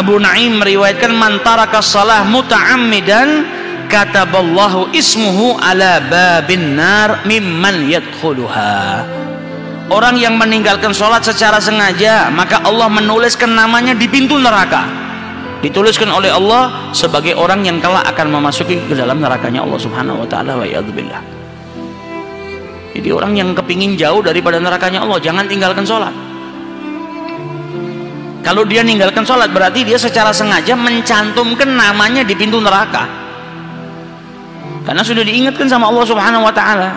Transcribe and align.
Abu 0.00 0.16
Naim 0.16 0.64
meriwayatkan 0.64 1.12
man 1.12 1.44
taraka 1.44 1.84
salah 1.84 2.24
muta'ammidan 2.24 3.44
kataballahu 3.92 4.88
ismuhu 4.96 5.60
ala 5.60 6.00
babin 6.08 6.72
nar 6.72 7.20
mimman 7.28 7.84
yadkhuluha. 7.84 9.04
Orang 9.92 10.16
yang 10.16 10.40
meninggalkan 10.40 10.96
sholat 10.96 11.20
secara 11.20 11.60
sengaja 11.60 12.32
maka 12.32 12.64
Allah 12.64 12.88
menuliskan 12.88 13.52
namanya 13.52 13.92
di 13.92 14.08
pintu 14.08 14.40
neraka. 14.40 14.88
Dituliskan 15.60 16.08
oleh 16.08 16.32
Allah 16.32 16.88
sebagai 16.96 17.36
orang 17.36 17.60
yang 17.60 17.76
kelak 17.84 18.08
akan 18.08 18.40
memasuki 18.40 18.80
ke 18.88 18.96
dalam 18.96 19.20
nerakanya 19.20 19.60
Allah 19.60 19.76
subhanahu 19.76 20.24
wa 20.24 20.28
ta'ala 20.32 20.56
wa 20.56 20.64
billah 20.64 21.20
jadi 23.00 23.08
orang 23.14 23.32
yang 23.38 23.50
kepingin 23.54 23.94
jauh 23.94 24.20
daripada 24.20 24.58
nerakanya 24.58 25.06
Allah 25.06 25.18
jangan 25.22 25.46
tinggalkan 25.46 25.86
sholat 25.86 26.12
kalau 28.40 28.64
dia 28.64 28.80
ninggalkan 28.80 29.20
sholat 29.20 29.52
berarti 29.52 29.84
dia 29.84 30.00
secara 30.00 30.32
sengaja 30.32 30.72
mencantumkan 30.72 31.68
namanya 31.68 32.24
di 32.24 32.32
pintu 32.32 32.56
neraka. 32.56 33.04
Karena 34.80 35.04
sudah 35.04 35.20
diingatkan 35.20 35.68
sama 35.68 35.92
Allah 35.92 36.04
Subhanahu 36.08 36.48
wa 36.48 36.54
taala. 36.54 36.90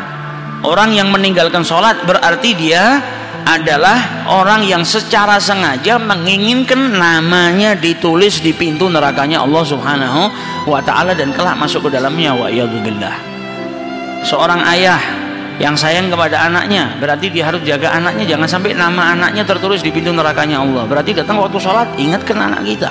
Orang 0.63 0.95
yang 0.95 1.11
meninggalkan 1.11 1.67
sholat 1.67 1.99
berarti 2.07 2.55
dia 2.55 3.03
adalah 3.43 4.23
orang 4.31 4.63
yang 4.63 4.87
secara 4.87 5.35
sengaja 5.35 5.99
menginginkan 5.99 6.95
namanya 6.95 7.75
ditulis 7.75 8.39
di 8.39 8.55
pintu 8.55 8.87
nerakanya 8.87 9.43
Allah 9.43 9.63
Subhanahu 9.67 10.21
wa 10.63 10.79
taala 10.79 11.11
dan 11.11 11.35
kelak 11.35 11.59
masuk 11.59 11.91
ke 11.91 11.99
dalamnya 11.99 12.31
wa. 12.31 12.47
Seorang 14.23 14.63
ayah 14.71 15.22
yang 15.61 15.77
sayang 15.77 16.09
kepada 16.09 16.49
anaknya 16.49 16.97
berarti 16.97 17.29
dia 17.29 17.45
harus 17.45 17.61
jaga 17.61 17.93
anaknya. 17.93 18.25
Jangan 18.25 18.47
sampai 18.49 18.73
nama 18.73 19.13
anaknya 19.13 19.45
tertulis 19.45 19.85
di 19.85 19.93
pintu 19.93 20.09
nerakanya 20.09 20.61
Allah. 20.65 20.89
Berarti 20.89 21.13
datang 21.13 21.37
waktu 21.37 21.57
sholat 21.61 21.93
ingatkan 22.01 22.37
anak 22.41 22.65
kita. 22.65 22.89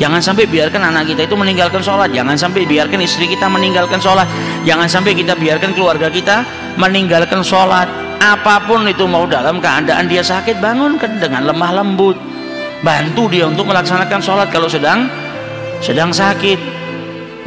Jangan 0.00 0.16
sampai 0.18 0.48
biarkan 0.48 0.80
anak 0.80 1.12
kita 1.12 1.28
itu 1.28 1.36
meninggalkan 1.36 1.84
sholat. 1.84 2.08
Jangan 2.10 2.32
sampai 2.34 2.64
biarkan 2.64 3.04
istri 3.04 3.28
kita 3.28 3.46
meninggalkan 3.52 4.00
sholat. 4.00 4.24
Jangan 4.64 4.88
sampai 4.88 5.12
kita 5.12 5.36
biarkan 5.36 5.76
keluarga 5.76 6.08
kita 6.08 6.42
meninggalkan 6.80 7.44
sholat. 7.44 7.86
Apa 8.20 8.64
pun 8.64 8.88
itu 8.88 9.04
mau 9.04 9.28
dalam 9.28 9.60
keadaan 9.60 10.08
dia 10.08 10.24
sakit 10.24 10.56
bangunkan 10.56 11.20
dengan 11.20 11.44
lemah 11.44 11.84
lembut. 11.84 12.16
Bantu 12.80 13.28
dia 13.28 13.44
untuk 13.44 13.68
melaksanakan 13.68 14.20
sholat 14.24 14.48
kalau 14.48 14.72
sedang 14.72 15.04
sedang 15.84 16.12
sakit 16.12 16.56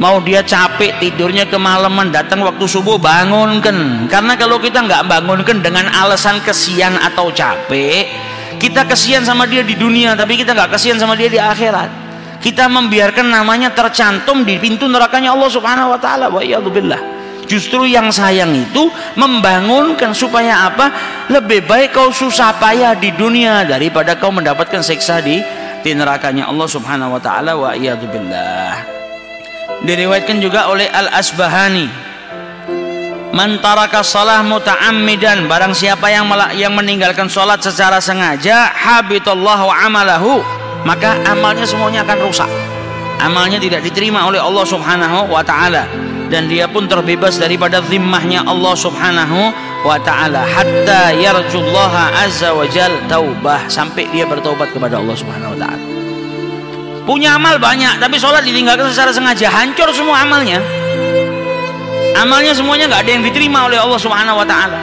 mau 0.02 0.18
dia 0.22 0.42
capek 0.42 0.98
tidurnya 0.98 1.46
kemalaman 1.46 2.10
datang 2.10 2.42
waktu 2.42 2.64
subuh 2.66 2.98
bangunkan. 2.98 4.08
Karena 4.10 4.34
kalau 4.34 4.58
kita 4.58 4.82
nggak 4.82 5.06
bangunkan 5.06 5.62
dengan 5.62 5.90
alasan 5.92 6.42
kesian 6.42 6.98
atau 6.98 7.30
capek 7.30 8.34
kita 8.58 8.86
kesian 8.86 9.20
sama 9.26 9.44
dia 9.44 9.60
di 9.60 9.76
dunia 9.76 10.16
tapi 10.16 10.40
kita 10.40 10.56
nggak 10.56 10.72
kesian 10.78 10.96
sama 10.96 11.18
dia 11.18 11.28
di 11.28 11.36
akhirat. 11.36 12.06
Kita 12.40 12.68
membiarkan 12.68 13.32
namanya 13.32 13.72
tercantum 13.72 14.44
di 14.44 14.60
pintu 14.60 14.84
nerakanya 14.84 15.32
Allah 15.32 15.48
subhanahu 15.48 15.96
wa 15.96 16.00
ta'ala. 16.00 16.28
Wa 16.28 16.40
billah 16.68 17.00
justru 17.44 17.88
yang 17.88 18.08
sayang 18.08 18.52
itu 18.56 18.88
membangunkan 19.16 20.12
supaya 20.12 20.68
apa? 20.68 20.92
Lebih 21.28 21.64
baik 21.64 21.96
kau 21.96 22.08
susah 22.12 22.56
payah 22.60 22.96
di 22.96 23.12
dunia 23.16 23.64
daripada 23.64 24.16
kau 24.16 24.32
mendapatkan 24.32 24.84
siksa 24.84 25.24
di, 25.24 25.40
di 25.80 25.90
nerakanya 25.96 26.48
Allah 26.48 26.68
subhanahu 26.68 27.16
wa 27.16 27.20
ta'ala. 27.20 27.56
Wa 27.56 27.76
billah 27.76 29.03
diriwayatkan 29.82 30.38
juga 30.38 30.70
oleh 30.70 30.86
Al-Asbahani. 30.86 32.06
Man 33.34 33.58
taraka 33.58 34.06
salah 34.06 34.46
muta'ammidan 34.46 35.50
barang 35.50 35.74
siapa 35.74 36.06
yang 36.06 36.30
yang 36.54 36.70
meninggalkan 36.70 37.26
salat 37.26 37.58
secara 37.58 37.98
sengaja 37.98 38.70
habitallahu 38.70 39.74
amalahu 39.74 40.38
maka 40.86 41.18
amalnya 41.26 41.66
semuanya 41.66 42.06
akan 42.06 42.18
rusak. 42.30 42.46
Amalnya 43.18 43.58
tidak 43.58 43.82
diterima 43.82 44.22
oleh 44.22 44.38
Allah 44.38 44.62
Subhanahu 44.62 45.32
wa 45.32 45.42
taala. 45.42 45.88
Dan 46.30 46.46
dia 46.46 46.70
pun 46.70 46.86
terbebas 46.86 47.36
daripada 47.40 47.82
zimmahnya 47.82 48.46
Allah 48.46 48.74
Subhanahu 48.78 49.50
wa 49.82 49.98
taala. 49.98 50.46
Hatta 50.46 51.10
yarjullaha 51.16 52.14
azza 52.22 52.54
wa 52.54 52.68
jal 52.70 52.92
taubah. 53.10 53.66
Sampai 53.66 54.06
dia 54.14 54.28
bertobat 54.28 54.70
kepada 54.70 55.00
Allah 55.00 55.16
Subhanahu 55.16 55.56
wa 55.56 55.58
taala 55.58 55.93
punya 57.04 57.36
amal 57.36 57.60
banyak 57.60 58.00
tapi 58.00 58.16
sholat 58.16 58.42
ditinggalkan 58.42 58.88
secara 58.90 59.12
sengaja. 59.12 59.48
Hancur 59.52 59.88
semua 59.92 60.24
amalnya. 60.24 60.60
Amalnya 62.18 62.56
semuanya 62.56 62.88
nggak 62.88 63.02
ada 63.04 63.12
yang 63.12 63.24
diterima 63.24 63.68
oleh 63.68 63.78
Allah 63.78 64.00
Subhanahu 64.00 64.40
Wa 64.42 64.46
Taala. 64.48 64.80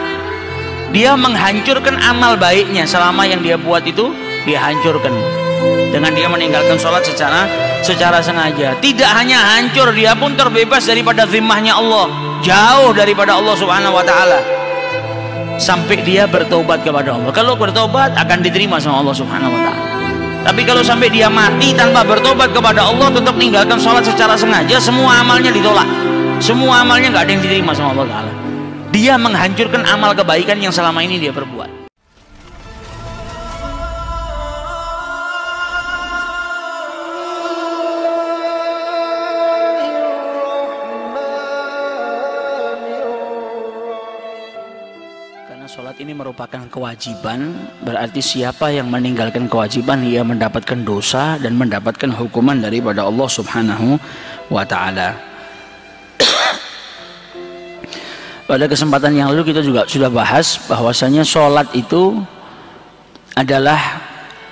Dia 0.94 1.18
menghancurkan 1.18 1.98
amal 1.98 2.38
baiknya. 2.38 2.86
Selama 2.86 3.26
yang 3.26 3.42
dia 3.42 3.58
buat 3.58 3.82
itu 3.84 4.14
dia 4.46 4.62
hancurkan. 4.62 5.12
Dengan 5.92 6.16
dia 6.16 6.28
meninggalkan 6.32 6.80
sholat 6.80 7.04
secara 7.04 7.50
secara 7.84 8.24
sengaja. 8.24 8.78
Tidak 8.80 9.12
hanya 9.12 9.42
hancur 9.58 9.92
dia 9.92 10.16
pun 10.16 10.38
terbebas 10.38 10.88
daripada 10.88 11.28
zimmahnya 11.28 11.76
Allah. 11.76 12.08
Jauh 12.42 12.92
daripada 12.96 13.38
Allah 13.38 13.56
Subhanahu 13.58 13.98
Wa 13.98 14.06
Taala. 14.06 14.40
Sampai 15.62 16.02
dia 16.02 16.26
bertobat 16.26 16.82
kepada 16.82 17.14
Allah. 17.14 17.32
Kalau 17.32 17.54
bertobat 17.54 18.18
akan 18.18 18.40
diterima 18.42 18.82
sama 18.82 19.06
Allah 19.06 19.16
Subhanahu 19.16 19.54
Wa 19.54 19.62
Taala 19.62 20.01
tapi 20.42 20.62
kalau 20.66 20.82
sampai 20.82 21.08
dia 21.14 21.30
mati 21.30 21.74
tanpa 21.74 22.02
bertobat 22.02 22.52
kepada 22.54 22.86
Allah 22.88 23.10
tetap 23.14 23.34
meninggalkan 23.38 23.78
sholat 23.78 24.02
secara 24.06 24.34
sengaja 24.34 24.82
semua 24.82 25.22
amalnya 25.22 25.54
ditolak. 25.54 25.86
Semua 26.42 26.82
amalnya 26.82 27.14
nggak 27.14 27.24
ada 27.30 27.32
yang 27.38 27.44
diterima 27.46 27.72
sama 27.78 27.94
Allah 27.94 28.42
dia 28.92 29.16
menghancurkan 29.16 29.88
amal 29.88 30.12
kebaikan 30.12 30.60
yang 30.60 30.70
selama 30.70 31.00
ini 31.00 31.16
dia 31.18 31.32
perbuat 31.32 31.81
merupakan 46.22 46.62
kewajiban 46.70 47.50
berarti 47.82 48.22
siapa 48.22 48.70
yang 48.70 48.94
meninggalkan 48.94 49.50
kewajiban 49.50 50.06
ia 50.06 50.22
mendapatkan 50.22 50.86
dosa 50.86 51.42
dan 51.42 51.58
mendapatkan 51.58 52.14
hukuman 52.14 52.62
daripada 52.62 53.10
Allah 53.10 53.26
Subhanahu 53.26 53.98
wa 54.54 54.62
taala. 54.62 55.18
Pada 58.54 58.70
kesempatan 58.70 59.18
yang 59.18 59.34
lalu 59.34 59.50
kita 59.50 59.66
juga 59.66 59.90
sudah 59.90 60.14
bahas 60.14 60.62
bahwasanya 60.70 61.26
sholat 61.26 61.66
itu 61.74 62.22
adalah 63.34 63.82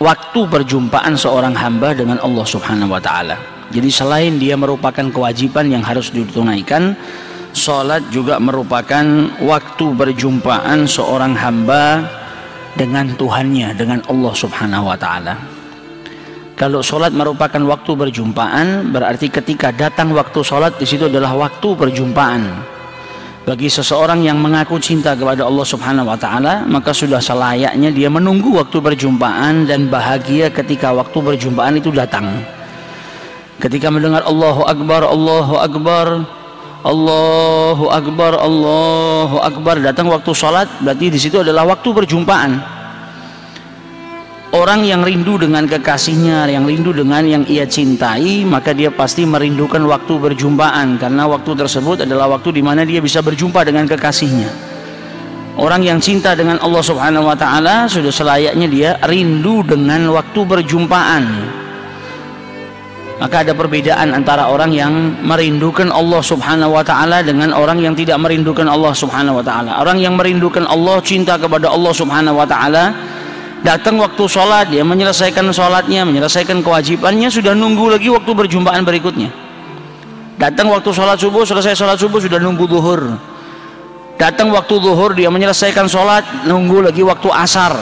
waktu 0.02 0.50
perjumpaan 0.50 1.13
seorang 1.13 1.53
hamba 1.53 1.94
dengan 1.94 2.18
Allah 2.25 2.50
Subhanahu 2.50 2.97
wa 2.97 2.97
taala. 2.97 3.38
Jadi 3.69 3.94
selain 3.94 4.41
dia 4.41 4.58
merupakan 4.58 5.06
kewajiban 5.13 5.69
yang 5.69 5.85
harus 5.85 6.09
ditunaikan, 6.09 6.97
Salat 7.49 8.05
juga 8.13 8.37
merupakan 8.37 9.03
waktu 9.41 9.85
berjumpaan 9.97 10.85
seorang 10.85 11.33
hamba 11.33 12.05
dengan 12.77 13.09
Tuhannya, 13.17 13.73
dengan 13.73 13.99
Allah 14.05 14.33
Subhanahu 14.37 14.85
wa 14.87 14.97
taala. 14.99 15.59
Kalau 16.59 16.83
sholat 16.83 17.15
merupakan 17.15 17.63
waktu 17.71 17.91
berjumpaan, 17.95 18.91
berarti 18.91 19.31
ketika 19.31 19.71
datang 19.71 20.11
waktu 20.11 20.43
sholat 20.43 20.75
di 20.75 20.83
situ 20.83 21.07
adalah 21.07 21.31
waktu 21.31 21.71
perjumpaan. 21.71 22.51
Bagi 23.47 23.71
seseorang 23.71 24.19
yang 24.27 24.43
mengaku 24.43 24.75
cinta 24.75 25.16
kepada 25.16 25.47
Allah 25.47 25.63
Subhanahu 25.63 26.11
wa 26.11 26.19
taala, 26.19 26.67
maka 26.67 26.91
sudah 26.91 27.23
selayaknya 27.23 27.95
dia 27.95 28.11
menunggu 28.11 28.59
waktu 28.59 28.75
berjumpaan 28.75 29.71
dan 29.71 29.87
bahagia 29.87 30.51
ketika 30.51 30.91
waktu 30.91 31.16
berjumpaan 31.23 31.79
itu 31.79 31.95
datang. 31.95 32.43
Ketika 33.63 33.87
mendengar 33.87 34.27
Allahu 34.27 34.67
Akbar, 34.67 35.07
Allahu 35.07 35.55
Akbar, 35.55 36.27
Allahu 36.79 37.91
Akbar, 37.91 38.40
Allahu 38.40 39.35
Akbar 39.44 39.84
datang 39.84 40.07
waktu 40.07 40.31
sholat 40.31 40.79
berarti 40.79 41.12
di 41.12 41.19
situ 41.19 41.44
adalah 41.44 41.67
waktu 41.67 41.91
perjumpaan. 41.91 42.79
Orang 44.50 44.81
yang 44.81 45.06
rindu 45.06 45.38
dengan 45.38 45.67
kekasihnya, 45.69 46.50
yang 46.50 46.66
rindu 46.66 46.90
dengan 46.90 47.22
yang 47.22 47.44
ia 47.45 47.69
cintai, 47.69 48.47
maka 48.47 48.73
dia 48.73 48.90
pasti 48.90 49.22
merindukan 49.28 49.84
waktu 49.85 50.17
berjumpaan 50.17 50.97
karena 50.97 51.29
waktu 51.29 51.53
tersebut 51.53 52.08
adalah 52.08 52.31
waktu 52.34 52.58
di 52.58 52.64
mana 52.64 52.81
dia 52.87 53.03
bisa 53.03 53.22
berjumpa 53.22 53.61
dengan 53.61 53.85
kekasihnya. 53.85 54.49
Orang 55.59 55.84
yang 55.84 55.99
cinta 55.99 56.31
dengan 56.34 56.58
Allah 56.64 56.81
Subhanahu 56.81 57.28
wa 57.28 57.35
taala 57.35 57.91
sudah 57.91 58.09
selayaknya 58.09 58.67
dia 58.72 58.91
rindu 59.03 59.67
dengan 59.67 60.16
waktu 60.16 60.47
berjumpaan 60.47 61.23
maka 63.19 63.43
ada 63.43 63.51
perbedaan 63.51 64.16
antara 64.16 64.47
orang 64.47 64.71
yang 64.71 64.95
merindukan 65.27 65.91
Allah 65.91 66.23
Subhanahu 66.23 66.71
wa 66.71 66.83
taala 66.87 67.19
dengan 67.19 67.51
orang 67.51 67.83
yang 67.83 67.91
tidak 67.91 68.16
merindukan 68.16 68.63
Allah 68.63 68.95
Subhanahu 68.95 69.43
wa 69.43 69.45
taala. 69.45 69.83
Orang 69.83 69.99
yang 69.99 70.16
merindukan 70.16 70.63
Allah, 70.63 71.03
cinta 71.03 71.35
kepada 71.35 71.67
Allah 71.67 71.91
Subhanahu 71.91 72.39
wa 72.39 72.47
taala, 72.47 72.95
datang 73.59 73.99
waktu 73.99 74.23
sholat 74.23 74.71
dia 74.71 74.87
menyelesaikan 74.87 75.43
sholatnya, 75.51 76.07
menyelesaikan 76.07 76.63
kewajibannya 76.63 77.27
sudah 77.27 77.51
nunggu 77.51 77.91
lagi 77.91 78.07
waktu 78.07 78.31
berjumpaan 78.31 78.87
berikutnya. 78.87 79.27
Datang 80.39 80.71
waktu 80.71 80.87
sholat 80.95 81.19
subuh, 81.19 81.43
selesai 81.43 81.75
sholat 81.75 81.99
subuh 81.99 82.23
sudah 82.23 82.39
nunggu 82.39 82.71
zuhur. 82.71 83.19
Datang 84.16 84.55
waktu 84.55 84.79
zuhur 84.79 85.11
dia 85.11 85.27
menyelesaikan 85.27 85.91
sholat, 85.91 86.47
nunggu 86.47 86.87
lagi 86.87 87.03
waktu 87.03 87.27
asar 87.35 87.75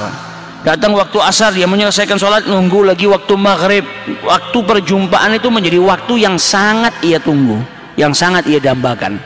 datang 0.68 0.92
waktu 0.92 1.16
asar 1.24 1.56
dia 1.56 1.64
menyelesaikan 1.64 2.20
sholat 2.20 2.44
nunggu 2.44 2.84
lagi 2.92 3.08
waktu 3.08 3.34
maghrib. 3.40 3.88
Waktu 4.28 4.58
perjumpaan 4.60 5.40
itu 5.40 5.48
menjadi 5.48 5.80
waktu 5.80 6.28
yang 6.28 6.36
sangat 6.36 6.92
ia 7.00 7.24
tunggu 7.24 7.78
yang 7.96 8.12
sangat 8.12 8.46
ia 8.52 8.60
dambakan. 8.60 9.18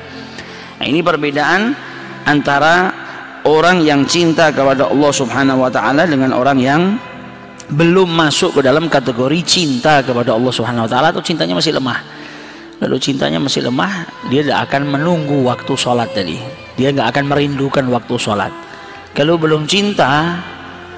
Nah, 0.79 0.85
ini 0.85 1.01
perbedaan 1.01 1.75
antara 2.23 2.93
orang 3.45 3.83
yang 3.83 4.07
cinta 4.07 4.49
kepada 4.49 4.87
Allah 4.87 5.11
subhanahu 5.11 5.65
wa 5.65 5.69
ta'ala 5.69 6.07
dengan 6.07 6.31
orang 6.31 6.57
yang 6.57 6.81
belum 7.71 8.09
masuk 8.09 8.57
ke 8.57 8.61
dalam 8.65 8.87
kategori 8.87 9.39
cinta 9.43 10.01
kepada 10.01 10.33
Allah 10.33 10.49
subhanahu 10.49 10.87
wa 10.87 10.89
ta'ala. 10.89 11.11
Atau 11.13 11.21
cintanya 11.21 11.53
masih 11.53 11.75
lemah? 11.75 11.99
Lalu 12.81 12.97
cintanya 12.97 13.37
masih 13.37 13.61
lemah 13.61 14.09
dia 14.33 14.41
tidak 14.41 14.71
akan 14.71 14.89
menunggu 14.97 15.45
waktu 15.45 15.73
sholat 15.77 16.09
tadi. 16.17 16.39
Dia 16.79 16.89
nggak 16.89 17.13
akan 17.13 17.23
merindukan 17.29 17.85
waktu 17.93 18.15
sholat. 18.17 18.49
Kalau 19.11 19.35
belum 19.35 19.67
cinta 19.67 20.39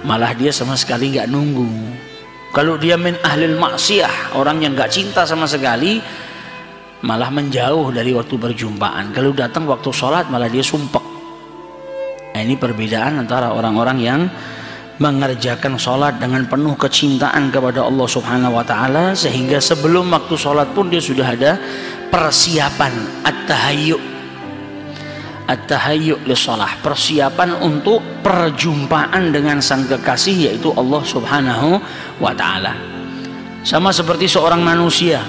malah 0.04 0.36
dia 0.36 0.52
sama 0.52 0.76
sekali 0.76 1.16
nggak 1.16 1.32
nunggu. 1.32 1.68
Kalau 2.54 2.78
dia 2.78 3.00
min 3.00 3.18
ahlil 3.26 3.58
maksiyah 3.58 4.38
orang 4.38 4.62
yang 4.62 4.78
nggak 4.78 4.94
cinta 4.94 5.26
sama 5.26 5.50
sekali 5.50 5.98
malah 7.04 7.28
menjauh 7.34 7.92
dari 7.92 8.16
waktu 8.16 8.38
berjumpaan 8.40 9.12
kalau 9.12 9.36
datang 9.36 9.66
waktu 9.66 9.90
sholat 9.90 10.30
malah 10.30 10.48
dia 10.48 10.62
sumpek. 10.62 11.02
Nah, 12.34 12.42
ini 12.42 12.58
perbedaan 12.58 13.26
antara 13.26 13.54
orang-orang 13.54 13.98
yang 14.02 14.22
mengerjakan 15.02 15.82
sholat 15.82 16.22
dengan 16.22 16.46
penuh 16.46 16.78
kecintaan 16.78 17.50
kepada 17.50 17.82
Allah 17.82 18.06
subhanahu 18.06 18.54
wa 18.54 18.66
ta'ala 18.66 19.18
sehingga 19.18 19.58
sebelum 19.58 20.14
waktu 20.14 20.38
sholat 20.38 20.70
pun 20.78 20.94
dia 20.94 21.02
sudah 21.02 21.34
ada 21.34 21.58
persiapan 22.14 23.26
at-tahayyu 23.26 24.12
at-tahayyu 25.48 26.24
sholat 26.31 26.80
persiapan 26.80 27.60
untuk 27.60 28.00
perjumpaan 28.24 29.36
dengan 29.36 29.60
sang 29.60 29.84
kekasih 29.88 30.51
yaitu 30.51 30.72
Allah 30.75 31.01
subhanahu 31.04 31.80
wa 32.24 32.31
ta'ala. 32.31 32.74
Sama 33.63 33.92
seperti 33.95 34.28
seorang 34.28 34.60
manusia 34.60 35.24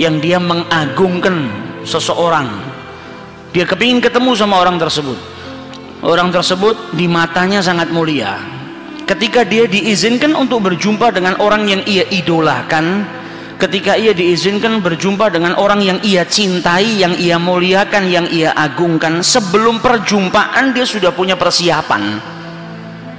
yang 0.00 0.18
dia 0.20 0.40
mengagungkan 0.40 1.48
seseorang. 1.84 2.48
Dia 3.54 3.64
kepingin 3.68 4.02
ketemu 4.02 4.34
sama 4.34 4.58
orang 4.58 4.80
tersebut. 4.80 5.16
Orang 6.04 6.28
tersebut 6.34 6.96
di 6.96 7.08
matanya 7.08 7.64
sangat 7.64 7.88
mulia. 7.88 8.36
Ketika 9.04 9.44
dia 9.44 9.68
diizinkan 9.68 10.32
untuk 10.32 10.64
berjumpa 10.64 11.12
dengan 11.12 11.36
orang 11.40 11.68
yang 11.68 11.84
ia 11.84 12.08
idolakan 12.08 13.04
ketika 13.64 13.96
ia 13.96 14.12
diizinkan 14.12 14.84
berjumpa 14.84 15.32
dengan 15.32 15.56
orang 15.56 15.80
yang 15.80 15.98
ia 16.04 16.28
cintai 16.28 17.00
yang 17.00 17.16
ia 17.16 17.40
muliakan 17.40 18.12
yang 18.12 18.28
ia 18.28 18.52
agungkan 18.52 19.24
sebelum 19.24 19.80
perjumpaan 19.80 20.76
dia 20.76 20.84
sudah 20.84 21.08
punya 21.16 21.32
persiapan. 21.32 22.20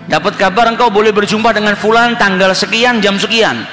Dapat 0.05 0.37
kabar 0.37 0.69
engkau 0.69 0.93
boleh 0.93 1.09
berjumpa 1.09 1.49
dengan 1.49 1.73
fulan 1.73 2.13
tanggal 2.21 2.53
sekian 2.53 3.01
jam 3.01 3.17
sekian. 3.17 3.65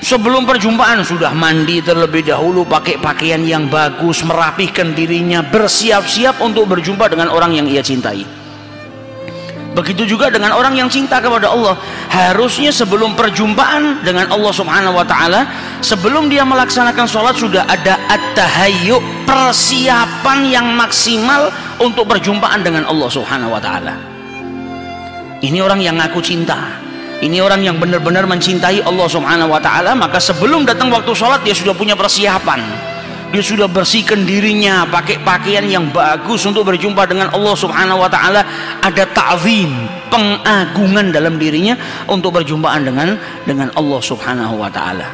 Sebelum 0.00 0.48
perjumpaan 0.48 1.04
sudah 1.04 1.36
mandi 1.36 1.84
terlebih 1.84 2.24
dahulu 2.24 2.64
pakai 2.64 2.96
pakaian 2.96 3.44
yang 3.44 3.68
bagus 3.68 4.24
merapihkan 4.24 4.96
dirinya 4.96 5.44
bersiap-siap 5.44 6.40
untuk 6.40 6.68
berjumpa 6.68 7.12
dengan 7.12 7.28
orang 7.28 7.56
yang 7.60 7.68
ia 7.68 7.84
cintai 7.84 8.45
Begitu 9.76 10.16
juga 10.16 10.32
dengan 10.32 10.56
orang 10.56 10.72
yang 10.72 10.88
cinta 10.88 11.20
kepada 11.20 11.52
Allah. 11.52 11.76
Harusnya 12.08 12.72
sebelum 12.72 13.12
perjumpaan 13.12 14.00
dengan 14.00 14.24
Allah 14.32 14.48
Subhanahu 14.48 14.96
wa 14.96 15.04
taala, 15.04 15.44
sebelum 15.84 16.32
dia 16.32 16.48
melaksanakan 16.48 17.04
sholat 17.04 17.36
sudah 17.36 17.68
ada 17.68 18.00
at-tahayyu, 18.08 18.96
persiapan 19.28 20.38
yang 20.48 20.66
maksimal 20.72 21.52
untuk 21.76 22.08
perjumpaan 22.08 22.64
dengan 22.64 22.88
Allah 22.88 23.08
Subhanahu 23.12 23.52
wa 23.52 23.60
taala. 23.60 23.92
Ini 25.44 25.60
orang 25.60 25.84
yang 25.84 26.00
ngaku 26.00 26.24
cinta. 26.24 26.56
Ini 27.20 27.44
orang 27.44 27.60
yang 27.60 27.76
benar-benar 27.76 28.24
mencintai 28.24 28.80
Allah 28.80 29.08
Subhanahu 29.12 29.52
wa 29.52 29.60
taala, 29.60 29.92
maka 29.92 30.16
sebelum 30.16 30.64
datang 30.64 30.88
waktu 30.88 31.12
sholat 31.12 31.44
dia 31.44 31.52
sudah 31.52 31.76
punya 31.76 31.92
persiapan 31.92 32.95
dia 33.36 33.44
sudah 33.44 33.68
bersihkan 33.68 34.24
dirinya 34.24 34.88
pakai 34.88 35.20
pakaian 35.20 35.60
yang 35.68 35.92
bagus 35.92 36.48
untuk 36.48 36.64
berjumpa 36.72 37.04
dengan 37.04 37.28
Allah 37.36 37.52
Subhanahu 37.52 38.00
wa 38.00 38.08
taala. 38.08 38.40
Ada 38.80 39.04
ta'zim 39.12 39.68
pengagungan 40.08 41.12
dalam 41.12 41.36
dirinya 41.36 41.76
untuk 42.08 42.40
berjumpaan 42.40 42.88
dengan 42.88 43.12
dengan 43.44 43.68
Allah 43.76 44.00
Subhanahu 44.00 44.56
wa 44.56 44.72
taala. 44.72 45.04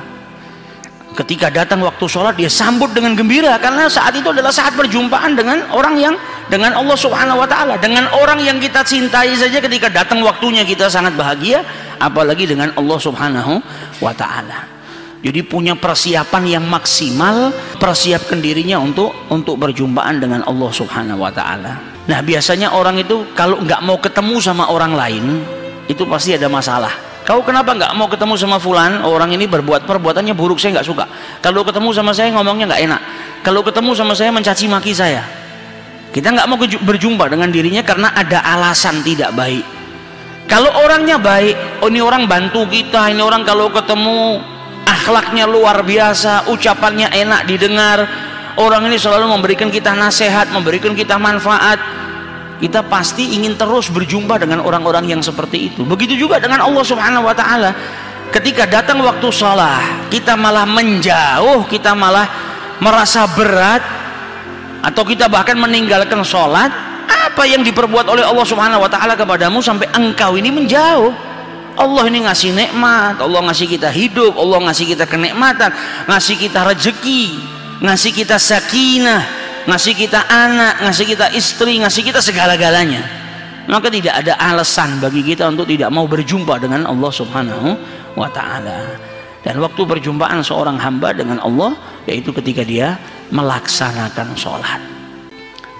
Ketika 1.19 1.51
datang 1.51 1.83
waktu 1.83 2.07
sholat 2.07 2.39
dia 2.39 2.47
sambut 2.47 2.95
dengan 2.95 3.19
gembira 3.19 3.59
karena 3.59 3.91
saat 3.91 4.15
itu 4.15 4.31
adalah 4.31 4.55
saat 4.55 4.79
perjumpaan 4.79 5.35
dengan 5.35 5.59
orang 5.75 5.99
yang 5.99 6.15
dengan 6.47 6.73
Allah 6.73 6.97
subhanahu 6.97 7.37
wa 7.37 7.45
ta'ala. 7.45 7.77
Dengan 7.77 8.09
orang 8.17 8.41
yang 8.41 8.57
kita 8.57 8.81
cintai 8.81 9.37
saja 9.37 9.61
ketika 9.61 9.93
datang 9.93 10.25
waktunya 10.25 10.65
kita 10.65 10.89
sangat 10.89 11.13
bahagia 11.13 11.69
apalagi 12.01 12.49
dengan 12.49 12.73
Allah 12.81 12.97
subhanahu 12.97 13.61
wa 14.01 14.13
ta'ala 14.17 14.72
jadi 15.23 15.41
punya 15.47 15.79
persiapan 15.79 16.59
yang 16.59 16.65
maksimal 16.67 17.55
persiapkan 17.79 18.43
dirinya 18.43 18.83
untuk 18.83 19.15
untuk 19.31 19.55
berjumpaan 19.55 20.19
dengan 20.19 20.43
Allah 20.43 20.71
subhanahu 20.75 21.23
wa 21.23 21.31
ta'ala. 21.31 21.73
Nah 22.11 22.19
biasanya 22.27 22.75
orang 22.75 22.99
itu 22.99 23.31
kalau 23.39 23.63
nggak 23.63 23.87
mau 23.87 24.03
ketemu 24.03 24.43
sama 24.43 24.67
orang 24.67 24.99
lain 24.99 25.25
itu 25.87 26.03
pasti 26.11 26.35
ada 26.35 26.51
masalah. 26.51 26.91
Kau 27.23 27.39
kenapa 27.47 27.71
nggak 27.71 27.95
mau 27.95 28.11
ketemu 28.11 28.35
sama 28.35 28.59
fulan? 28.59 28.99
Orang 29.07 29.31
ini 29.31 29.47
berbuat 29.47 29.87
perbuatannya 29.87 30.35
buruk 30.35 30.59
saya 30.59 30.83
nggak 30.83 30.89
suka. 30.91 31.07
Kalau 31.39 31.63
ketemu 31.63 31.95
sama 31.95 32.11
saya 32.11 32.35
ngomongnya 32.35 32.75
nggak 32.75 32.83
enak. 32.83 33.01
Kalau 33.47 33.63
ketemu 33.63 33.95
sama 33.95 34.19
saya 34.19 34.35
mencaci 34.35 34.67
maki 34.67 34.91
saya. 34.91 35.23
Kita 36.11 36.35
nggak 36.35 36.51
mau 36.51 36.59
berjumpa 36.59 37.31
dengan 37.31 37.47
dirinya 37.55 37.87
karena 37.87 38.11
ada 38.11 38.43
alasan 38.43 39.07
tidak 39.07 39.31
baik. 39.39 39.63
Kalau 40.51 40.75
orangnya 40.83 41.15
baik 41.23 41.79
oh 41.79 41.87
ini 41.87 42.03
orang 42.03 42.27
bantu 42.27 42.67
kita 42.67 43.07
ini 43.15 43.23
orang 43.23 43.47
kalau 43.47 43.71
ketemu 43.71 44.43
akhlaknya 44.87 45.49
luar 45.49 45.82
biasa 45.82 46.50
ucapannya 46.50 47.11
enak 47.11 47.46
didengar. 47.46 47.99
Orang 48.52 48.84
ini 48.84 49.00
selalu 49.00 49.32
memberikan 49.32 49.73
kita 49.73 49.96
nasihat 49.96 50.52
memberikan 50.52 50.93
kita 50.93 51.17
manfaat. 51.17 51.81
Kita 52.62 52.87
pasti 52.87 53.34
ingin 53.34 53.58
terus 53.58 53.90
berjumpa 53.90 54.38
dengan 54.38 54.62
orang-orang 54.62 55.11
yang 55.11 55.19
seperti 55.19 55.73
itu. 55.73 55.82
Begitu 55.82 56.14
juga 56.14 56.38
dengan 56.38 56.62
Allah 56.62 56.84
subhanahu 56.87 57.26
wa 57.26 57.34
ta'ala. 57.34 57.75
Ketika 58.31 58.64
datang 58.64 59.02
waktu 59.02 59.29
sholat 59.29 60.08
kita 60.08 60.38
malah 60.38 60.64
menjauh 60.64 61.67
kita 61.69 61.93
malah 61.93 62.25
merasa 62.79 63.29
berat 63.34 63.82
atau 64.82 65.02
kita 65.02 65.26
bahkan 65.31 65.56
meninggalkan 65.58 66.23
sholat. 66.23 66.70
Apa 67.32 67.49
yang 67.49 67.64
diperbuat 67.64 68.06
oleh 68.12 68.25
Allah 68.29 68.44
subhanahu 68.44 68.84
wa 68.84 68.90
ta'ala 68.93 69.17
kepadamu 69.17 69.64
sampai 69.64 69.88
engkau 69.96 70.37
ini 70.37 70.52
menjauh 70.52 71.31
Allah 71.77 72.05
ini 72.13 72.29
ngasih 72.29 72.53
nikmat, 72.53 73.17
Allah 73.17 73.41
ngasih 73.49 73.67
kita 73.69 73.89
hidup, 73.89 74.37
Allah 74.37 74.61
ngasih 74.69 74.93
kita 74.93 75.05
kenikmatan, 75.09 75.73
ngasih 76.05 76.37
kita 76.37 76.69
rezeki, 76.69 77.25
ngasih 77.81 78.13
kita 78.13 78.37
sakinah, 78.37 79.23
ngasih 79.65 79.94
kita 79.96 80.20
anak, 80.29 80.85
ngasih 80.85 81.06
kita 81.08 81.27
istri, 81.32 81.81
ngasih 81.81 82.03
kita 82.05 82.20
segala-galanya. 82.20 83.03
Maka 83.70 83.89
tidak 83.89 84.20
ada 84.27 84.37
alasan 84.37 84.99
bagi 84.99 85.23
kita 85.23 85.49
untuk 85.49 85.65
tidak 85.70 85.89
mau 85.89 86.05
berjumpa 86.05 86.61
dengan 86.61 86.85
Allah 86.85 87.13
Subhanahu 87.15 87.69
wa 88.19 88.29
taala. 88.29 88.99
Dan 89.43 89.58
waktu 89.58 89.82
perjumpaan 89.82 90.43
seorang 90.44 90.79
hamba 90.79 91.15
dengan 91.17 91.41
Allah 91.41 91.75
yaitu 92.06 92.35
ketika 92.35 92.63
dia 92.63 92.99
melaksanakan 93.32 94.35
sholat. 94.39 94.81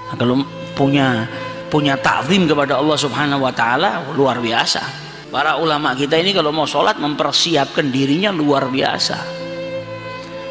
Nah, 0.09 0.16
kalau 0.19 0.43
punya 0.73 1.26
punya 1.69 1.99
takzim 2.00 2.49
kepada 2.49 2.78
Allah 2.81 2.97
Subhanahu 2.97 3.45
wa 3.45 3.52
taala 3.52 4.02
luar 4.14 4.38
biasa 4.40 5.12
para 5.33 5.57
ulama 5.57 5.97
kita 5.97 6.21
ini 6.21 6.37
kalau 6.37 6.53
mau 6.53 6.69
sholat 6.69 7.01
mempersiapkan 7.01 7.89
dirinya 7.89 8.29
luar 8.29 8.69
biasa. 8.69 9.41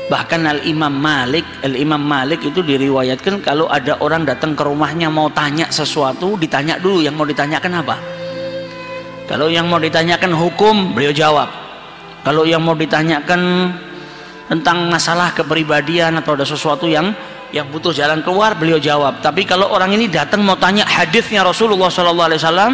Bahkan 0.10 0.42
al 0.44 0.60
imam 0.68 0.92
Malik 0.92 1.46
al 1.62 1.78
imam 1.78 2.02
Malik 2.02 2.42
itu 2.44 2.66
diriwayatkan 2.66 3.46
kalau 3.46 3.70
ada 3.70 4.02
orang 4.02 4.26
datang 4.26 4.58
ke 4.58 4.66
rumahnya 4.66 5.08
mau 5.08 5.30
tanya 5.30 5.70
sesuatu 5.70 6.36
ditanya 6.36 6.82
dulu. 6.82 7.06
Yang 7.06 7.16
mau 7.16 7.28
ditanyakan 7.30 7.72
apa? 7.86 7.96
Kalau 9.30 9.48
yang 9.48 9.70
mau 9.70 9.80
ditanyakan 9.80 10.34
hukum 10.36 10.98
beliau 10.98 11.14
jawab. 11.16 11.48
Kalau 12.26 12.44
yang 12.44 12.60
mau 12.66 12.76
ditanyakan 12.76 13.72
tentang 14.52 14.92
masalah 14.92 15.32
kepribadian 15.32 16.20
atau 16.20 16.36
ada 16.36 16.44
sesuatu 16.44 16.90
yang 16.90 17.16
yang 17.56 17.72
butuh 17.72 17.96
jalan 17.96 18.20
keluar 18.20 18.58
beliau 18.60 18.82
jawab. 18.82 19.24
Tapi 19.24 19.48
kalau 19.48 19.72
orang 19.72 19.96
ini 19.96 20.12
datang 20.12 20.44
mau 20.44 20.60
tanya 20.60 20.84
hadisnya 20.84 21.48
Rasulullah 21.48 21.88
Sallallahu 21.88 22.28
Alaihi 22.28 22.42
Wasallam 22.44 22.72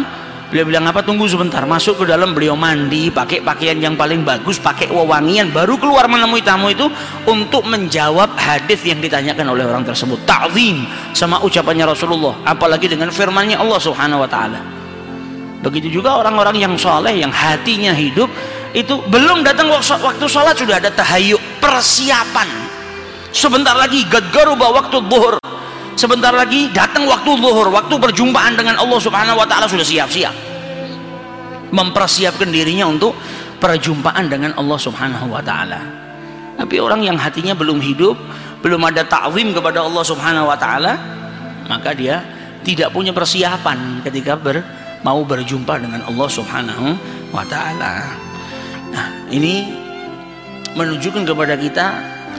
Beliau 0.48 0.64
bilang 0.64 0.88
apa? 0.88 1.04
Tunggu 1.04 1.28
sebentar. 1.28 1.60
Masuk 1.68 2.00
ke 2.00 2.04
dalam 2.08 2.32
beliau 2.32 2.56
mandi, 2.56 3.12
pakai 3.12 3.44
pakaian 3.44 3.76
yang 3.76 4.00
paling 4.00 4.24
bagus, 4.24 4.56
pakai 4.56 4.88
wewangian, 4.88 5.52
baru 5.52 5.76
keluar 5.76 6.08
menemui 6.08 6.40
tamu 6.40 6.72
itu 6.72 6.88
untuk 7.28 7.68
menjawab 7.68 8.32
hadis 8.32 8.80
yang 8.80 8.96
ditanyakan 8.96 9.52
oleh 9.52 9.68
orang 9.68 9.84
tersebut. 9.84 10.16
Ta'zim 10.24 10.88
sama 11.12 11.44
ucapannya 11.44 11.92
Rasulullah, 11.92 12.40
apalagi 12.48 12.88
dengan 12.88 13.12
firmannya 13.12 13.60
Allah 13.60 13.76
Subhanahu 13.76 14.24
wa 14.24 14.30
taala. 14.30 14.60
Begitu 15.60 16.00
juga 16.00 16.16
orang-orang 16.16 16.56
yang 16.56 16.72
soleh, 16.80 17.20
yang 17.20 17.28
hatinya 17.28 17.92
hidup, 17.92 18.32
itu 18.72 19.04
belum 19.12 19.44
datang 19.44 19.68
waktu 19.68 20.24
sholat 20.24 20.56
sudah 20.56 20.80
ada 20.80 20.88
tahayuk 20.88 21.60
persiapan. 21.60 22.48
Sebentar 23.36 23.76
lagi 23.76 24.00
gadgaruba 24.08 24.72
waktu 24.72 24.96
buhur 25.04 25.36
sebentar 25.98 26.30
lagi 26.30 26.70
datang 26.70 27.10
waktu 27.10 27.26
zuhur 27.42 27.74
waktu 27.74 27.94
perjumpaan 27.98 28.54
dengan 28.54 28.78
Allah 28.78 29.02
subhanahu 29.02 29.34
wa 29.34 29.46
ta'ala 29.50 29.66
sudah 29.66 29.82
siap-siap 29.82 30.48
mempersiapkan 31.72 32.48
dirinya 32.48 32.88
untuk 32.88 33.12
perjumpaan 33.58 34.30
dengan 34.30 34.54
Allah 34.56 34.78
Subhanahu 34.78 35.26
wa 35.28 35.42
taala. 35.42 35.80
Tapi 36.58 36.78
orang 36.82 37.06
yang 37.06 37.18
hatinya 37.18 37.54
belum 37.54 37.78
hidup, 37.78 38.18
belum 38.62 38.82
ada 38.88 39.06
ta'zim 39.06 39.54
kepada 39.54 39.84
Allah 39.84 40.04
Subhanahu 40.04 40.50
wa 40.50 40.58
taala, 40.58 40.98
maka 41.70 41.94
dia 41.94 42.22
tidak 42.66 42.90
punya 42.90 43.14
persiapan 43.14 44.02
ketika 44.02 44.34
ber, 44.34 44.62
mau 45.06 45.22
berjumpa 45.22 45.78
dengan 45.78 46.02
Allah 46.06 46.28
Subhanahu 46.30 46.86
wa 47.30 47.44
taala. 47.46 48.10
Nah, 48.88 49.06
ini 49.30 49.68
menunjukkan 50.74 51.22
kepada 51.28 51.54
kita 51.54 51.86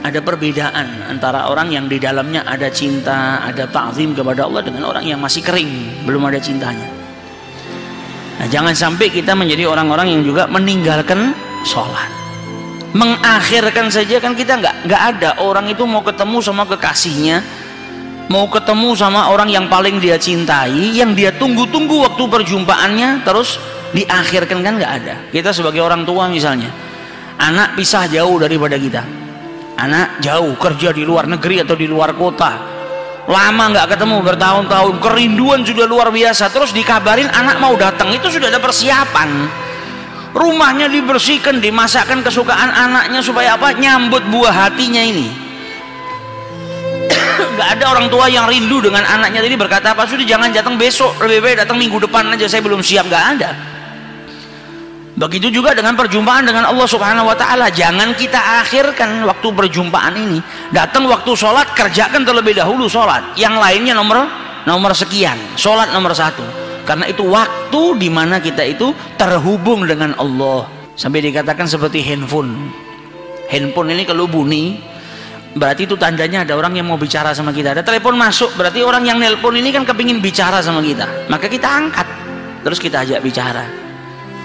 ada 0.00 0.20
perbedaan 0.24 1.12
antara 1.12 1.48
orang 1.48 1.68
yang 1.68 1.84
di 1.84 2.00
dalamnya 2.00 2.44
ada 2.48 2.72
cinta, 2.72 3.44
ada 3.44 3.68
ta'zim 3.68 4.16
kepada 4.16 4.48
Allah 4.48 4.64
dengan 4.64 4.88
orang 4.88 5.04
yang 5.04 5.20
masih 5.20 5.44
kering, 5.44 6.04
belum 6.08 6.24
ada 6.28 6.40
cintanya. 6.40 6.88
Nah, 8.40 8.48
jangan 8.48 8.72
sampai 8.72 9.12
kita 9.12 9.36
menjadi 9.36 9.68
orang-orang 9.68 10.16
yang 10.16 10.22
juga 10.24 10.48
meninggalkan 10.48 11.36
sholat. 11.68 12.08
Mengakhirkan 12.96 13.92
saja 13.92 14.18
kan 14.18 14.32
kita 14.32 14.56
nggak 14.58 14.88
nggak 14.88 15.02
ada 15.14 15.30
orang 15.44 15.68
itu 15.68 15.84
mau 15.84 16.00
ketemu 16.00 16.40
sama 16.40 16.64
kekasihnya, 16.64 17.44
mau 18.32 18.48
ketemu 18.48 18.96
sama 18.96 19.28
orang 19.28 19.52
yang 19.52 19.68
paling 19.68 20.00
dia 20.00 20.16
cintai, 20.16 20.96
yang 20.96 21.12
dia 21.12 21.30
tunggu-tunggu 21.36 22.08
waktu 22.08 22.24
perjumpaannya, 22.24 23.22
terus 23.28 23.60
diakhirkan 23.92 24.64
kan 24.64 24.74
nggak 24.80 24.92
ada. 25.04 25.14
Kita 25.28 25.52
sebagai 25.52 25.84
orang 25.84 26.08
tua 26.08 26.26
misalnya, 26.32 26.72
anak 27.36 27.76
pisah 27.76 28.08
jauh 28.08 28.40
daripada 28.40 28.74
kita, 28.80 29.04
anak 29.80 30.20
jauh 30.20 30.52
kerja 30.60 30.92
di 30.92 31.02
luar 31.08 31.24
negeri 31.24 31.64
atau 31.64 31.72
di 31.72 31.88
luar 31.88 32.12
kota, 32.12 32.60
lama 33.24 33.64
nggak 33.72 33.96
ketemu 33.96 34.20
bertahun-tahun. 34.20 34.94
Kerinduan 35.00 35.64
sudah 35.64 35.88
luar 35.88 36.12
biasa. 36.12 36.52
Terus 36.52 36.76
dikabarin 36.76 37.32
anak 37.32 37.56
mau 37.58 37.72
datang 37.80 38.12
itu 38.12 38.28
sudah 38.28 38.52
ada 38.52 38.60
persiapan. 38.60 39.48
Rumahnya 40.30 40.86
dibersihkan 40.86 41.58
dimasakkan 41.58 42.22
kesukaan 42.22 42.70
anaknya 42.70 43.18
supaya 43.18 43.58
apa? 43.58 43.74
Nyambut 43.74 44.22
buah 44.30 44.68
hatinya 44.68 45.02
ini. 45.02 45.26
Nggak 47.58 47.68
ada 47.80 47.84
orang 47.90 48.06
tua 48.06 48.30
yang 48.30 48.46
rindu 48.46 48.78
dengan 48.78 49.02
anaknya. 49.02 49.42
Tadi 49.42 49.56
berkata 49.58 49.90
apa? 49.90 50.06
Sudah 50.06 50.22
jangan 50.22 50.54
datang 50.54 50.78
besok. 50.78 51.18
Lebih 51.26 51.42
baik 51.42 51.56
datang 51.66 51.82
minggu 51.82 51.98
depan 51.98 52.30
aja. 52.30 52.46
Saya 52.46 52.62
belum 52.62 52.78
siap. 52.78 53.10
Nggak 53.10 53.26
ada 53.34 53.50
Begitu 55.20 55.52
juga 55.52 55.76
dengan 55.76 55.92
perjumpaan 56.00 56.48
dengan 56.48 56.64
Allah 56.64 56.88
Subhanahu 56.88 57.28
wa 57.28 57.36
taala. 57.36 57.68
Jangan 57.68 58.16
kita 58.16 58.40
akhirkan 58.64 59.28
waktu 59.28 59.52
perjumpaan 59.52 60.16
ini. 60.16 60.40
Datang 60.72 61.04
waktu 61.12 61.36
sholat, 61.36 61.76
kerjakan 61.76 62.24
terlebih 62.24 62.56
dahulu 62.56 62.88
sholat. 62.88 63.36
Yang 63.36 63.60
lainnya 63.60 63.92
nomor 63.92 64.24
nomor 64.64 64.96
sekian. 64.96 65.36
Sholat 65.60 65.92
nomor 65.92 66.16
satu. 66.16 66.40
Karena 66.88 67.04
itu 67.04 67.28
waktu 67.28 68.00
di 68.00 68.08
mana 68.08 68.40
kita 68.40 68.64
itu 68.64 68.96
terhubung 69.20 69.84
dengan 69.84 70.16
Allah. 70.16 70.64
Sampai 70.96 71.20
dikatakan 71.20 71.68
seperti 71.68 72.00
handphone. 72.00 72.72
Handphone 73.52 73.92
ini 73.92 74.08
kalau 74.08 74.24
bunyi, 74.24 74.80
berarti 75.52 75.84
itu 75.84 76.00
tandanya 76.00 76.48
ada 76.48 76.56
orang 76.56 76.80
yang 76.80 76.88
mau 76.88 76.96
bicara 76.96 77.36
sama 77.36 77.52
kita. 77.52 77.76
Ada 77.76 77.84
telepon 77.84 78.16
masuk, 78.16 78.56
berarti 78.56 78.80
orang 78.80 79.04
yang 79.04 79.20
nelpon 79.20 79.52
ini 79.52 79.68
kan 79.68 79.84
kepingin 79.84 80.24
bicara 80.24 80.64
sama 80.64 80.80
kita. 80.80 81.28
Maka 81.28 81.44
kita 81.44 81.68
angkat, 81.68 82.08
terus 82.64 82.80
kita 82.80 83.04
ajak 83.04 83.20
bicara 83.20 83.79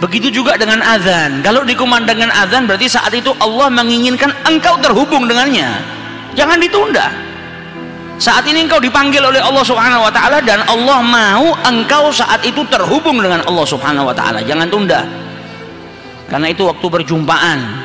Begitu 0.05 0.29
juga 0.29 0.53
dengan 0.53 0.85
azan. 0.85 1.41
Kalau 1.41 1.65
dikumandangkan 1.65 2.29
azan 2.29 2.69
berarti 2.69 2.85
saat 2.85 3.09
itu 3.09 3.33
Allah 3.41 3.74
menginginkan 3.74 4.29
engkau 4.45 4.77
terhubung 4.77 5.25
dengannya. 5.25 5.81
Jangan 6.38 6.62
ditunda. 6.62 7.09
Saat 8.21 8.45
ini 8.45 8.69
engkau 8.69 8.77
dipanggil 8.77 9.25
oleh 9.25 9.41
Allah 9.41 9.65
Subhanahu 9.65 10.05
wa 10.05 10.13
taala 10.13 10.45
dan 10.45 10.62
Allah 10.69 11.01
mau 11.01 11.57
engkau 11.65 12.13
saat 12.13 12.45
itu 12.45 12.62
terhubung 12.69 13.17
dengan 13.17 13.41
Allah 13.50 13.65
Subhanahu 13.65 14.05
wa 14.05 14.13
taala. 14.13 14.45
Jangan 14.45 14.69
tunda. 14.69 15.01
Karena 16.29 16.53
itu 16.53 16.69
waktu 16.69 16.85
perjumpaan 16.85 17.84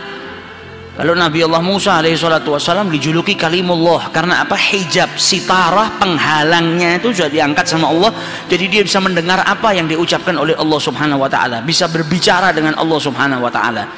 Lalu 1.01 1.17
Nabi 1.17 1.39
Allah 1.41 1.65
Musa 1.65 1.97
alaihissalam 1.97 2.93
dijuluki 2.93 3.33
kalimullah 3.33 4.13
karena 4.13 4.45
apa? 4.45 4.53
Hijab, 4.53 5.17
sitarah, 5.17 5.97
penghalangnya 5.97 7.01
itu 7.01 7.09
sudah 7.17 7.33
diangkat 7.33 7.65
sama 7.65 7.89
Allah. 7.89 8.13
Jadi 8.53 8.69
dia 8.69 8.83
bisa 8.85 9.01
mendengar 9.01 9.41
apa 9.41 9.73
yang 9.73 9.89
diucapkan 9.89 10.37
oleh 10.37 10.53
Allah 10.61 10.77
Subhanahu 10.77 11.25
wa 11.25 11.31
taala, 11.33 11.65
bisa 11.65 11.89
berbicara 11.89 12.53
dengan 12.53 12.77
Allah 12.77 13.01
Subhanahu 13.01 13.41
wa 13.41 13.49
taala. 13.49 13.89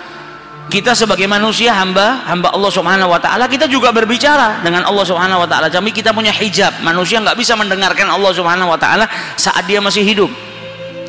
Kita 0.71 0.95
sebagai 0.95 1.27
manusia 1.27 1.75
hamba, 1.75 2.23
hamba 2.23 2.55
Allah 2.55 2.71
Subhanahu 2.71 3.11
wa 3.11 3.19
taala, 3.19 3.51
kita 3.51 3.67
juga 3.67 3.91
berbicara 3.91 4.63
dengan 4.63 4.87
Allah 4.87 5.03
Subhanahu 5.03 5.43
wa 5.43 5.49
taala. 5.51 5.67
Tapi 5.67 5.91
kita 5.91 6.15
punya 6.15 6.31
hijab. 6.31 6.87
Manusia 6.87 7.19
nggak 7.19 7.35
bisa 7.35 7.59
mendengarkan 7.59 8.07
Allah 8.07 8.31
Subhanahu 8.31 8.71
wa 8.71 8.79
taala 8.79 9.11
saat 9.35 9.67
dia 9.67 9.83
masih 9.83 10.07
hidup. 10.07 10.31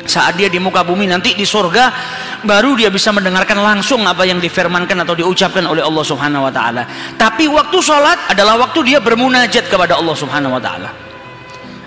Saat 0.04 0.36
dia 0.36 0.52
di 0.52 0.60
muka 0.60 0.84
bumi 0.84 1.08
nanti 1.08 1.32
di 1.32 1.48
surga 1.48 1.88
baru 2.44 2.76
dia 2.76 2.92
bisa 2.92 3.08
mendengarkan 3.08 3.56
langsung 3.56 4.04
apa 4.04 4.28
yang 4.28 4.36
difirmankan 4.36 5.00
atau 5.00 5.16
diucapkan 5.16 5.64
oleh 5.64 5.80
Allah 5.80 6.04
Subhanahu 6.04 6.44
wa 6.44 6.52
taala. 6.52 6.84
Tapi 7.16 7.48
waktu 7.48 7.78
sholat 7.80 8.28
adalah 8.28 8.60
waktu 8.60 8.94
dia 8.94 8.98
bermunajat 9.00 9.72
kepada 9.72 9.96
Allah 9.96 10.12
Subhanahu 10.12 10.54
wa 10.54 10.62
taala. 10.62 10.92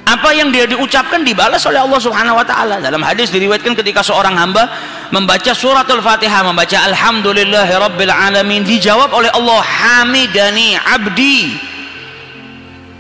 Apa 0.07 0.31
yang 0.31 0.55
dia 0.55 0.63
diucapkan 0.63 1.21
dibalas 1.21 1.62
oleh 1.67 1.83
Allah 1.83 2.00
Subhanahu 2.00 2.39
wa 2.39 2.45
taala. 2.47 2.79
Dalam 2.79 3.03
hadis 3.03 3.27
diriwayatkan 3.27 3.75
ketika 3.75 4.00
seorang 4.01 4.39
hamba 4.39 4.71
membaca 5.12 5.51
suratul 5.51 6.00
Fatihah, 6.00 6.47
membaca 6.47 6.79
alhamdulillahirabbil 6.88 8.09
alamin, 8.09 8.63
dijawab 8.63 9.12
oleh 9.12 9.29
Allah 9.36 9.59
hamidani 9.62 10.79
abdi 10.79 11.66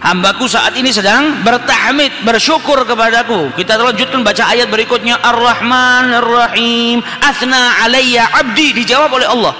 hambaku 0.01 0.45
saat 0.45 0.73
ini 0.77 0.93
sedang 0.93 1.41
bertahmid 1.41 2.25
bersyukur 2.25 2.81
kepadaku. 2.85 3.53
Kita 3.57 3.77
lanjutkan 3.79 4.21
baca 4.21 4.43
ayat 4.53 4.69
berikutnya. 4.69 5.17
Ar-rahman 5.21 6.13
ar-rahim. 6.21 7.01
Asna 7.21 7.85
alayya 7.85 8.29
abdi 8.33 8.73
dijawab 8.77 9.13
oleh 9.13 9.27
Allah. 9.29 9.53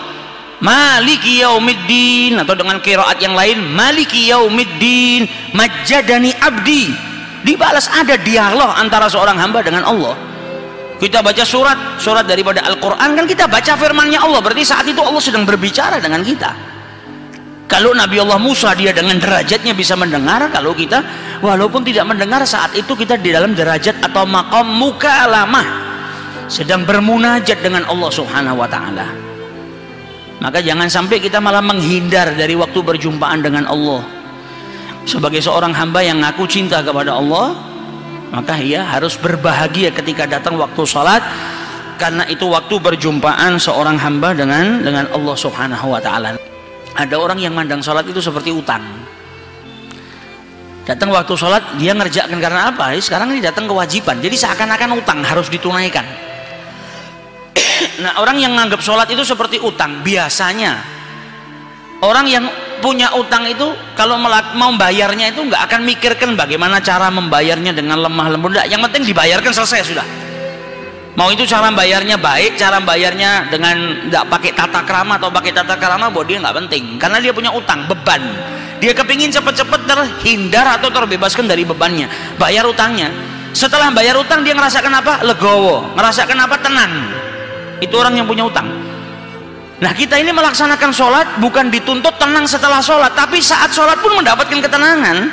Maliki 0.58 1.46
yaumiddin 1.46 2.42
atau 2.42 2.58
dengan 2.58 2.82
kiraat 2.82 3.22
yang 3.22 3.38
lain 3.38 3.62
maliki 3.78 4.26
yaumiddin 4.26 5.30
majadani 5.54 6.34
abdi. 6.42 6.90
Dibalas 7.46 7.86
ada 7.94 8.18
dialog 8.18 8.74
antara 8.74 9.06
seorang 9.06 9.38
hamba 9.38 9.62
dengan 9.62 9.86
Allah. 9.86 10.18
Kita 10.98 11.22
baca 11.22 11.46
surat 11.46 12.02
surat 12.02 12.26
daripada 12.26 12.66
Al-Quran. 12.66 13.14
Kan 13.14 13.26
kita 13.30 13.46
baca 13.46 13.78
firmannya 13.78 14.18
Allah. 14.18 14.42
Berarti 14.42 14.66
saat 14.66 14.90
itu 14.90 14.98
Allah 14.98 15.22
sedang 15.22 15.46
berbicara 15.46 16.02
dengan 16.02 16.26
kita 16.26 16.77
kalau 17.68 17.92
Nabi 17.92 18.24
Allah 18.24 18.40
Musa 18.40 18.72
dia 18.72 18.96
dengan 18.96 19.20
derajatnya 19.20 19.76
bisa 19.76 20.00
mendengar 20.00 20.40
kalau 20.56 20.72
kita 20.72 21.04
walaupun 21.44 21.84
tidak 21.84 22.08
mendengar 22.08 22.48
saat 22.48 22.72
itu 22.74 22.96
kita 22.96 23.20
di 23.20 23.36
dalam 23.36 23.52
derajat 23.52 24.00
atau 24.00 24.24
makom 24.24 24.72
muka 24.72 25.28
lama 25.28 25.64
sedang 26.48 26.88
bermunajat 26.88 27.60
dengan 27.60 27.84
Allah 27.92 28.08
subhanahu 28.08 28.64
wa 28.64 28.72
ta'ala. 28.72 29.08
Maka 30.40 30.64
jangan 30.64 30.88
sampai 30.88 31.20
kita 31.20 31.44
malah 31.44 31.60
menghindar 31.60 32.32
dari 32.40 32.56
waktu 32.56 32.80
berjumpaan 32.80 33.44
dengan 33.44 33.68
Allah. 33.68 34.00
Sebagai 35.04 35.44
seorang 35.44 35.76
hamba 35.76 36.00
yang 36.08 36.24
ngaku 36.24 36.48
cinta 36.48 36.80
kepada 36.80 37.20
Allah 37.20 37.52
maka 38.32 38.60
ia 38.60 38.84
harus 38.84 39.16
berbahagia 39.16 39.92
ketika 39.96 40.28
datang 40.28 40.60
waktu 40.60 40.84
sholat 40.84 41.24
karena 41.96 42.28
itu 42.28 42.44
waktu 42.48 42.76
berjumpaan 42.76 43.56
seorang 43.56 43.96
hamba 43.96 44.36
dengan 44.36 44.84
dengan 44.84 45.08
Allah 45.16 45.36
subhanahu 45.36 45.96
wa 45.96 46.02
ta'ala 46.04 46.36
ada 46.98 47.16
orang 47.22 47.38
yang 47.38 47.54
mandang 47.54 47.80
sholat 47.86 48.10
itu 48.10 48.18
seperti 48.18 48.50
utang. 48.50 48.82
Datang 50.82 51.14
waktu 51.14 51.34
sholat 51.38 51.78
dia 51.78 51.94
ngerjakan 51.94 52.42
karena 52.42 52.74
apa? 52.74 52.96
Sekarang 52.98 53.30
ini 53.38 53.44
datang 53.44 53.70
kewajiban. 53.70 54.18
Jadi 54.18 54.34
seakan-akan 54.34 54.98
utang 54.98 55.22
harus 55.22 55.48
ditunaikan. 55.54 56.04
Nah 58.02 58.18
orang 58.22 58.42
yang 58.42 58.58
menganggap 58.58 58.82
sholat 58.82 59.06
itu 59.10 59.22
seperti 59.22 59.62
utang 59.62 60.02
biasanya 60.02 60.82
orang 62.02 62.26
yang 62.30 62.46
punya 62.82 63.10
utang 63.18 63.46
itu 63.50 63.74
kalau 63.98 64.22
mau 64.54 64.70
bayarnya 64.78 65.34
itu 65.34 65.42
nggak 65.46 65.62
akan 65.66 65.82
mikirkan 65.86 66.34
bagaimana 66.38 66.78
cara 66.82 67.10
membayarnya 67.14 67.74
dengan 67.74 68.02
lemah 68.02 68.28
lembut. 68.34 68.58
Yang 68.66 68.82
penting 68.90 69.04
dibayarkan 69.14 69.54
selesai 69.54 69.94
sudah 69.94 70.27
mau 71.18 71.34
itu 71.34 71.44
cara 71.50 71.74
bayarnya 71.74 72.16
baik 72.16 72.62
cara 72.62 72.78
bayarnya 72.78 73.50
dengan 73.50 74.06
nggak 74.08 74.30
pakai 74.30 74.52
tata 74.54 74.86
krama 74.86 75.18
atau 75.18 75.34
pakai 75.34 75.50
tata 75.50 75.74
krama 75.76 76.14
buat 76.14 76.30
dia 76.30 76.38
nggak 76.38 76.56
penting. 76.66 77.02
Karena 77.02 77.18
dia 77.18 77.34
punya 77.34 77.50
utang 77.52 77.90
beban. 77.90 78.22
Dia 78.78 78.94
kepingin 78.94 79.34
cepet-cepet 79.34 79.90
terhindar 79.90 80.78
atau 80.78 80.94
terbebaskan 80.94 81.50
dari 81.50 81.66
bebannya. 81.66 82.06
Bayar 82.38 82.70
utangnya. 82.70 83.10
Setelah 83.50 83.90
bayar 83.90 84.22
utang 84.22 84.46
dia 84.46 84.54
ngerasakan 84.54 84.94
apa? 84.94 85.26
Legowo. 85.26 85.98
Ngerasakan 85.98 86.38
apa? 86.38 86.56
Tenang. 86.62 86.94
Itu 87.82 87.98
orang 87.98 88.22
yang 88.22 88.30
punya 88.30 88.46
utang. 88.46 88.70
Nah 89.78 89.94
kita 89.94 90.18
ini 90.18 90.34
melaksanakan 90.34 90.90
sholat 90.94 91.28
bukan 91.38 91.70
dituntut 91.70 92.18
tenang 92.18 92.50
setelah 92.50 92.82
sholat 92.82 93.14
tapi 93.14 93.38
saat 93.38 93.70
sholat 93.70 94.02
pun 94.02 94.18
mendapatkan 94.18 94.58
ketenangan 94.58 95.30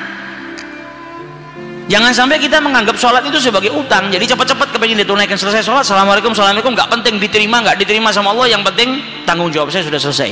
Jangan 1.85 2.17
sampai 2.17 2.41
kita 2.41 2.65
menganggap 2.65 2.97
sholat 2.97 3.21
itu 3.29 3.37
sebagai 3.37 3.69
utang. 3.69 4.09
Jadi 4.09 4.25
cepat-cepat 4.25 4.73
kepingin 4.73 5.05
ditunaikan 5.05 5.37
selesai 5.37 5.61
sholat. 5.61 5.85
Assalamualaikum, 5.85 6.33
assalamualaikum. 6.33 6.73
Gak 6.73 6.89
penting 6.89 7.21
diterima, 7.21 7.61
nggak 7.61 7.77
diterima 7.77 8.09
sama 8.09 8.33
Allah. 8.33 8.57
Yang 8.57 8.73
penting 8.73 8.89
tanggung 9.29 9.53
jawab 9.53 9.69
saya 9.69 9.85
sudah 9.85 10.01
selesai. 10.01 10.31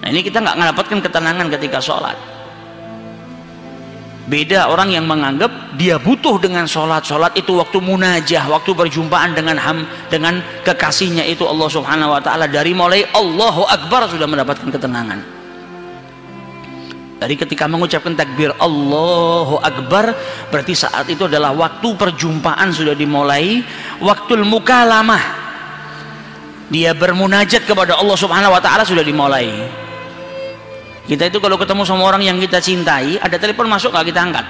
Nah 0.00 0.08
ini 0.08 0.22
kita 0.22 0.38
nggak 0.38 0.54
mendapatkan 0.54 0.98
ketenangan 1.02 1.46
ketika 1.58 1.82
sholat. 1.82 2.14
beda 4.30 4.70
orang 4.70 4.94
yang 4.94 5.10
menganggap 5.10 5.50
dia 5.74 5.98
butuh 5.98 6.38
dengan 6.38 6.62
sholat 6.62 7.02
sholat 7.02 7.34
itu 7.34 7.50
waktu 7.50 7.82
munajah 7.82 8.46
waktu 8.46 8.70
berjumpaan 8.70 9.34
dengan 9.34 9.58
ham 9.58 9.82
dengan 10.06 10.38
kekasihnya 10.62 11.26
itu 11.26 11.42
Allah 11.42 11.66
subhanahu 11.66 12.14
wa 12.14 12.22
ta'ala 12.22 12.46
dari 12.46 12.70
mulai 12.70 13.02
Allahu 13.10 13.66
Akbar 13.66 14.06
sudah 14.06 14.30
mendapatkan 14.30 14.70
ketenangan 14.70 15.39
dari 17.20 17.36
ketika 17.36 17.68
mengucapkan 17.68 18.16
takbir 18.16 18.56
Allahu 18.56 19.60
Akbar 19.60 20.16
berarti 20.48 20.72
saat 20.72 21.04
itu 21.12 21.28
adalah 21.28 21.52
waktu 21.52 21.92
perjumpaan 21.92 22.72
sudah 22.72 22.96
dimulai 22.96 23.60
waktu 24.00 24.40
mukalamah 24.40 25.20
dia 26.72 26.96
bermunajat 26.96 27.68
kepada 27.68 28.00
Allah 28.00 28.16
subhanahu 28.16 28.56
wa 28.56 28.62
ta'ala 28.62 28.88
sudah 28.88 29.04
dimulai 29.04 29.52
kita 31.10 31.26
itu 31.26 31.42
kalau 31.42 31.58
ketemu 31.58 31.82
sama 31.82 32.06
orang 32.06 32.22
yang 32.22 32.38
kita 32.38 32.62
cintai, 32.62 33.18
ada 33.18 33.34
telepon 33.34 33.66
masuk 33.66 33.90
nggak 33.90 34.14
kita 34.14 34.20
angkat. 34.30 34.46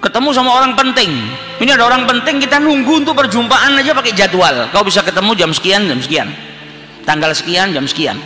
Ketemu 0.00 0.28
sama 0.32 0.64
orang 0.64 0.72
penting, 0.72 1.12
ini 1.60 1.68
ada 1.68 1.84
orang 1.84 2.08
penting 2.08 2.40
kita 2.40 2.56
nunggu 2.56 3.04
untuk 3.04 3.12
perjumpaan 3.12 3.76
aja 3.76 3.92
pakai 3.92 4.16
jadwal. 4.16 4.64
Kau 4.72 4.80
bisa 4.80 5.04
ketemu 5.04 5.36
jam 5.36 5.52
sekian, 5.52 5.84
jam 5.84 6.00
sekian, 6.00 6.28
tanggal 7.04 7.36
sekian, 7.36 7.76
jam 7.76 7.84
sekian. 7.84 8.16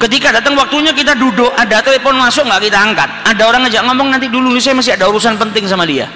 Ketika 0.00 0.32
datang 0.32 0.56
waktunya 0.56 0.96
kita 0.96 1.12
duduk, 1.12 1.52
ada 1.60 1.84
telepon 1.84 2.16
masuk 2.16 2.48
nggak 2.48 2.72
kita 2.72 2.78
angkat. 2.80 3.04
Ada 3.20 3.42
orang 3.44 3.68
ngajak 3.68 3.84
ngomong 3.84 4.08
nanti 4.08 4.32
dulu 4.32 4.56
saya 4.56 4.72
masih 4.72 4.96
ada 4.96 5.12
urusan 5.12 5.36
penting 5.36 5.68
sama 5.68 5.84
dia. 5.84 6.08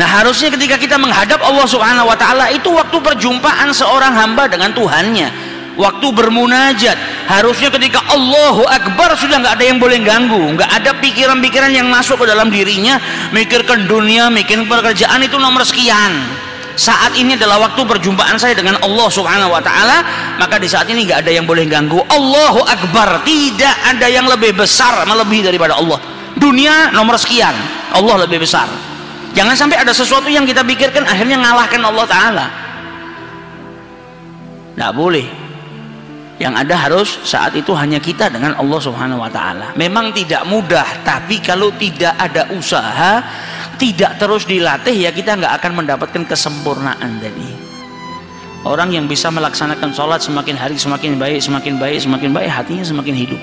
Nah 0.00 0.08
harusnya 0.08 0.48
ketika 0.48 0.80
kita 0.80 0.96
menghadap 0.96 1.36
Allah 1.44 1.68
Subhanahu 1.68 2.08
Wa 2.08 2.16
Taala 2.16 2.48
itu 2.48 2.72
waktu 2.72 2.96
perjumpaan 2.96 3.76
seorang 3.76 4.16
hamba 4.16 4.48
dengan 4.48 4.72
Tuhannya. 4.72 5.52
Waktu 5.76 6.06
bermunajat. 6.16 6.96
Harusnya 7.28 7.68
ketika 7.68 8.00
Allahu 8.08 8.64
Akbar 8.64 9.12
sudah 9.20 9.36
nggak 9.36 9.54
ada 9.60 9.64
yang 9.68 9.76
boleh 9.76 10.00
ganggu. 10.00 10.40
Nggak 10.56 10.70
ada 10.72 10.96
pikiran-pikiran 10.96 11.76
yang 11.76 11.92
masuk 11.92 12.24
ke 12.24 12.26
dalam 12.30 12.48
dirinya. 12.48 12.96
Mikirkan 13.36 13.84
dunia 13.84 14.32
mikirkan 14.32 14.64
pekerjaan 14.64 15.20
itu 15.20 15.36
nomor 15.36 15.60
sekian 15.60 16.24
saat 16.74 17.14
ini 17.14 17.38
adalah 17.38 17.70
waktu 17.70 17.86
perjumpaan 17.86 18.34
saya 18.34 18.54
dengan 18.54 18.78
Allah 18.82 19.08
subhanahu 19.10 19.54
wa 19.54 19.62
ta'ala 19.62 19.98
maka 20.42 20.58
di 20.58 20.66
saat 20.66 20.90
ini 20.90 21.06
nggak 21.06 21.22
ada 21.26 21.30
yang 21.30 21.46
boleh 21.46 21.66
ganggu. 21.70 22.02
Allahu 22.02 22.66
Akbar. 22.66 23.22
Tidak 23.22 23.76
ada 23.94 24.06
yang 24.10 24.26
lebih 24.26 24.58
besar 24.58 25.06
melebihi 25.06 25.46
daripada 25.46 25.78
Allah. 25.78 26.02
Dunia 26.34 26.90
nomor 26.90 27.14
sekian 27.14 27.54
Allah 27.94 28.26
lebih 28.26 28.42
besar. 28.42 28.66
Jangan 29.34 29.54
sampai 29.54 29.82
ada 29.82 29.90
sesuatu 29.94 30.26
yang 30.30 30.46
kita 30.46 30.62
pikirkan 30.62 31.06
akhirnya 31.06 31.38
ngalahkan 31.38 31.82
Allah 31.82 32.06
ta'ala. 32.06 32.46
Nggak 34.74 34.92
boleh. 34.94 35.26
Yang 36.34 36.54
ada 36.66 36.74
harus 36.74 37.08
saat 37.22 37.54
itu 37.54 37.70
hanya 37.78 38.02
kita 38.02 38.26
dengan 38.26 38.58
Allah 38.58 38.80
Subhanahu 38.82 39.22
wa 39.22 39.30
taala. 39.30 39.70
Memang 39.78 40.10
tidak 40.10 40.42
mudah, 40.50 41.06
tapi 41.06 41.38
kalau 41.38 41.70
tidak 41.78 42.10
ada 42.18 42.50
usaha, 42.50 43.22
tidak 43.76 44.16
terus 44.18 44.46
dilatih 44.48 44.94
ya 44.94 45.10
kita 45.10 45.36
nggak 45.38 45.54
akan 45.62 45.72
mendapatkan 45.84 46.22
kesempurnaan 46.24 47.20
tadi. 47.20 47.50
Orang 48.64 48.96
yang 48.96 49.04
bisa 49.04 49.28
melaksanakan 49.28 49.92
sholat 49.92 50.24
semakin 50.24 50.56
hari 50.56 50.80
semakin 50.80 51.20
baik, 51.20 51.44
semakin 51.44 51.76
baik, 51.76 52.00
semakin 52.00 52.30
baik, 52.32 52.48
hatinya 52.48 52.84
semakin 52.84 53.14
hidup. 53.14 53.40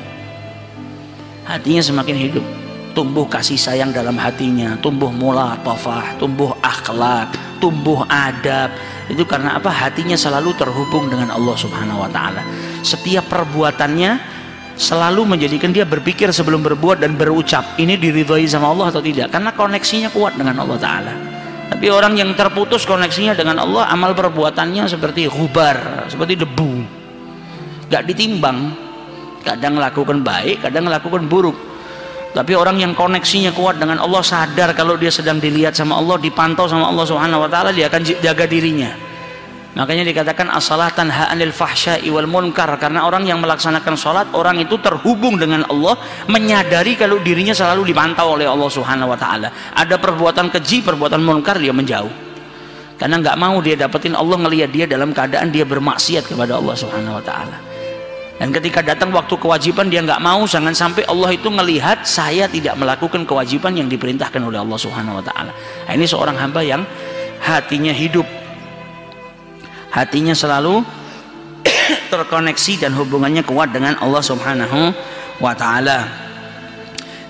Hatinya 1.45 1.81
semakin 1.85 2.17
hidup. 2.17 2.45
Tumbuh 2.91 3.29
kasih 3.29 3.55
sayang 3.55 3.93
dalam 3.93 4.17
hatinya, 4.17 4.75
tumbuh 4.81 5.13
mula 5.13 5.55
tofah, 5.61 6.17
tumbuh 6.17 6.51
akhlak, 6.59 7.31
tumbuh 7.61 8.03
adab. 8.09 8.73
Itu 9.07 9.23
karena 9.23 9.61
apa? 9.61 9.69
Hatinya 9.69 10.17
selalu 10.17 10.57
terhubung 10.57 11.07
dengan 11.07 11.31
Allah 11.31 11.55
Subhanahu 11.55 12.01
wa 12.01 12.09
taala 12.09 12.41
setiap 12.81 13.29
perbuatannya 13.29 14.40
selalu 14.81 15.37
menjadikan 15.37 15.69
dia 15.69 15.85
berpikir 15.85 16.33
sebelum 16.33 16.65
berbuat 16.65 17.05
dan 17.05 17.13
berucap 17.13 17.77
ini 17.77 18.01
diridhoi 18.01 18.49
sama 18.49 18.73
Allah 18.73 18.89
atau 18.89 18.99
tidak? 19.05 19.29
Karena 19.29 19.53
koneksinya 19.53 20.09
kuat 20.09 20.33
dengan 20.33 20.57
Allah 20.65 20.77
Ta'ala. 20.81 21.13
Tapi 21.69 21.87
orang 21.87 22.17
yang 22.17 22.33
terputus 22.33 22.83
koneksinya 22.89 23.37
dengan 23.37 23.61
Allah 23.61 23.87
amal 23.93 24.17
perbuatannya 24.17 24.89
seperti 24.89 25.29
hubar 25.29 26.09
seperti 26.09 26.41
debu. 26.41 26.81
Gak 27.93 28.09
ditimbang. 28.09 28.89
Kadang 29.41 29.77
melakukan 29.77 30.21
baik 30.25 30.65
kadang 30.65 30.89
melakukan 30.89 31.29
buruk. 31.29 31.57
Tapi 32.31 32.55
orang 32.55 32.79
yang 32.81 32.97
koneksinya 32.97 33.53
kuat 33.53 33.77
dengan 33.77 34.01
Allah 34.01 34.23
sadar 34.23 34.71
kalau 34.73 34.95
dia 34.95 35.11
sedang 35.11 35.37
dilihat 35.37 35.77
sama 35.77 35.99
Allah 35.99 36.15
dipantau 36.17 36.65
sama 36.65 36.87
Allah 36.87 37.05
Subhanahu 37.05 37.43
wa 37.43 37.49
taala 37.51 37.75
dia 37.75 37.91
akan 37.91 38.01
jaga 38.07 38.47
dirinya 38.47 39.10
Makanya 39.71 40.03
dikatakan 40.03 40.51
as-salah 40.51 40.91
tanha 40.91 41.31
'anil 41.31 41.55
fahsya'i 41.55 42.11
wal 42.11 42.27
munkar 42.27 42.67
karena 42.75 43.07
orang 43.07 43.23
yang 43.23 43.39
melaksanakan 43.39 43.95
salat 43.95 44.27
orang 44.35 44.59
itu 44.59 44.75
terhubung 44.83 45.39
dengan 45.39 45.63
Allah, 45.71 45.95
menyadari 46.27 46.99
kalau 46.99 47.23
dirinya 47.23 47.55
selalu 47.55 47.87
dipantau 47.87 48.35
oleh 48.35 48.51
Allah 48.51 48.67
Subhanahu 48.67 49.15
wa 49.15 49.19
taala. 49.19 49.47
Ada 49.71 49.95
perbuatan 49.95 50.51
keji, 50.51 50.83
perbuatan 50.83 51.23
munkar 51.23 51.55
dia 51.55 51.71
menjauh. 51.71 52.11
Karena 52.99 53.17
nggak 53.23 53.37
mau 53.39 53.63
dia 53.63 53.79
dapetin 53.79 54.11
Allah 54.11 54.37
ngelihat 54.43 54.69
dia 54.75 54.85
dalam 54.91 55.15
keadaan 55.15 55.49
dia 55.55 55.63
bermaksiat 55.63 56.27
kepada 56.27 56.59
Allah 56.59 56.75
Subhanahu 56.75 57.17
wa 57.17 57.23
taala. 57.23 57.57
Dan 58.43 58.51
ketika 58.51 58.83
datang 58.83 59.15
waktu 59.15 59.39
kewajiban 59.39 59.87
dia 59.87 60.03
nggak 60.03 60.19
mau 60.19 60.43
jangan 60.43 60.75
sampai 60.75 61.07
Allah 61.07 61.31
itu 61.31 61.47
melihat 61.47 62.03
saya 62.03 62.49
tidak 62.51 62.75
melakukan 62.75 63.23
kewajiban 63.23 63.71
yang 63.71 63.87
diperintahkan 63.87 64.41
oleh 64.43 64.59
Allah 64.59 64.75
Subhanahu 64.75 65.21
wa 65.21 65.23
taala. 65.23 65.55
Nah, 65.55 65.93
ini 65.95 66.03
seorang 66.03 66.35
hamba 66.35 66.59
yang 66.59 66.83
hatinya 67.39 67.95
hidup 67.95 68.40
hatinya 69.91 70.31
selalu 70.31 70.81
terkoneksi 72.11 72.87
dan 72.87 72.91
hubungannya 72.95 73.43
kuat 73.43 73.75
dengan 73.75 73.99
Allah 73.99 74.23
Subhanahu 74.23 74.79
wa 75.43 75.53
taala. 75.53 76.07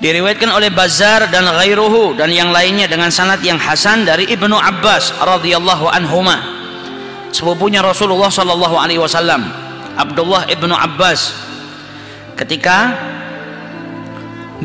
Diriwayatkan 0.02 0.50
oleh 0.50 0.74
Bazar 0.74 1.30
dan 1.30 1.46
ghairuhu 1.46 2.18
dan 2.18 2.34
yang 2.34 2.50
lainnya 2.50 2.90
dengan 2.90 3.14
sanad 3.14 3.38
yang 3.46 3.62
hasan 3.62 4.02
dari 4.02 4.26
Ibnu 4.34 4.58
Abbas 4.58 5.14
radhiyallahu 5.22 5.86
anhuma. 5.94 6.42
Sepupunya 7.30 7.86
Rasulullah 7.86 8.34
sallallahu 8.34 8.76
alaihi 8.82 8.98
wasallam, 8.98 9.46
Abdullah 9.94 10.50
Ibnu 10.50 10.74
Abbas 10.74 11.38
ketika 12.34 12.98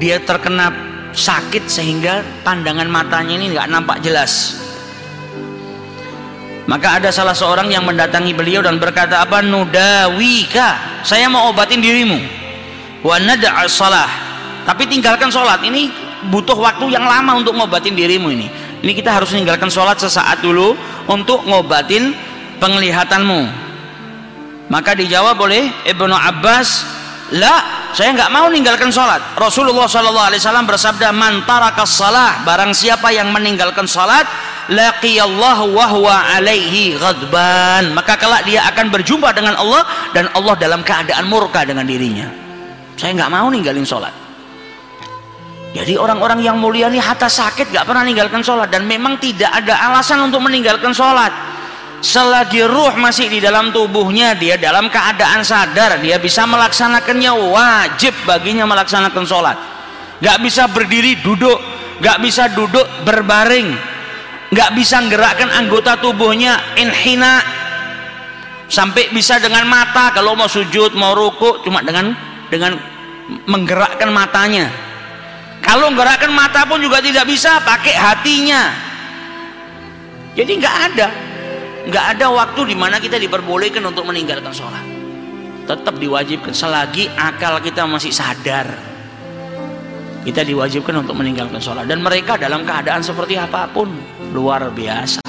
dia 0.01 0.17
terkena 0.25 0.73
sakit 1.13 1.69
sehingga 1.69 2.25
pandangan 2.41 2.89
matanya 2.89 3.37
ini 3.37 3.53
nggak 3.53 3.69
nampak 3.69 4.01
jelas 4.01 4.66
maka 6.67 6.99
ada 6.99 7.15
salah 7.15 7.35
seorang 7.35 7.71
yang 7.71 7.87
mendatangi 7.87 8.35
beliau 8.35 8.63
dan 8.63 8.83
berkata 8.83 9.23
apa 9.23 9.39
nudawika? 9.43 11.03
Saya 11.07 11.31
mau 11.31 11.55
obatin 11.55 11.79
dirimu. 11.79 12.19
Wa 13.07 13.23
salah 13.71 14.27
tapi 14.67 14.83
tinggalkan 14.91 15.31
sholat. 15.31 15.63
Ini 15.63 15.89
butuh 16.27 16.59
waktu 16.59 16.91
yang 16.91 17.07
lama 17.07 17.39
untuk 17.39 17.55
ngobatin 17.55 17.95
dirimu 17.95 18.35
ini. 18.35 18.51
Ini 18.83 18.93
kita 18.93 19.15
harus 19.15 19.31
meninggalkan 19.31 19.71
sholat 19.71 20.03
sesaat 20.03 20.43
dulu 20.43 20.75
untuk 21.07 21.47
ngobatin 21.47 22.11
penglihatanmu. 22.59 23.47
Maka 24.67 24.99
dijawab 24.99 25.39
oleh 25.39 25.71
Ibnu 25.87 26.11
Abbas 26.11 26.83
la 27.31 27.87
saya 27.95 28.11
nggak 28.19 28.31
mau 28.35 28.51
meninggalkan 28.51 28.91
sholat. 28.91 29.23
Rasulullah 29.39 29.87
SAW 29.87 30.67
bersabda 30.67 31.15
man 31.15 31.47
tarakas 31.47 31.95
salah 31.95 32.43
barang 32.43 32.75
siapa 32.75 33.15
yang 33.15 33.31
meninggalkan 33.31 33.87
sholat 33.87 34.27
laqiyallahu 34.71 35.75
wa 35.75 35.87
huwa 35.91 36.17
alaihi 36.37 36.97
ghadban. 36.97 37.93
Maka 37.95 38.19
kelak 38.19 38.47
dia 38.47 38.65
akan 38.71 38.91
berjumpa 38.91 39.31
dengan 39.35 39.55
Allah 39.59 39.83
dan 40.11 40.31
Allah 40.33 40.55
dalam 40.59 40.81
keadaan 40.87 41.27
murka 41.31 41.63
dengan 41.63 41.87
dirinya. 41.87 42.27
Saya 42.97 43.13
nggak 43.17 43.31
mau 43.31 43.47
ninggalin 43.53 43.85
sholat. 43.85 44.13
Jadi 45.77 46.01
orang-orang 46.01 46.41
yang 46.41 46.57
mulia 46.57 46.89
ini 46.89 46.97
hatta 46.97 47.29
sakit 47.29 47.69
nggak 47.69 47.85
pernah 47.85 48.01
meninggalkan 48.07 48.41
sholat. 48.41 48.73
Dan 48.73 48.89
memang 48.89 49.21
tidak 49.21 49.53
ada 49.53 49.77
alasan 49.93 50.25
untuk 50.25 50.41
meninggalkan 50.41 50.91
sholat. 50.97 51.31
Selagi 52.01 52.65
ruh 52.65 52.93
masih 53.01 53.33
di 53.33 53.41
dalam 53.41 53.73
tubuhnya 53.73 54.37
dia 54.37 54.61
dalam 54.61 54.87
keadaan 54.93 55.41
sadar 55.41 55.97
dia 56.01 56.21
bisa 56.21 56.45
melaksanakannya 56.45 57.33
wajib 57.53 58.13
baginya 58.25 58.69
melaksanakan 58.69 59.25
sholat. 59.25 59.57
Nggak 60.21 60.39
bisa 60.45 60.65
berdiri 60.71 61.21
duduk 61.21 61.77
nggak 62.01 62.19
bisa 62.21 62.53
duduk 62.53 62.85
berbaring 63.09 63.96
nggak 64.51 64.71
bisa 64.79 65.03
menggerakkan 65.03 65.51
anggota 65.51 65.99
tubuhnya 65.99 66.59
inhina. 66.79 67.43
Sampai 68.67 69.15
bisa 69.15 69.39
dengan 69.39 69.63
mata 69.71 70.11
kalau 70.11 70.35
mau 70.35 70.51
sujud 70.51 70.91
mau 70.99 71.15
ruku 71.15 71.63
cuma 71.63 71.87
dengan 71.87 72.11
dengan 72.51 72.75
menggerakkan 73.47 74.11
matanya. 74.11 74.67
Kalau 75.63 75.91
menggerakkan 75.91 76.35
mata 76.35 76.67
pun 76.67 76.83
juga 76.83 76.99
tidak 76.99 77.27
bisa 77.31 77.63
pakai 77.63 77.95
hatinya. 77.95 78.75
Jadi 80.35 80.53
nggak 80.59 80.77
ada 80.93 81.09
nggak 81.87 82.05
ada 82.19 82.27
waktu 82.35 82.75
di 82.75 82.77
mana 82.77 82.99
kita 82.99 83.17
diperbolehkan 83.17 83.83
untuk 83.87 84.03
meninggalkan 84.11 84.51
sholat. 84.51 84.83
Tetap 85.67 85.99
diwajibkan 85.99 86.55
selagi 86.55 87.11
akal 87.15 87.59
kita 87.63 87.87
masih 87.87 88.11
sadar. 88.11 88.67
Kita 90.27 90.43
diwajibkan 90.43 91.07
untuk 91.07 91.15
meninggalkan 91.15 91.63
sholat. 91.63 91.87
Dan 91.87 92.03
mereka 92.03 92.35
dalam 92.35 92.67
keadaan 92.67 93.03
seperti 93.03 93.39
apa 93.39 93.71
pun 93.71 93.95
luar 94.37 94.69
biasa 94.69 95.25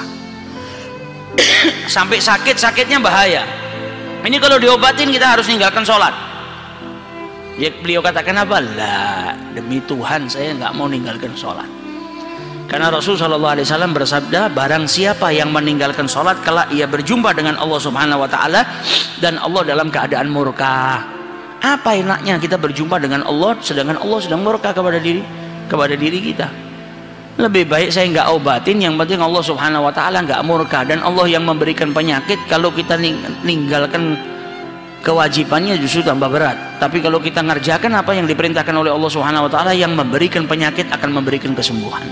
sampai 1.95 2.19
sakit 2.19 2.59
sakitnya 2.59 2.99
bahaya 2.99 3.47
ini 4.27 4.35
kalau 4.43 4.59
diobatin 4.59 5.07
kita 5.07 5.39
harus 5.39 5.47
meninggalkan 5.47 5.87
sholat 5.87 6.27
Ya, 7.57 7.73
beliau 7.73 8.05
katakan 8.05 8.37
apa? 8.37 8.61
Lah, 8.61 9.33
demi 9.57 9.81
Tuhan 9.81 10.29
saya 10.29 10.53
nggak 10.53 10.77
mau 10.77 10.85
meninggalkan 10.85 11.33
sholat. 11.33 11.65
Karena 12.69 12.93
Rasul 12.93 13.17
Shallallahu 13.17 13.57
Alaihi 13.57 13.65
Wasallam 13.65 13.97
bersabda, 13.97 14.53
barang 14.53 14.85
siapa 14.85 15.33
yang 15.33 15.49
meninggalkan 15.49 16.05
sholat, 16.05 16.37
kelak 16.45 16.69
ia 16.69 16.85
berjumpa 16.85 17.33
dengan 17.33 17.57
Allah 17.57 17.79
Subhanahu 17.81 18.21
Wa 18.21 18.29
Taala 18.29 18.61
dan 19.17 19.41
Allah 19.41 19.65
dalam 19.65 19.89
keadaan 19.89 20.29
murka. 20.29 21.01
Apa 21.57 21.97
enaknya 21.97 22.37
kita 22.37 22.61
berjumpa 22.61 23.01
dengan 23.01 23.25
Allah, 23.25 23.57
sedangkan 23.57 24.05
Allah 24.05 24.19
sedang 24.21 24.45
murka 24.45 24.69
kepada 24.69 25.01
diri 25.01 25.25
kepada 25.65 25.97
diri 25.97 26.19
kita. 26.21 26.66
Lebih 27.37 27.69
baik 27.69 27.93
saya 27.93 28.09
nggak 28.09 28.33
obatin, 28.33 28.81
yang 28.81 28.97
penting 28.97 29.21
Allah 29.21 29.45
Subhanahu 29.45 29.85
Wa 29.85 29.93
Taala 29.93 30.25
nggak 30.25 30.41
murka 30.41 30.81
dan 30.81 31.05
Allah 31.05 31.29
yang 31.29 31.45
memberikan 31.45 31.93
penyakit. 31.93 32.41
Kalau 32.49 32.73
kita 32.73 32.97
ninggalkan 33.45 34.17
kewajibannya 35.07 35.79
justru 35.79 36.03
tambah 36.03 36.27
berat. 36.27 36.57
Tapi 36.83 36.99
kalau 36.99 37.23
kita 37.23 37.39
ngerjakan 37.39 37.95
apa 37.95 38.11
yang 38.11 38.27
diperintahkan 38.27 38.75
oleh 38.75 38.91
Allah 38.91 39.07
Subhanahu 39.07 39.47
wa 39.47 39.51
taala 39.51 39.71
yang 39.71 39.95
memberikan 39.95 40.43
penyakit 40.43 40.91
akan 40.91 41.15
memberikan 41.15 41.55
kesembuhan. 41.55 42.03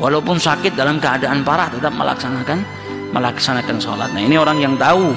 Walaupun 0.00 0.40
sakit 0.40 0.72
dalam 0.72 0.96
keadaan 0.96 1.44
parah 1.44 1.68
tetap 1.68 1.92
melaksanakan 1.92 2.64
melaksanakan 3.12 3.76
sholat. 3.80 4.08
Nah 4.12 4.24
ini 4.24 4.36
orang 4.36 4.60
yang 4.60 4.76
tahu 4.76 5.12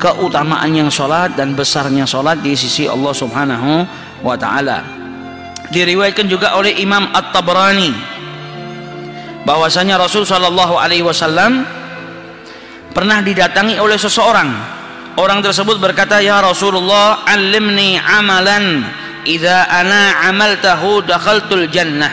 keutamaan 0.00 0.72
yang 0.72 0.88
sholat 0.92 1.36
dan 1.36 1.52
besarnya 1.52 2.08
sholat 2.08 2.40
di 2.40 2.52
sisi 2.56 2.88
Allah 2.88 3.12
Subhanahu 3.12 3.84
wa 4.24 4.36
taala. 4.40 4.99
Diriwayatkan 5.70 6.26
juga 6.26 6.58
oleh 6.58 6.74
Imam 6.82 7.10
At-Tabrani 7.14 7.94
bahwasanya 9.46 9.96
Rasul 9.96 10.26
Shallallahu 10.26 10.74
alaihi 10.74 11.06
wasallam 11.06 11.62
pernah 12.90 13.22
didatangi 13.22 13.78
oleh 13.78 13.94
seseorang 13.94 14.80
Orang 15.18 15.42
tersebut 15.42 15.82
berkata, 15.82 16.22
"Ya 16.22 16.38
Rasulullah, 16.38 17.26
alimni 17.26 17.98
amalan 17.98 18.86
idza 19.28 19.66
ana 19.66 20.30
amaltahu 20.30 21.02
dakhaltul 21.02 21.66
jannah." 21.68 22.08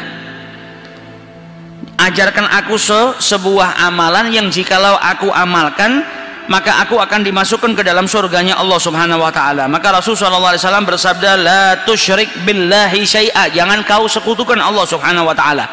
Ajarkan 1.97 2.51
aku 2.51 2.77
se 2.77 2.99
sebuah 3.21 3.79
amalan 3.87 4.29
yang 4.29 4.47
jikalau 4.51 4.99
aku 4.99 5.31
amalkan 5.33 6.05
maka 6.47 6.79
aku 6.79 6.95
akan 6.95 7.27
dimasukkan 7.27 7.75
ke 7.75 7.83
dalam 7.83 8.07
surganya 8.07 8.55
Allah 8.55 8.79
Subhanahu 8.79 9.19
wa 9.19 9.31
taala. 9.31 9.67
Maka 9.67 9.99
Rasul 9.99 10.15
sallallahu 10.15 10.55
alaihi 10.55 10.63
wasallam 10.63 10.87
bersabda, 10.87 11.31
"La 11.35 11.63
tusyrik 11.83 12.31
billahi 12.47 13.03
syai'a." 13.03 13.51
Jangan 13.51 13.83
kau 13.83 14.07
sekutukan 14.07 14.55
Allah 14.59 14.87
Subhanahu 14.87 15.27
wa 15.27 15.35
taala. 15.35 15.67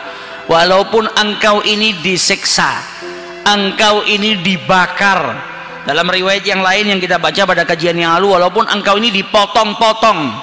Walaupun 0.51 1.09
engkau 1.15 1.63
ini 1.65 2.03
disiksa, 2.03 2.83
engkau 3.47 4.03
ini 4.05 4.43
dibakar, 4.43 5.39
dalam 5.87 6.05
riwayat 6.05 6.45
yang 6.45 6.61
lain 6.61 6.91
yang 6.91 7.01
kita 7.01 7.17
baca 7.23 7.47
pada 7.47 7.63
kajian 7.65 7.97
yang 7.97 8.13
lalu, 8.19 8.37
walaupun 8.37 8.67
engkau 8.69 8.99
ini 8.99 9.15
dipotong-potong, 9.15 10.37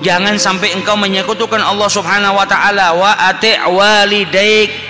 jangan 0.00 0.38
sampai 0.38 0.72
engkau 0.78 0.94
menyekutukan 0.94 1.60
Allah 1.60 1.90
Subhanahu 1.90 2.38
wa 2.38 2.46
taala 2.46 2.96
wa 2.96 3.12
ati' 3.18 3.60
walidaik 3.66 4.89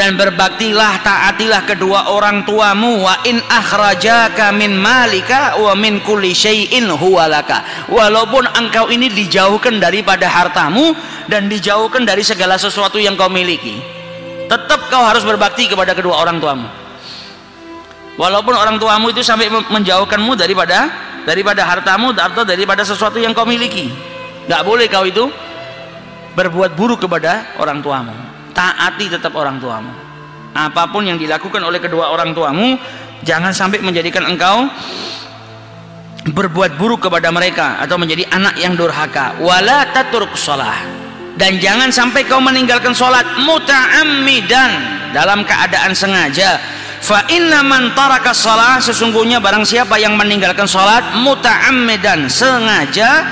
dan 0.00 0.16
berbaktilah 0.16 1.04
taatilah 1.04 1.68
kedua 1.68 2.08
orang 2.08 2.48
tuamu. 2.48 3.04
Wa 3.04 3.20
in 3.28 3.36
akhrajaka 3.44 4.48
min 4.56 4.72
malika 4.72 5.60
wa 5.60 5.76
min 5.76 6.00
kulli 6.00 6.32
syai'in 6.32 6.88
huwalaka. 6.88 7.84
Walaupun 7.92 8.48
engkau 8.56 8.88
ini 8.88 9.12
dijauhkan 9.12 9.76
daripada 9.76 10.24
hartamu 10.24 10.96
dan 11.28 11.52
dijauhkan 11.52 12.08
dari 12.08 12.24
segala 12.24 12.56
sesuatu 12.56 12.96
yang 12.96 13.12
kau 13.12 13.28
miliki 13.28 14.00
tetap 14.48 14.90
kau 14.90 15.04
harus 15.04 15.22
berbakti 15.22 15.68
kepada 15.68 15.92
kedua 15.92 16.16
orang 16.24 16.40
tuamu. 16.40 16.66
Walaupun 18.16 18.56
orang 18.56 18.80
tuamu 18.80 19.12
itu 19.12 19.20
sampai 19.20 19.52
menjauhkanmu 19.52 20.32
daripada 20.34 20.90
daripada 21.28 21.62
hartamu 21.62 22.16
atau 22.16 22.42
daripada 22.42 22.82
sesuatu 22.82 23.20
yang 23.20 23.36
kau 23.36 23.44
miliki. 23.44 23.92
Nggak 24.48 24.62
boleh 24.64 24.88
kau 24.88 25.04
itu 25.04 25.28
berbuat 26.34 26.72
buruk 26.72 27.04
kepada 27.04 27.52
orang 27.60 27.84
tuamu 27.84 28.29
taati 28.52 29.10
tetap 29.10 29.34
orang 29.36 29.58
tuamu. 29.58 29.92
Apa 30.50 30.90
pun 30.90 31.06
yang 31.06 31.16
dilakukan 31.16 31.62
oleh 31.62 31.78
kedua 31.78 32.10
orang 32.10 32.34
tuamu 32.34 32.74
jangan 33.22 33.54
sampai 33.54 33.78
menjadikan 33.78 34.26
engkau 34.26 34.66
berbuat 36.30 36.76
buruk 36.76 37.08
kepada 37.08 37.32
mereka 37.32 37.80
atau 37.80 37.96
menjadi 37.96 38.28
anak 38.28 38.58
yang 38.60 38.74
durhaka. 38.76 39.38
Wala 39.40 39.88
taturk 39.94 40.36
sholah. 40.36 40.84
Dan 41.38 41.56
jangan 41.56 41.88
sampai 41.88 42.28
kau 42.28 42.42
meninggalkan 42.42 42.92
sholat 42.92 43.24
muta'ammidan 43.40 44.70
dalam 45.16 45.40
keadaan 45.46 45.96
sengaja. 45.96 46.60
Fa 47.00 47.24
inna 47.32 47.64
man 47.64 47.96
taraka 47.96 48.36
shalah 48.36 48.76
sesungguhnya 48.76 49.40
barang 49.40 49.64
siapa 49.64 49.96
yang 49.96 50.20
meninggalkan 50.20 50.68
salat 50.68 51.00
muta'ammidan 51.16 52.28
sengaja 52.28 53.24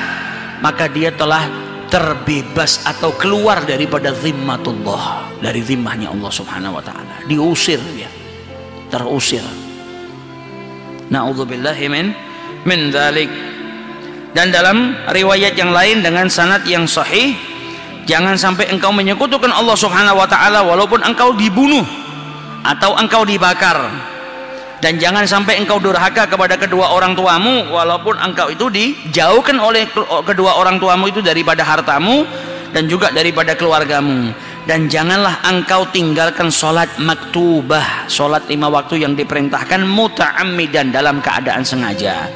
maka 0.64 0.88
dia 0.88 1.12
telah 1.12 1.67
terbebas 1.88 2.84
atau 2.84 3.12
keluar 3.16 3.64
daripada 3.64 4.12
zimmatullah 4.12 5.28
dari 5.40 5.64
zimmahnya 5.64 6.12
Allah 6.12 6.30
Subhanahu 6.32 6.76
wa 6.78 6.84
taala. 6.84 7.24
Diusir 7.24 7.80
dia. 7.96 8.08
Terusir. 8.88 9.44
Naudzubillahi 11.08 11.86
min 11.88 12.12
min 12.68 12.92
dzalik 12.92 13.32
dan 14.36 14.52
dalam 14.52 14.92
riwayat 15.08 15.56
yang 15.56 15.72
lain 15.72 16.04
dengan 16.04 16.28
sanad 16.28 16.60
yang 16.68 16.84
sahih 16.84 17.32
jangan 18.04 18.36
sampai 18.36 18.68
engkau 18.68 18.92
menyekutukan 18.92 19.48
Allah 19.48 19.76
Subhanahu 19.76 20.20
wa 20.20 20.28
taala 20.28 20.60
walaupun 20.64 21.00
engkau 21.00 21.32
dibunuh 21.32 21.84
atau 22.64 22.92
engkau 23.00 23.24
dibakar 23.24 23.88
dan 24.78 24.94
jangan 24.94 25.26
sampai 25.26 25.58
engkau 25.58 25.82
durhaka 25.82 26.30
kepada 26.30 26.54
kedua 26.54 26.94
orang 26.94 27.18
tuamu 27.18 27.66
walaupun 27.66 28.14
engkau 28.22 28.46
itu 28.46 28.70
dijauhkan 28.70 29.58
oleh 29.58 29.90
kedua 30.22 30.54
orang 30.54 30.78
tuamu 30.78 31.10
itu 31.10 31.18
daripada 31.18 31.66
hartamu 31.66 32.22
dan 32.70 32.86
juga 32.86 33.10
daripada 33.10 33.58
keluargamu. 33.58 34.30
Dan 34.68 34.84
janganlah 34.84 35.40
engkau 35.48 35.88
tinggalkan 35.88 36.52
sholat 36.52 36.92
maktubah 37.00 38.04
sholat 38.04 38.44
lima 38.52 38.68
waktu 38.68 39.00
yang 39.00 39.16
diperintahkan 39.16 39.80
muta'ammidan 39.80 40.92
dalam 40.92 41.24
keadaan 41.24 41.64
sengaja 41.64 42.28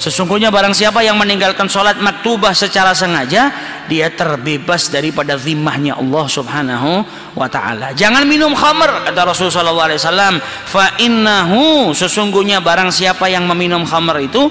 Sesungguhnya 0.00 0.48
barang 0.48 0.72
siapa 0.72 1.04
yang 1.04 1.20
meninggalkan 1.20 1.68
sholat 1.68 2.00
maktubah 2.00 2.56
secara 2.56 2.96
sengaja, 2.96 3.52
dia 3.84 4.08
terbebas 4.08 4.88
daripada 4.88 5.36
zimmahnya 5.36 6.00
Allah 6.00 6.24
Subhanahu 6.24 7.04
wa 7.36 7.44
taala. 7.52 7.92
Jangan 7.92 8.24
minum 8.24 8.56
khamr 8.56 9.04
kata 9.04 9.28
Rasulullah 9.28 9.92
wasallam, 9.92 10.40
fa 10.40 10.96
innahu 10.96 11.92
sesungguhnya 11.92 12.64
barang 12.64 12.88
siapa 12.88 13.28
yang 13.28 13.44
meminum 13.44 13.84
khamr 13.84 14.24
itu 14.24 14.48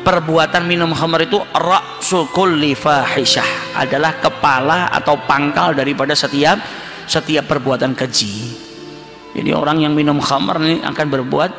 perbuatan 0.00 0.64
minum 0.64 0.96
khamr 0.96 1.28
itu 1.28 1.36
ra'su 1.36 2.32
kulli 2.32 2.72
adalah 3.76 4.16
kepala 4.16 4.88
atau 4.88 5.20
pangkal 5.28 5.76
daripada 5.76 6.16
setiap 6.16 6.56
setiap 7.04 7.44
perbuatan 7.44 7.92
keji. 7.92 8.56
Jadi 9.36 9.52
orang 9.52 9.84
yang 9.84 9.92
minum 9.92 10.16
khamr 10.16 10.56
ini 10.64 10.80
akan 10.80 11.06
berbuat 11.12 11.50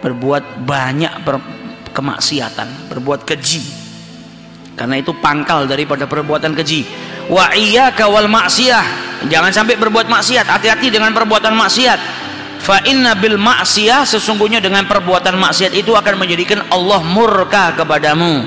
berbuat 0.00 0.64
banyak 0.64 1.12
kemaksiatan, 1.98 2.94
berbuat 2.94 3.26
keji. 3.26 3.66
Karena 4.78 5.02
itu 5.02 5.10
pangkal 5.18 5.66
daripada 5.66 6.06
perbuatan 6.06 6.54
keji. 6.54 6.86
Wa 7.26 7.50
iyyaka 7.50 8.06
wal 8.06 8.30
maksiyah. 8.30 8.86
Jangan 9.26 9.50
sampai 9.50 9.74
berbuat 9.74 10.06
maksiat. 10.06 10.46
Hati-hati 10.46 10.94
dengan 10.94 11.10
perbuatan 11.10 11.50
maksiat. 11.58 11.98
Fa 12.62 12.78
inna 12.86 13.18
bil 13.18 13.34
maksiyah 13.34 14.06
sesungguhnya 14.06 14.62
dengan 14.62 14.86
perbuatan 14.86 15.34
maksiat 15.34 15.74
itu 15.74 15.98
akan 15.98 16.14
menjadikan 16.14 16.62
Allah 16.70 17.02
murka 17.02 17.74
kepadamu. 17.74 18.46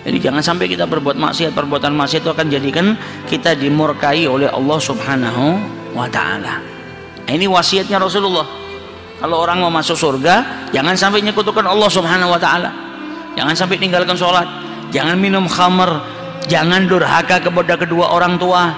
Jadi 0.00 0.16
jangan 0.18 0.42
sampai 0.42 0.66
kita 0.66 0.88
berbuat 0.90 1.14
maksiat, 1.14 1.54
perbuatan 1.54 1.92
maksiat 1.94 2.24
itu 2.24 2.32
akan 2.32 2.46
jadikan 2.50 2.86
kita 3.30 3.54
dimurkai 3.54 4.26
oleh 4.26 4.50
Allah 4.50 4.78
Subhanahu 4.80 5.44
wa 5.94 6.08
taala. 6.10 6.58
Ini 7.30 7.46
wasiatnya 7.46 8.00
Rasulullah 8.00 8.59
kalau 9.20 9.44
orang 9.44 9.60
mau 9.60 9.68
masuk 9.68 10.00
surga 10.00 10.68
jangan 10.72 10.96
sampai 10.96 11.20
nyekutukan 11.20 11.68
Allah 11.68 11.90
subhanahu 11.92 12.32
wa 12.32 12.40
ta'ala. 12.40 12.72
Jangan 13.36 13.52
sampai 13.52 13.76
tinggalkan 13.76 14.16
sholat. 14.16 14.48
Jangan 14.90 15.20
minum 15.20 15.44
khamr. 15.44 16.00
Jangan 16.48 16.88
durhaka 16.88 17.38
kepada 17.44 17.76
kedua 17.76 18.16
orang 18.16 18.40
tua. 18.40 18.72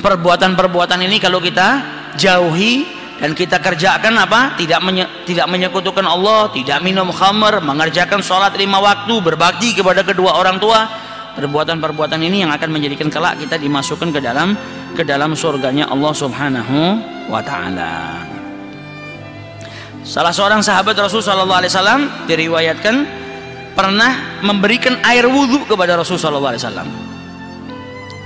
Perbuatan-perbuatan 0.00 1.04
ini 1.04 1.20
kalau 1.20 1.38
kita 1.38 1.84
jauhi 2.16 2.88
dan 3.20 3.36
kita 3.36 3.60
kerjakan 3.60 4.24
apa? 4.24 4.56
Tidak 4.56 4.80
menye, 4.80 5.04
tidak 5.28 5.46
menyekutukan 5.46 6.02
Allah 6.02 6.48
tidak 6.50 6.80
minum 6.80 7.12
khamr 7.12 7.60
mengerjakan 7.60 8.24
sholat 8.24 8.56
lima 8.56 8.80
waktu 8.80 9.14
berbakti 9.20 9.76
kepada 9.76 10.00
kedua 10.00 10.32
orang 10.40 10.56
tua. 10.56 10.88
Perbuatan-perbuatan 11.36 12.20
ini 12.24 12.44
yang 12.44 12.52
akan 12.56 12.72
menjadikan 12.72 13.12
kelak 13.12 13.36
kita 13.36 13.60
dimasukkan 13.60 14.16
ke 14.16 14.20
dalam 14.20 14.56
ke 14.96 15.04
dalam 15.04 15.32
surganya 15.32 15.88
Allah 15.88 16.12
subhanahu 16.12 16.76
wa 17.32 17.40
ta'ala 17.40 18.41
Salah 20.02 20.34
seorang 20.34 20.60
sahabat 20.62 20.98
Rasul 20.98 21.22
Shallallahu 21.22 21.62
Alaihi 21.62 21.70
Wasallam 21.70 22.00
diriwayatkan 22.26 22.94
pernah 23.78 24.42
memberikan 24.42 24.98
air 25.06 25.30
wudhu 25.30 25.62
kepada 25.64 25.94
Rasul 25.94 26.18
Shallallahu 26.18 26.52
Alaihi 26.52 26.62
Wasallam. 26.66 26.88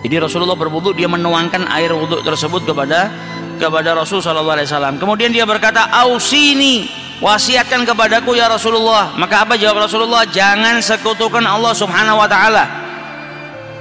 Jadi 0.01 0.17
Rasulullah 0.17 0.57
berwudhu 0.57 0.97
dia 0.97 1.09
menuangkan 1.09 1.69
air 1.69 1.93
wudhu 1.93 2.25
tersebut 2.25 2.65
kepada 2.65 3.13
kepada 3.61 3.93
Rasul 3.93 4.25
Shallallahu 4.25 4.57
Alaihi 4.57 4.69
Wasallam. 4.73 4.97
Kemudian 4.97 5.29
dia 5.37 5.45
berkata, 5.45 5.85
"Ausini 5.93 6.89
wasiatkan 7.21 7.89
kepadaku 7.89 8.37
ya 8.37 8.49
Rasulullah 8.49 9.17
maka 9.17 9.49
apa 9.49 9.57
jawab 9.57 9.89
Rasulullah 9.89 10.29
jangan 10.29 10.81
sekutukan 10.85 11.41
Allah 11.45 11.73
subhanahu 11.73 12.21
wa 12.21 12.29
ta'ala 12.29 12.65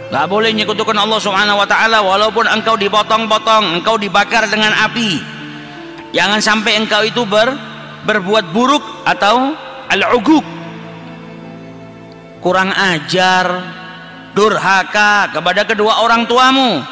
gak 0.07 0.25
boleh 0.31 0.55
menyekutukan 0.55 0.95
Allah 0.95 1.19
subhanahu 1.19 1.59
wa 1.59 1.67
ta'ala 1.67 1.99
walaupun 1.99 2.47
engkau 2.47 2.79
dipotong-potong 2.79 3.83
engkau 3.83 3.99
dibakar 3.99 4.47
dengan 4.47 4.71
api 4.87 5.19
jangan 6.15 6.39
sampai 6.39 6.79
engkau 6.79 7.03
itu 7.03 7.27
ber, 7.27 7.51
berbuat 8.05 8.53
buruk 8.53 8.85
atau 9.03 9.57
al-uguk 9.89 10.45
kurang 12.45 12.69
ajar 12.69 13.45
durhaka 14.37 15.33
kepada 15.33 15.65
kedua 15.65 16.05
orang 16.05 16.29
tuamu. 16.29 16.85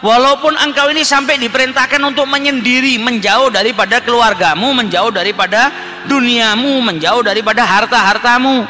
Walaupun 0.00 0.56
engkau 0.56 0.88
ini 0.88 1.04
sampai 1.04 1.36
diperintahkan 1.36 2.00
untuk 2.00 2.24
menyendiri 2.24 2.96
menjauh 2.96 3.52
daripada 3.52 4.00
keluargamu 4.00 4.72
menjauh 4.72 5.12
daripada 5.12 5.68
duniamu 6.08 6.80
menjauh 6.80 7.20
daripada 7.20 7.68
harta-hartamu. 7.68 8.64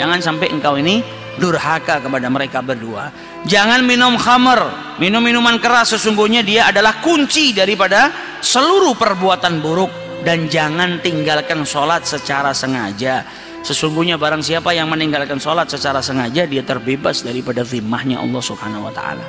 Jangan 0.00 0.24
sampai 0.24 0.48
engkau 0.48 0.80
ini 0.80 1.04
durhaka 1.36 2.00
kepada 2.00 2.32
mereka 2.32 2.64
berdua. 2.64 3.12
Jangan 3.44 3.84
minum 3.84 4.16
khamar 4.16 4.96
minum 4.96 5.20
minuman 5.20 5.60
keras 5.60 5.92
sesungguhnya 5.92 6.40
dia 6.40 6.72
adalah 6.72 6.96
kunci 7.04 7.52
daripada 7.52 8.08
seluruh 8.40 8.96
perbuatan 8.96 9.60
buruk 9.60 10.07
dan 10.28 10.44
jangan 10.52 11.00
tinggalkan 11.00 11.64
sholat 11.64 12.04
secara 12.04 12.52
sengaja 12.52 13.24
sesungguhnya 13.64 14.20
barang 14.20 14.44
siapa 14.44 14.76
yang 14.76 14.92
meninggalkan 14.92 15.40
sholat 15.40 15.72
secara 15.72 16.04
sengaja 16.04 16.44
dia 16.44 16.60
terbebas 16.60 17.24
daripada 17.24 17.64
zimmahnya 17.64 18.20
Allah 18.20 18.44
subhanahu 18.44 18.84
wa 18.84 18.92
ta'ala 18.92 19.24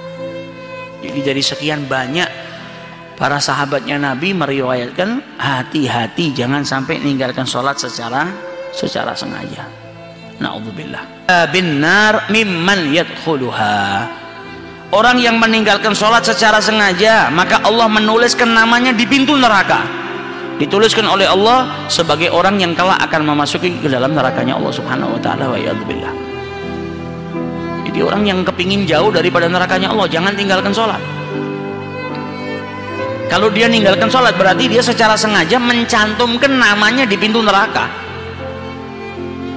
jadi 1.00 1.32
dari 1.32 1.40
sekian 1.40 1.88
banyak 1.88 2.28
para 3.16 3.40
sahabatnya 3.40 3.96
Nabi 3.96 4.36
meriwayatkan 4.36 5.40
hati-hati 5.40 6.36
jangan 6.36 6.68
sampai 6.68 7.00
meninggalkan 7.00 7.48
sholat 7.48 7.80
secara 7.80 8.28
secara 8.76 9.16
sengaja. 9.16 9.68
Naudzubillah. 10.40 11.28
Bin 11.52 11.84
nar 11.84 12.32
mimman 12.32 12.96
yadkhuluha. 12.96 14.08
Orang 14.96 15.20
yang 15.20 15.36
meninggalkan 15.38 15.92
sholat 15.92 16.24
secara 16.24 16.64
sengaja 16.64 17.28
maka 17.32 17.60
Allah 17.64 17.92
menuliskan 17.92 18.52
namanya 18.52 18.96
di 18.96 19.04
pintu 19.04 19.36
neraka. 19.36 19.99
Dituliskan 20.60 21.08
oleh 21.08 21.24
Allah 21.24 21.88
sebagai 21.88 22.36
orang 22.36 22.60
yang 22.60 22.76
kelak 22.76 23.00
akan 23.00 23.24
memasuki 23.24 23.80
ke 23.80 23.88
dalam 23.88 24.12
nerakanya 24.12 24.60
Allah 24.60 24.74
Subhanahu 24.76 25.16
wa 25.16 25.22
taala 25.24 25.56
wa 25.56 25.58
jadi 27.90 28.06
orang 28.06 28.22
yang 28.22 28.40
kepingin 28.46 28.86
jauh 28.86 29.10
daripada 29.10 29.50
nerakanya 29.50 29.90
Allah 29.90 30.06
jangan 30.06 30.38
tinggalkan 30.38 30.70
sholat. 30.70 31.02
Kalau 33.28 33.50
dia 33.50 33.66
ninggalkan 33.66 34.06
sholat 34.14 34.38
berarti 34.38 34.70
dia 34.70 34.80
secara 34.86 35.18
sengaja 35.18 35.58
mencantumkan 35.58 36.54
namanya 36.54 37.10
di 37.10 37.18
pintu 37.18 37.42
neraka. 37.42 37.90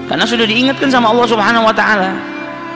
Karena 0.09 0.25
sudah 0.25 0.49
diingatkan 0.49 0.89
sama 0.89 1.13
Allah 1.13 1.29
subhanahu 1.29 1.69
wa 1.69 1.75
ta'ala 1.77 2.11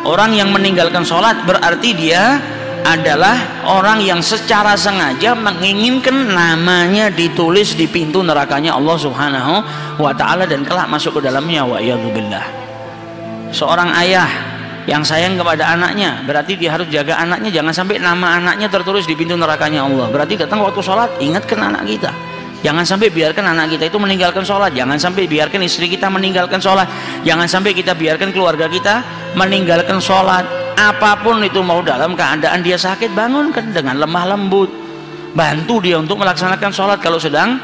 orang 0.05 0.37
yang 0.37 0.53
meninggalkan 0.53 1.03
sholat 1.03 1.41
berarti 1.49 1.91
dia 1.97 2.39
adalah 2.87 3.66
orang 3.66 3.99
yang 3.99 4.22
secara 4.22 4.79
sengaja 4.79 5.35
menginginkan 5.35 6.31
namanya 6.31 7.11
ditulis 7.11 7.75
di 7.75 7.90
pintu 7.90 8.22
nerakanya 8.22 8.79
Allah 8.79 8.94
subhanahu 8.94 9.55
wa 9.99 10.12
ta'ala 10.14 10.46
dan 10.46 10.62
kelak 10.62 10.87
masuk 10.87 11.18
ke 11.18 11.27
dalamnya 11.27 11.66
wa 11.66 11.83
billah 11.83 12.46
seorang 13.51 13.90
ayah 14.07 14.31
yang 14.87 15.03
sayang 15.03 15.35
kepada 15.35 15.75
anaknya 15.75 16.22
berarti 16.22 16.55
dia 16.55 16.79
harus 16.79 16.87
jaga 16.87 17.18
anaknya 17.18 17.51
jangan 17.51 17.75
sampai 17.75 17.99
nama 17.99 18.38
anaknya 18.38 18.70
tertulis 18.70 19.03
di 19.03 19.18
pintu 19.18 19.35
nerakanya 19.35 19.83
Allah. 19.83 20.07
Berarti 20.14 20.38
datang 20.38 20.62
waktu 20.62 20.79
sholat 20.79 21.11
ingatkan 21.18 21.59
anak 21.59 21.90
kita. 21.90 22.14
Jangan 22.62 22.87
sampai 22.87 23.11
biarkan 23.11 23.51
anak 23.51 23.75
kita 23.75 23.90
itu 23.90 23.99
meninggalkan 23.99 24.46
sholat. 24.46 24.70
Jangan 24.79 24.94
sampai 24.96 25.27
biarkan 25.27 25.61
istri 25.66 25.90
kita 25.90 26.07
meninggalkan 26.07 26.62
sholat. 26.62 26.87
Jangan 27.27 27.51
sampai 27.51 27.75
kita 27.75 27.99
biarkan 27.99 28.31
keluarga 28.31 28.70
kita 28.70 29.03
meninggalkan 29.35 29.99
sholat 29.99 30.46
apa 30.77 31.25
pun 31.25 31.41
itu 31.41 31.65
mau 31.65 31.81
dalam 31.81 32.12
keadaan 32.12 32.61
dia 32.61 32.77
sakit 32.77 33.17
bangunkan 33.17 33.73
dengan 33.73 33.97
lemah 33.97 34.37
lembut. 34.37 34.69
Bantu 35.33 35.81
dia 35.81 35.97
untuk 35.97 36.21
melaksanakan 36.21 36.71
sholat 36.73 37.01
kalau 37.01 37.17
sedang 37.17 37.57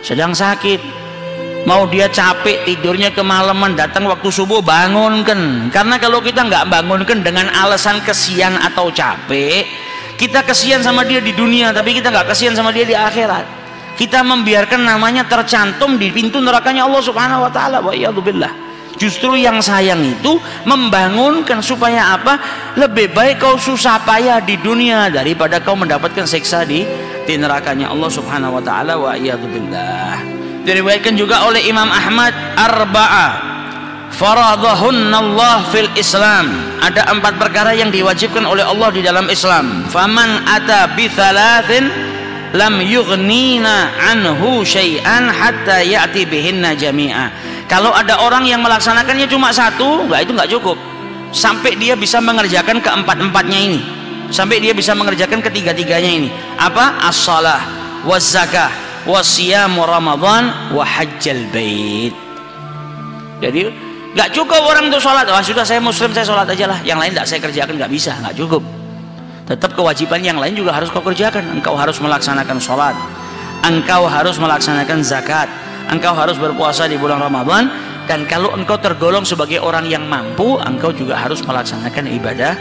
sedang 0.00 0.32
sakit. 0.32 0.80
Mau 1.68 1.84
dia 1.84 2.08
capek 2.08 2.64
tidurnya 2.64 3.12
kemalaman 3.12 3.76
datang 3.76 4.08
waktu 4.08 4.28
subuh 4.32 4.64
bangunkan. 4.64 5.68
Karena 5.68 6.00
kalau 6.00 6.24
kita 6.24 6.48
nggak 6.48 6.72
bangunkan 6.72 7.20
dengan 7.20 7.52
alasan 7.52 8.00
kesian 8.00 8.56
atau 8.56 8.88
capek 8.88 9.68
kita 10.18 10.42
kesian 10.42 10.82
sama 10.82 11.06
dia 11.06 11.22
di 11.22 11.30
dunia 11.30 11.70
tapi 11.70 11.94
kita 11.94 12.10
nggak 12.10 12.34
kesian 12.34 12.56
sama 12.56 12.74
dia 12.74 12.82
di 12.82 12.96
akhirat. 12.96 13.44
Kita 13.94 14.22
membiarkan 14.22 14.82
namanya 14.82 15.26
tercantum 15.26 15.98
di 15.98 16.10
pintu 16.10 16.38
nerakanya 16.38 16.86
Allah 16.86 17.02
subhanahu 17.02 17.46
wa 17.46 17.50
ta'ala 17.50 17.82
wa 17.82 17.92
billah 17.94 18.67
justru 18.98 19.38
yang 19.38 19.62
sayang 19.62 20.02
itu 20.02 20.36
membangunkan 20.66 21.62
supaya 21.62 22.18
apa? 22.18 22.36
Lebih 22.74 23.14
baik 23.14 23.40
kau 23.40 23.54
susah 23.56 24.02
payah 24.02 24.42
di 24.42 24.58
dunia 24.58 25.08
daripada 25.08 25.62
kau 25.62 25.78
mendapatkan 25.78 26.26
siksa 26.26 26.66
di, 26.66 26.84
di 27.24 27.34
nerakanya 27.38 27.88
Allah 27.88 28.10
subhanahu 28.10 28.58
wa 28.58 28.62
ta'ala 28.62 28.98
wa 28.98 29.14
billah. 29.16 30.18
Diriwayatkan 30.66 31.14
juga 31.16 31.48
oleh 31.48 31.64
Imam 31.64 31.88
Ahmad 31.88 32.34
arba'a. 32.58 33.48
Allah 34.18 35.56
fil 35.70 35.88
Islam. 35.94 36.50
Ada 36.82 37.06
empat 37.14 37.38
perkara 37.38 37.70
yang 37.70 37.94
diwajibkan 37.94 38.42
oleh 38.42 38.66
Allah 38.66 38.90
di 38.90 39.00
dalam 39.00 39.30
Islam. 39.30 39.86
Faman 39.86 40.42
ata 40.42 40.90
bi 40.98 41.06
lam 42.56 42.80
yughnina 42.80 43.92
anhu 44.08 44.64
syai'an 44.64 45.28
hatta 45.28 45.84
ya'ti 45.84 46.24
bihinna 46.24 46.72
jami'a 46.72 47.28
kalau 47.68 47.92
ada 47.92 48.16
orang 48.24 48.48
yang 48.48 48.64
melaksanakannya 48.64 49.28
cuma 49.28 49.52
satu 49.52 50.08
enggak 50.08 50.24
itu 50.24 50.32
enggak 50.32 50.50
cukup. 50.56 50.76
Sampai 51.28 51.76
dia 51.76 51.92
bisa 51.92 52.16
mengerjakan 52.24 52.80
keempat-empatnya 52.80 53.58
ini. 53.60 53.80
Sampai 54.32 54.56
dia 54.64 54.72
bisa 54.72 54.96
mengerjakan 54.96 55.44
ketiga-tiganya 55.44 56.08
ini. 56.08 56.28
Apa? 56.56 56.96
As-salah 57.04 57.60
was 58.08 58.24
zakah 58.24 58.72
wasiyamu 59.04 59.84
Ramadan 59.84 60.72
wa 60.72 60.80
hajjal 60.80 61.44
bait. 61.52 62.16
Jadi 63.44 63.68
nggak 64.16 64.28
cukup 64.32 64.64
orang 64.64 64.88
untuk 64.88 65.04
sholat. 65.04 65.28
Wah 65.28 65.44
sudah 65.44 65.68
saya 65.68 65.84
muslim 65.84 66.08
saya 66.16 66.24
sholat 66.24 66.48
aja 66.48 66.72
lah. 66.72 66.80
Yang 66.80 66.98
lain 67.04 67.10
tidak 67.12 67.26
saya 67.28 67.40
kerjakan 67.44 67.74
nggak 67.76 67.92
bisa 67.92 68.16
nggak 68.24 68.34
cukup. 68.40 68.64
Tetap 69.44 69.76
kewajiban 69.76 70.20
yang 70.24 70.40
lain 70.40 70.56
juga 70.56 70.72
harus 70.72 70.88
kau 70.88 71.04
kerjakan. 71.04 71.44
Engkau 71.52 71.76
harus 71.76 72.00
melaksanakan 72.00 72.56
sholat. 72.56 72.96
Engkau 73.60 74.08
harus 74.08 74.40
melaksanakan 74.40 75.04
zakat 75.04 75.52
engkau 75.88 76.12
harus 76.12 76.36
berpuasa 76.36 76.86
di 76.86 77.00
bulan 77.00 77.20
Ramadan 77.20 77.68
dan 78.08 78.24
kalau 78.24 78.52
engkau 78.56 78.80
tergolong 78.80 79.24
sebagai 79.24 79.60
orang 79.60 79.84
yang 79.88 80.04
mampu 80.08 80.56
engkau 80.64 80.92
juga 80.92 81.16
harus 81.16 81.44
melaksanakan 81.44 82.08
ibadah 82.08 82.56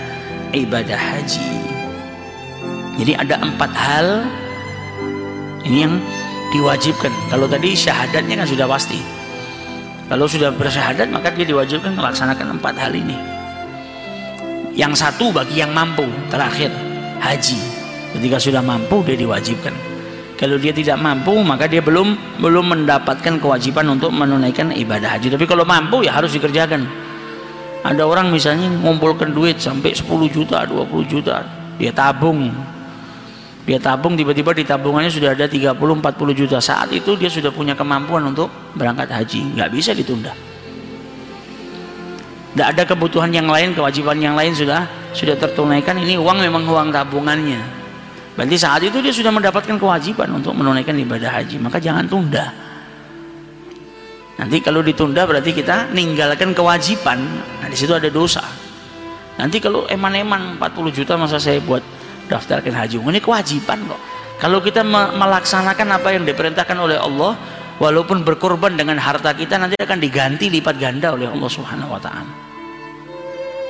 ibadah 0.51 0.99
haji. 0.99 1.51
Jadi 2.97 3.11
ada 3.13 3.39
empat 3.39 3.71
hal 3.71 4.25
ini 5.63 5.87
yang 5.87 5.95
diwajibkan. 6.51 7.13
Kalau 7.29 7.45
tadi 7.45 7.77
syahadatnya 7.77 8.43
kan 8.43 8.47
sudah 8.47 8.67
pasti. 8.67 8.99
Kalau 10.07 10.27
sudah 10.27 10.55
bersyahadat 10.55 11.11
maka 11.11 11.31
dia 11.35 11.47
diwajibkan 11.47 11.93
melaksanakan 11.95 12.59
empat 12.59 12.75
hal 12.79 12.95
ini. 12.95 13.15
Yang 14.75 15.03
satu 15.03 15.35
bagi 15.35 15.63
yang 15.63 15.75
mampu 15.75 16.07
terakhir 16.31 16.71
haji. 17.23 17.59
Ketika 18.17 18.39
sudah 18.39 18.63
mampu 18.63 19.03
dia 19.03 19.19
diwajibkan 19.19 19.86
kalau 20.37 20.61
dia 20.61 20.69
tidak 20.69 21.01
mampu 21.01 21.33
maka 21.41 21.65
dia 21.65 21.81
belum 21.81 22.37
belum 22.37 22.65
mendapatkan 22.77 23.41
kewajiban 23.41 23.89
untuk 23.89 24.13
menunaikan 24.13 24.69
ibadah 24.69 25.17
haji. 25.17 25.33
Tapi 25.33 25.49
kalau 25.49 25.65
mampu 25.65 26.05
ya 26.05 26.13
harus 26.13 26.29
dikerjakan. 26.37 26.85
Ada 27.81 28.05
orang 28.05 28.29
misalnya 28.29 28.69
ngumpulkan 28.69 29.33
duit 29.33 29.57
sampai 29.57 29.97
10 29.97 30.05
juta 30.29 30.61
20 30.69 31.09
juta 31.09 31.41
dia 31.81 31.89
tabung. 31.89 32.53
Dia 33.65 33.81
tabung 33.81 34.13
tiba-tiba 34.13 34.53
di 34.53 34.63
tabungannya 34.63 35.09
sudah 35.09 35.33
ada 35.33 35.49
30-40 35.49 35.73
juta. 36.37 36.57
Saat 36.61 36.93
itu 36.93 37.17
dia 37.17 37.27
sudah 37.27 37.49
punya 37.49 37.73
kemampuan 37.73 38.23
untuk 38.29 38.47
berangkat 38.77 39.09
haji. 39.09 39.57
Nggak 39.57 39.69
bisa 39.73 39.91
ditunda. 39.97 40.31
Tidak 42.53 42.67
ada 42.77 42.83
kebutuhan 42.85 43.33
yang 43.33 43.49
lain 43.49 43.73
kewajiban 43.73 44.17
yang 44.21 44.37
lain 44.37 44.53
sudah 44.53 44.85
sudah 45.17 45.33
tertunaikan. 45.33 45.97
Ini 45.97 46.21
uang 46.21 46.45
memang 46.45 46.63
uang 46.69 46.93
tabungannya 46.93 47.86
berarti 48.37 48.55
saat 48.55 48.85
itu 48.85 49.01
dia 49.01 49.09
sudah 49.09 49.33
mendapatkan 49.33 49.75
kewajiban 49.81 50.29
untuk 50.37 50.53
menunaikan 50.53 50.93
ibadah 50.93 51.41
haji. 51.41 51.57
Maka 51.57 51.81
jangan 51.81 52.05
tunda. 52.05 52.53
Nanti 54.37 54.61
kalau 54.61 54.85
ditunda 54.85 55.25
berarti 55.25 55.49
kita 55.49 55.89
ninggalkan 55.89 56.53
kewajiban. 56.53 57.17
Nah 57.57 57.67
di 57.67 57.73
situ 57.73 57.97
ada 57.97 58.07
dosa. 58.13 58.45
Nanti 59.41 59.57
kalau 59.57 59.89
eman-eman 59.89 60.61
40 60.61 60.93
juta 60.93 61.17
masa 61.17 61.41
saya 61.41 61.57
buat 61.61 61.81
daftarkan 62.29 62.73
haji. 62.73 63.01
Ini 63.01 63.21
kewajiban 63.21 63.81
kok. 63.89 64.01
Kalau 64.37 64.61
kita 64.61 64.85
melaksanakan 65.17 65.97
apa 65.97 66.13
yang 66.13 66.21
diperintahkan 66.21 66.77
oleh 66.77 67.01
Allah 67.01 67.33
walaupun 67.81 68.21
berkorban 68.21 68.77
dengan 68.77 69.01
harta 69.01 69.33
kita 69.33 69.57
nanti 69.57 69.73
akan 69.81 69.97
diganti 69.97 70.53
lipat 70.53 70.77
ganda 70.77 71.17
oleh 71.17 71.25
Allah 71.25 71.49
Subhanahu 71.49 71.97
wa 71.97 72.01
taala. 72.01 72.33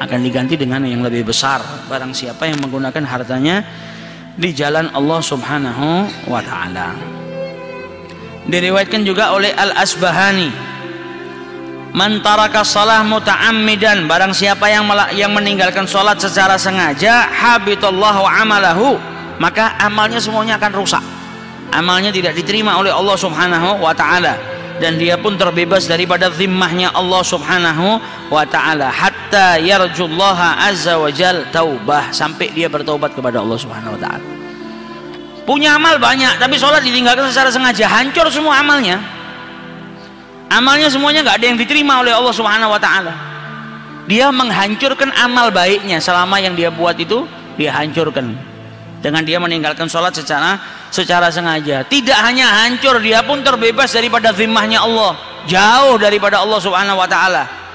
Akan 0.03 0.19
diganti 0.19 0.59
dengan 0.59 0.83
yang 0.83 0.99
lebih 1.07 1.31
besar. 1.31 1.63
Barang 1.87 2.11
siapa 2.11 2.45
yang 2.51 2.59
menggunakan 2.59 3.03
hartanya 3.07 3.63
di 4.37 4.53
jalan 4.53 4.87
Allah 4.93 5.19
Subhanahu 5.19 6.05
wa 6.29 6.41
taala. 6.45 6.93
Diriwayatkan 8.47 9.03
juga 9.03 9.33
oleh 9.33 9.51
Al-Asbahani. 9.51 10.69
Man 11.97 12.21
taraka 12.21 12.61
salah 12.61 13.01
muta'ammidan 13.01 14.05
barang 14.05 14.31
siapa 14.31 14.69
yang 14.69 14.85
yang 15.17 15.33
meninggalkan 15.33 15.89
salat 15.89 16.21
secara 16.21 16.53
sengaja 16.53 17.25
habitallahu 17.25 18.21
amalahu 18.21 19.01
maka 19.41 19.73
amalnya 19.81 20.21
semuanya 20.21 20.61
akan 20.61 20.71
rusak. 20.77 21.03
Amalnya 21.73 22.13
tidak 22.13 22.37
diterima 22.37 22.77
oleh 22.77 22.93
Allah 22.93 23.17
Subhanahu 23.17 23.81
wa 23.81 23.91
taala. 23.97 24.37
Dan 24.77 25.01
dia 25.01 25.17
pun 25.17 25.33
terbebas 25.33 25.89
daripada 25.89 26.29
zimmahnya 26.29 26.93
Allah 26.93 27.25
Subhanahu 27.25 27.97
wa 28.29 28.45
taala 28.45 28.93
hatta 29.27 29.59
yarjullaha 29.59 30.71
azza 30.71 30.95
wa 30.95 31.11
jal 31.11 31.43
taubah. 31.51 32.15
Sampai 32.15 32.55
dia 32.55 32.71
bertobat 32.71 33.11
kepada 33.11 33.43
Allah 33.43 33.59
Subhanahu 33.59 33.99
wa 33.99 33.99
taala. 33.99 34.23
Punya 35.43 35.75
amal 35.75 35.99
banyak 35.99 36.39
tapi 36.39 36.55
sholat 36.55 36.79
ditinggalkan 36.79 37.27
secara 37.27 37.51
sengaja. 37.51 37.91
Hancur 37.91 38.31
semua 38.31 38.63
amalnya. 38.63 39.03
Amalnya 40.47 40.87
semuanya 40.87 41.27
nggak 41.27 41.43
ada 41.43 41.45
yang 41.51 41.59
diterima 41.59 41.99
oleh 41.99 42.15
Allah 42.15 42.31
Subhanahu 42.31 42.71
wa 42.71 42.79
taala. 42.79 43.11
Dia 44.07 44.31
menghancurkan 44.31 45.11
amal 45.19 45.51
baiknya. 45.51 45.99
Selama 45.99 46.39
yang 46.39 46.55
dia 46.55 46.71
buat 46.71 46.95
itu 46.95 47.27
dia 47.59 47.75
hancurkan. 47.75 48.31
Dengan 49.03 49.21
dia 49.27 49.37
meninggalkan 49.43 49.91
sholat 49.91 50.15
secara 50.15 50.55
secara 50.87 51.27
sengaja. 51.27 51.83
Tidak 51.83 52.15
hanya 52.15 52.63
hancur 52.63 53.03
dia 53.03 53.19
pun 53.27 53.43
terbebas 53.43 53.91
daripada 53.91 54.31
zimmahnya 54.31 54.87
Allah. 54.87 55.19
Jauh 55.47 55.95
daripada 55.99 56.43
Allah 56.43 56.59
Subhanahu 56.59 56.99
wa 56.99 57.07
taala 57.07 57.66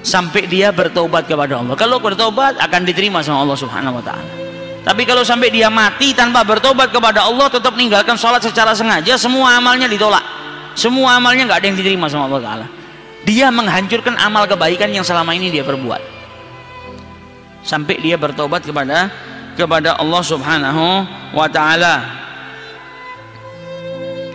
sampai 0.00 0.48
dia 0.48 0.72
bertobat 0.72 1.28
kepada 1.28 1.60
Allah. 1.60 1.76
Kalau 1.76 2.00
bertobat 2.00 2.56
akan 2.56 2.80
diterima 2.84 3.20
sama 3.20 3.44
Allah 3.44 3.58
Subhanahu 3.58 4.00
wa 4.00 4.04
taala. 4.04 4.32
Tapi 4.80 5.04
kalau 5.04 5.20
sampai 5.20 5.52
dia 5.52 5.68
mati 5.68 6.16
tanpa 6.16 6.40
bertobat 6.40 6.88
kepada 6.88 7.28
Allah 7.28 7.52
tetap 7.52 7.76
meninggalkan 7.76 8.16
sholat 8.16 8.40
secara 8.40 8.72
sengaja 8.72 9.20
semua 9.20 9.60
amalnya 9.60 9.84
ditolak. 9.84 10.24
Semua 10.72 11.20
amalnya 11.20 11.44
nggak 11.44 11.60
ada 11.60 11.66
yang 11.68 11.76
diterima 11.76 12.06
sama 12.08 12.30
Allah 12.30 12.40
Ta'ala. 12.40 12.66
Dia 13.28 13.52
menghancurkan 13.52 14.16
amal 14.16 14.48
kebaikan 14.48 14.88
yang 14.88 15.04
selama 15.04 15.36
ini 15.36 15.52
dia 15.52 15.60
perbuat. 15.60 16.00
Sampai 17.60 18.00
dia 18.00 18.16
bertobat 18.16 18.64
kepada 18.64 19.12
kepada 19.52 20.00
Allah 20.00 20.22
Subhanahu 20.24 20.84
wa 21.36 21.44
taala. 21.52 22.00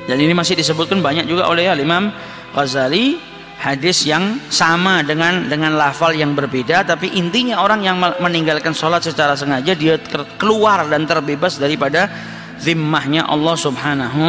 Dan 0.05 0.21
ini 0.21 0.37
masih 0.37 0.53
disebutkan 0.53 1.01
banyak 1.01 1.25
juga 1.25 1.49
oleh 1.49 1.65
Imam 1.73 2.13
Ghazali 2.53 3.17
hadis 3.59 4.03
yang 4.03 4.37
sama 4.51 5.01
dengan 5.01 5.47
dengan 5.47 5.79
lafal 5.79 6.11
yang 6.11 6.35
berbeda 6.35 6.83
tapi 6.83 7.15
intinya 7.15 7.63
orang 7.63 7.81
yang 7.81 7.97
meninggalkan 8.19 8.75
sholat 8.75 9.01
secara 9.01 9.33
sengaja 9.33 9.71
dia 9.73 9.95
keluar 10.35 10.85
dan 10.91 11.07
terbebas 11.07 11.55
daripada 11.55 12.11
zimmahnya 12.59 13.27
Allah 13.27 13.55
subhanahu 13.55 14.23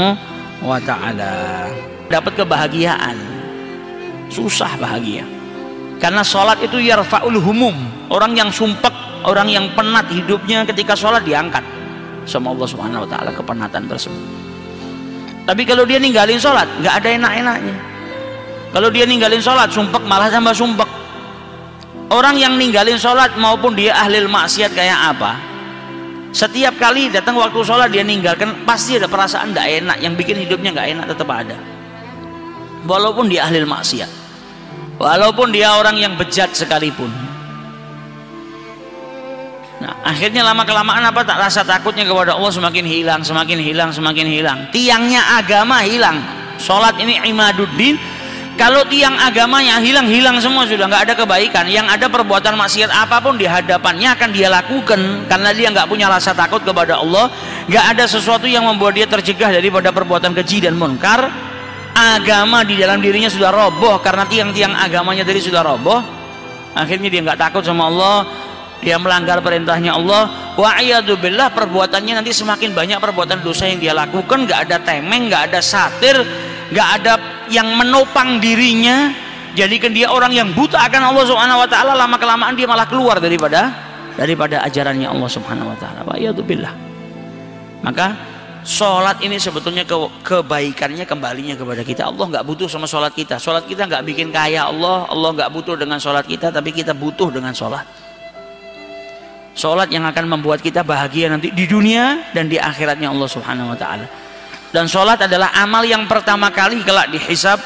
wa 0.63 0.79
ta'ala. 0.81 1.69
Dapat 2.07 2.33
kebahagiaan. 2.39 3.17
Susah 4.31 4.75
bahagia. 4.79 5.23
Karena 6.03 6.23
sholat 6.27 6.59
itu 6.63 6.83
yarfa'ul 6.83 7.39
humum. 7.39 7.75
Orang 8.11 8.35
yang 8.39 8.51
sumpek 8.51 8.93
orang 9.27 9.51
yang 9.51 9.67
penat 9.75 10.07
hidupnya 10.11 10.63
ketika 10.67 10.95
sholat 10.95 11.23
diangkat 11.27 11.63
sama 12.27 12.55
Allah 12.55 12.67
subhanahu 12.67 13.03
wa 13.07 13.09
ta'ala 13.11 13.31
kepenatan 13.35 13.83
tersebut. 13.91 14.25
Tapi 15.47 15.63
kalau 15.63 15.87
dia 15.87 16.03
ninggalin 16.03 16.39
sholat 16.43 16.67
nggak 16.83 16.95
ada 17.03 17.09
enak-enaknya 17.23 17.96
kalau 18.71 18.89
dia 18.91 19.05
ninggalin 19.07 19.43
sholat 19.43 19.71
sumpek 19.71 20.03
malah 20.07 20.31
tambah 20.31 20.55
sumpek 20.55 20.89
orang 22.11 22.37
yang 22.39 22.55
ninggalin 22.55 22.99
sholat 22.99 23.35
maupun 23.39 23.75
dia 23.75 23.95
ahli 23.95 24.23
maksiat 24.25 24.73
kayak 24.75 25.17
apa 25.17 25.39
setiap 26.31 26.77
kali 26.77 27.09
datang 27.09 27.39
waktu 27.39 27.59
sholat 27.63 27.89
dia 27.91 28.03
ninggalkan 28.07 28.67
pasti 28.69 28.99
ada 28.99 29.09
perasaan 29.09 29.55
tidak 29.55 29.67
enak 29.85 29.99
yang 30.03 30.13
bikin 30.15 30.37
hidupnya 30.43 30.75
nggak 30.75 30.89
enak 30.97 31.07
tetap 31.11 31.29
ada 31.31 31.57
walaupun 32.87 33.27
dia 33.27 33.47
ahli 33.49 33.63
maksiat 33.65 34.11
walaupun 35.01 35.51
dia 35.51 35.75
orang 35.75 35.97
yang 35.99 36.15
bejat 36.15 36.53
sekalipun 36.55 37.11
Nah, 39.77 39.93
akhirnya 40.09 40.41
lama 40.41 40.65
kelamaan 40.65 41.05
apa 41.05 41.21
tak 41.21 41.37
rasa 41.37 41.61
takutnya 41.61 42.09
kepada 42.09 42.33
Allah 42.33 42.49
semakin 42.49 42.85
hilang, 42.89 43.21
semakin 43.21 43.61
hilang, 43.61 43.91
semakin 43.93 44.25
hilang. 44.25 44.59
Tiangnya 44.73 45.37
agama 45.37 45.85
hilang. 45.85 46.17
Sholat 46.57 46.97
ini 46.97 47.21
imaduddin, 47.29 48.01
kalau 48.57 48.89
tiang 48.89 49.13
agamanya 49.21 49.77
hilang-hilang 49.85 50.41
semua 50.41 50.65
sudah 50.65 50.89
nggak 50.89 51.13
ada 51.13 51.15
kebaikan. 51.15 51.69
Yang 51.69 51.93
ada 51.93 52.07
perbuatan 52.09 52.57
maksiat 52.57 52.89
apa 52.89 53.21
pun 53.21 53.37
di 53.37 53.45
hadapannya 53.45 54.17
akan 54.17 54.29
dia 54.33 54.49
lakukan. 54.49 55.29
Karena 55.29 55.53
dia 55.53 55.69
nggak 55.69 55.85
punya 55.85 56.09
rasa 56.09 56.33
takut 56.33 56.65
kepada 56.65 56.97
Allah 56.97 57.29
nggak 57.69 57.85
ada 57.93 58.05
sesuatu 58.09 58.49
yang 58.49 58.65
membuat 58.65 58.97
dia 58.97 59.05
tercegah 59.05 59.53
daripada 59.53 59.93
perbuatan 59.93 60.33
keji 60.33 60.65
dan 60.65 60.73
munkar. 60.81 61.29
Agama 61.97 62.65
di 62.65 62.81
dalam 62.81 63.01
dirinya 63.01 63.29
sudah 63.29 63.53
roboh 63.53 64.01
karena 64.01 64.29
tiang-tiang 64.29 64.73
agamanya 64.77 65.25
tadi 65.25 65.41
sudah 65.41 65.65
roboh 65.65 66.01
akhirnya 66.77 67.09
dia 67.13 67.21
nggak 67.29 67.41
takut 67.41 67.61
sama 67.61 67.93
Allah. 67.93 68.25
Dia 68.81 68.97
melanggar 68.97 69.45
perintahnya 69.45 69.97
Allah. 70.01 70.53
Wa 70.57 70.81
billah 71.05 71.53
perbuatannya 71.53 72.25
nanti 72.25 72.33
semakin 72.33 72.73
banyak 72.73 73.01
perbuatan 73.05 73.45
dosa 73.45 73.69
yang 73.69 73.85
dia 73.85 73.93
lakukan. 73.93 74.49
Nggak 74.49 74.61
ada 74.65 74.77
temeng 74.81 75.29
nggak 75.29 75.53
ada 75.53 75.61
satir 75.61 76.17
nggak 76.67 76.89
ada 76.99 77.36
yang 77.51 77.79
menopang 77.79 78.43
dirinya 78.43 79.11
jadikan 79.57 79.91
dia 79.91 80.13
orang 80.13 80.31
yang 80.37 80.53
buta 80.53 80.77
akan 80.77 81.03
Allah 81.11 81.25
Subhanahu 81.25 81.63
wa 81.65 81.69
taala 81.69 81.93
lama 81.97 82.17
kelamaan 82.21 82.53
dia 82.53 82.69
malah 82.69 82.85
keluar 82.85 83.17
daripada 83.17 83.73
daripada 84.17 84.61
ajarannya 84.65 85.09
Allah 85.09 85.31
Subhanahu 85.31 85.73
wa 85.73 85.77
taala. 85.81 86.05
Wa 86.05 86.17
Maka 87.85 88.07
sholat 88.67 89.23
ini 89.23 89.41
sebetulnya 89.41 89.87
ke, 89.89 89.95
kebaikannya 90.25 91.05
kembalinya 91.09 91.55
kepada 91.55 91.83
kita. 91.87 92.09
Allah 92.09 92.25
nggak 92.29 92.45
butuh 92.45 92.67
sama 92.67 92.85
sholat 92.89 93.13
kita. 93.17 93.41
Sholat 93.41 93.69
kita 93.69 93.89
nggak 93.89 94.03
bikin 94.03 94.29
kaya 94.33 94.67
Allah. 94.69 95.07
Allah 95.07 95.31
nggak 95.37 95.51
butuh 95.53 95.77
dengan 95.79 96.01
sholat 96.03 96.27
kita, 96.27 96.53
tapi 96.53 96.73
kita 96.75 96.93
butuh 96.97 97.33
dengan 97.33 97.53
sholat. 97.53 97.87
Sholat 99.57 99.89
yang 99.89 100.05
akan 100.05 100.29
membuat 100.29 100.61
kita 100.61 100.85
bahagia 100.85 101.33
nanti 101.33 101.49
di 101.49 101.65
dunia 101.65 102.29
dan 102.37 102.45
di 102.45 102.61
akhiratnya 102.61 103.09
Allah 103.09 103.25
Subhanahu 103.25 103.73
wa 103.73 103.79
taala 103.79 104.26
dan 104.77 104.85
sholat 104.85 105.17
adalah 105.25 105.57
amal 105.57 105.81
yang 105.89 106.05
pertama 106.05 106.53
kali 106.53 106.85
kelak 106.85 107.09
dihisap 107.09 107.57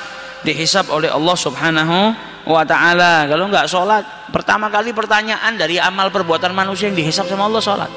dihisap 0.46 0.87
oleh 0.94 1.11
Allah 1.11 1.35
subhanahu 1.35 2.14
wa 2.46 2.62
ta'ala. 2.62 3.27
Kalau 3.27 3.51
nggak 3.51 3.66
sholat 3.66 4.31
pertama 4.31 4.70
kali 4.70 4.94
pertanyaan 4.94 5.59
dari 5.59 5.83
amal 5.83 6.14
perbuatan 6.14 6.55
manusia 6.55 6.87
yang 6.87 6.94
dihisap 6.94 7.27
sama 7.27 7.51
Allah 7.51 7.59
sholat. 7.59 7.90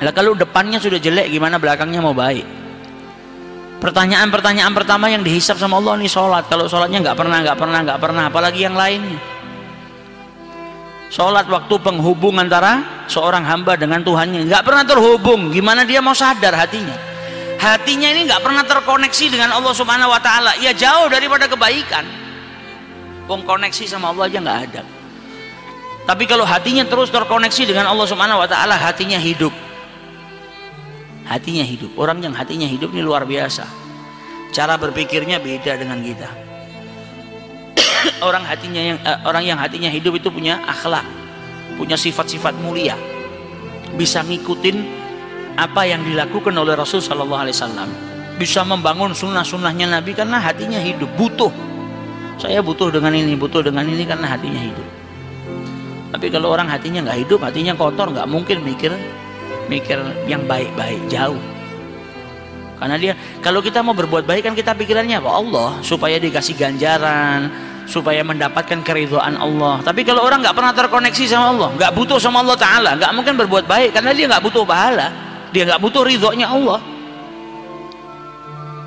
Lah 0.00 0.12
kalau 0.16 0.32
depannya 0.32 0.80
sudah 0.80 0.96
jelek 0.96 1.28
gimana 1.28 1.60
belakangnya 1.60 2.00
mau 2.00 2.16
baik? 2.16 2.48
Pertanyaan-pertanyaan 3.76 4.72
pertama 4.72 5.12
yang 5.12 5.20
dihisap 5.20 5.60
sama 5.60 5.76
Allah 5.76 6.00
ini 6.00 6.08
sholat. 6.08 6.48
Kalau 6.48 6.64
sholatnya 6.72 7.04
nggak 7.04 7.16
pernah 7.20 7.44
nggak 7.44 7.60
pernah 7.60 7.78
nggak 7.84 8.00
pernah 8.00 8.22
apalagi 8.32 8.64
yang 8.64 8.72
lainnya. 8.72 9.20
Sholat 11.12 11.44
waktu 11.44 11.76
penghubung 11.84 12.40
antara 12.40 13.04
seorang 13.04 13.44
hamba 13.44 13.76
dengan 13.76 14.00
Tuhannya. 14.00 14.48
Nggak 14.48 14.64
pernah 14.64 14.84
terhubung. 14.88 15.52
Gimana 15.52 15.84
dia 15.84 16.00
mau 16.00 16.16
sadar 16.16 16.56
hatinya 16.56 17.15
hatinya 17.58 18.08
ini 18.12 18.28
nggak 18.28 18.42
pernah 18.42 18.64
terkoneksi 18.64 19.24
dengan 19.32 19.50
Allah 19.54 19.74
Subhanahu 19.74 20.12
Wa 20.12 20.20
Taala. 20.20 20.52
Ya 20.60 20.72
jauh 20.76 21.10
daripada 21.10 21.48
kebaikan. 21.50 22.04
Wong 23.26 23.42
koneksi 23.42 23.84
sama 23.90 24.14
Allah 24.14 24.30
aja 24.30 24.38
nggak 24.38 24.60
ada. 24.70 24.82
Tapi 26.06 26.24
kalau 26.30 26.46
hatinya 26.46 26.86
terus 26.86 27.10
terkoneksi 27.10 27.62
dengan 27.66 27.90
Allah 27.90 28.06
Subhanahu 28.06 28.42
Wa 28.44 28.48
Taala 28.48 28.78
hatinya 28.78 29.18
hidup. 29.18 29.50
Hatinya 31.26 31.66
hidup. 31.66 31.90
Orang 31.98 32.22
yang 32.22 32.32
hatinya 32.32 32.70
hidup 32.70 32.94
ini 32.94 33.02
luar 33.02 33.26
biasa. 33.26 33.66
Cara 34.54 34.78
berpikirnya 34.78 35.42
beda 35.42 35.74
dengan 35.74 35.98
kita. 35.98 36.30
Orang 38.28 38.46
hatinya 38.46 38.78
yang 38.78 38.98
uh, 39.02 39.26
orang 39.26 39.42
yang 39.42 39.58
hatinya 39.58 39.90
hidup 39.90 40.14
itu 40.16 40.30
punya 40.30 40.62
akhlak 40.64 41.02
punya 41.76 41.94
sifat-sifat 41.94 42.56
mulia. 42.64 42.96
Bisa 43.94 44.24
ngikutin 44.24 44.95
apa 45.56 45.88
yang 45.88 46.04
dilakukan 46.04 46.52
oleh 46.52 46.76
Rasul 46.76 47.00
Shallallahu 47.00 47.42
Alaihi 47.48 47.56
Wasallam. 47.56 47.88
Bisa 48.36 48.60
membangun 48.68 49.16
sunnah-sunnahnya 49.16 49.88
Nabi 49.88 50.12
karena 50.12 50.36
hatinya 50.36 50.76
hidup 50.76 51.08
butuh. 51.16 51.48
Saya 52.36 52.60
butuh 52.60 52.92
dengan 52.92 53.16
ini 53.16 53.32
butuh 53.32 53.64
dengan 53.64 53.88
ini 53.88 54.04
karena 54.04 54.28
hatinya 54.28 54.60
hidup. 54.60 54.88
Tapi 56.12 56.28
kalau 56.28 56.52
orang 56.52 56.68
hatinya 56.68 57.00
nggak 57.08 57.18
hidup 57.24 57.40
hatinya 57.40 57.72
kotor 57.72 58.12
nggak 58.12 58.28
mungkin 58.28 58.60
mikir 58.60 58.92
mikir 59.72 59.96
yang 60.28 60.44
baik-baik 60.44 61.00
jauh. 61.08 61.40
Karena 62.76 63.00
dia 63.00 63.16
kalau 63.40 63.64
kita 63.64 63.80
mau 63.80 63.96
berbuat 63.96 64.28
baik 64.28 64.52
kan 64.52 64.52
kita 64.52 64.76
pikirannya 64.76 65.16
apa 65.16 65.30
Allah 65.32 65.70
supaya 65.80 66.20
dikasih 66.20 66.60
ganjaran 66.60 67.48
supaya 67.88 68.20
mendapatkan 68.20 68.84
keridhaan 68.84 69.40
Allah. 69.40 69.80
Tapi 69.80 70.04
kalau 70.04 70.20
orang 70.20 70.44
nggak 70.44 70.52
pernah 70.52 70.76
terkoneksi 70.76 71.24
sama 71.24 71.56
Allah 71.56 71.68
nggak 71.72 71.92
butuh 71.96 72.20
sama 72.20 72.44
Allah 72.44 72.60
Taala 72.60 72.90
nggak 73.00 73.12
mungkin 73.16 73.34
berbuat 73.40 73.64
baik 73.64 73.96
karena 73.96 74.12
dia 74.12 74.28
nggak 74.28 74.44
butuh 74.44 74.68
pahala 74.68 75.25
dia 75.56 75.64
nggak 75.64 75.80
butuh 75.80 76.04
ridhonya 76.04 76.52
Allah 76.52 76.84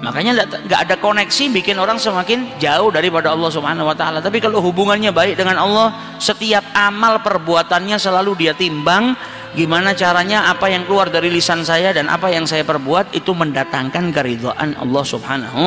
makanya 0.05 0.45
nggak 0.69 0.79
ada 0.85 0.95
koneksi 1.01 1.49
bikin 1.49 1.81
orang 1.81 1.97
semakin 1.97 2.45
jauh 2.61 2.93
daripada 2.93 3.33
Allah 3.33 3.49
Subhanahu 3.49 3.89
Wa 3.89 3.97
Taala 3.97 4.21
tapi 4.21 4.37
kalau 4.37 4.61
hubungannya 4.61 5.09
baik 5.09 5.33
dengan 5.41 5.57
Allah 5.57 5.97
setiap 6.21 6.61
amal 6.77 7.25
perbuatannya 7.25 7.97
selalu 7.97 8.37
dia 8.37 8.53
timbang 8.53 9.17
gimana 9.57 9.97
caranya 9.97 10.45
apa 10.53 10.69
yang 10.69 10.85
keluar 10.85 11.09
dari 11.09 11.33
lisan 11.33 11.65
saya 11.65 11.89
dan 11.89 12.05
apa 12.05 12.29
yang 12.29 12.45
saya 12.45 12.61
perbuat 12.61 13.17
itu 13.17 13.33
mendatangkan 13.33 14.13
keridhaan 14.13 14.77
Allah 14.77 15.03
Subhanahu 15.03 15.61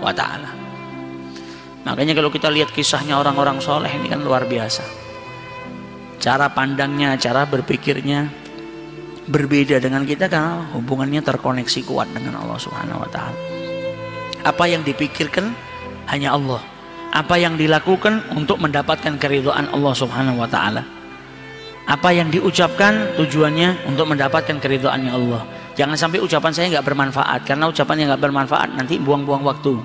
wa 0.00 0.12
taala. 0.12 0.50
Makanya 1.86 2.18
kalau 2.18 2.32
kita 2.32 2.50
lihat 2.50 2.74
kisahnya 2.74 3.14
orang-orang 3.20 3.62
soleh 3.62 3.92
ini 3.92 4.10
kan 4.10 4.18
luar 4.24 4.48
biasa. 4.48 4.82
Cara 6.18 6.50
pandangnya, 6.50 7.14
cara 7.14 7.46
berpikirnya 7.46 8.45
berbeda 9.26 9.82
dengan 9.82 10.06
kita 10.06 10.30
karena 10.30 10.62
hubungannya 10.74 11.20
terkoneksi 11.22 11.80
kuat 11.86 12.06
dengan 12.14 12.38
Allah 12.42 12.58
Subhanahu 12.58 13.02
wa 13.02 13.10
taala. 13.10 13.38
Apa 14.46 14.70
yang 14.70 14.86
dipikirkan 14.86 15.50
hanya 16.06 16.38
Allah. 16.38 16.62
Apa 17.10 17.38
yang 17.38 17.58
dilakukan 17.58 18.22
untuk 18.34 18.62
mendapatkan 18.62 19.18
keridhaan 19.18 19.66
Allah 19.74 19.94
Subhanahu 19.94 20.38
wa 20.42 20.48
taala. 20.48 20.82
Apa 21.86 22.10
yang 22.10 22.30
diucapkan 22.30 23.14
tujuannya 23.14 23.86
untuk 23.90 24.10
mendapatkan 24.10 24.58
keridhaannya 24.58 25.12
Allah. 25.14 25.42
Jangan 25.78 25.94
sampai 25.94 26.18
ucapan 26.22 26.50
saya 26.54 26.66
nggak 26.78 26.86
bermanfaat 26.86 27.40
karena 27.46 27.70
ucapan 27.70 27.94
yang 28.02 28.08
nggak 28.14 28.22
bermanfaat 28.26 28.68
nanti 28.74 28.98
buang-buang 28.98 29.44
waktu 29.44 29.76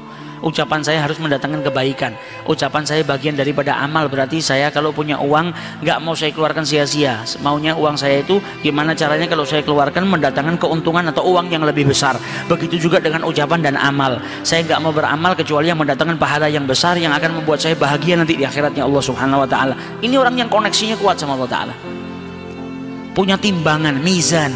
ucapan 0.42 0.82
saya 0.82 1.06
harus 1.06 1.18
mendatangkan 1.22 1.62
kebaikan. 1.66 2.12
Ucapan 2.50 2.84
saya 2.84 3.02
bagian 3.06 3.38
daripada 3.38 3.78
amal. 3.80 4.10
Berarti 4.10 4.42
saya 4.42 4.74
kalau 4.74 4.92
punya 4.92 5.22
uang 5.22 5.54
nggak 5.82 5.98
mau 6.02 6.18
saya 6.18 6.34
keluarkan 6.34 6.66
sia-sia. 6.66 7.22
Maunya 7.40 7.78
uang 7.78 7.96
saya 7.96 8.22
itu 8.26 8.42
gimana 8.66 8.98
caranya 8.98 9.30
kalau 9.30 9.46
saya 9.46 9.62
keluarkan 9.62 10.10
mendatangkan 10.10 10.58
keuntungan 10.58 11.08
atau 11.10 11.26
uang 11.32 11.54
yang 11.54 11.64
lebih 11.64 11.88
besar. 11.88 12.18
Begitu 12.50 12.90
juga 12.90 12.98
dengan 13.00 13.24
ucapan 13.24 13.62
dan 13.62 13.76
amal. 13.78 14.20
Saya 14.42 14.66
nggak 14.66 14.80
mau 14.82 14.92
beramal 14.92 15.38
kecuali 15.38 15.70
yang 15.70 15.80
mendatangkan 15.80 16.18
pahala 16.18 16.50
yang 16.50 16.66
besar 16.66 16.98
yang 16.98 17.14
akan 17.14 17.42
membuat 17.42 17.62
saya 17.62 17.78
bahagia 17.78 18.18
nanti 18.18 18.36
di 18.36 18.44
akhiratnya 18.44 18.84
Allah 18.84 19.04
subhanahu 19.06 19.46
wa 19.46 19.50
ta'ala. 19.50 19.74
Ini 20.02 20.16
orang 20.18 20.36
yang 20.36 20.50
koneksinya 20.50 20.98
kuat 20.98 21.22
sama 21.22 21.38
Allah 21.38 21.50
ta'ala. 21.50 21.76
Punya 23.12 23.36
timbangan 23.36 24.00
mizan 24.00 24.56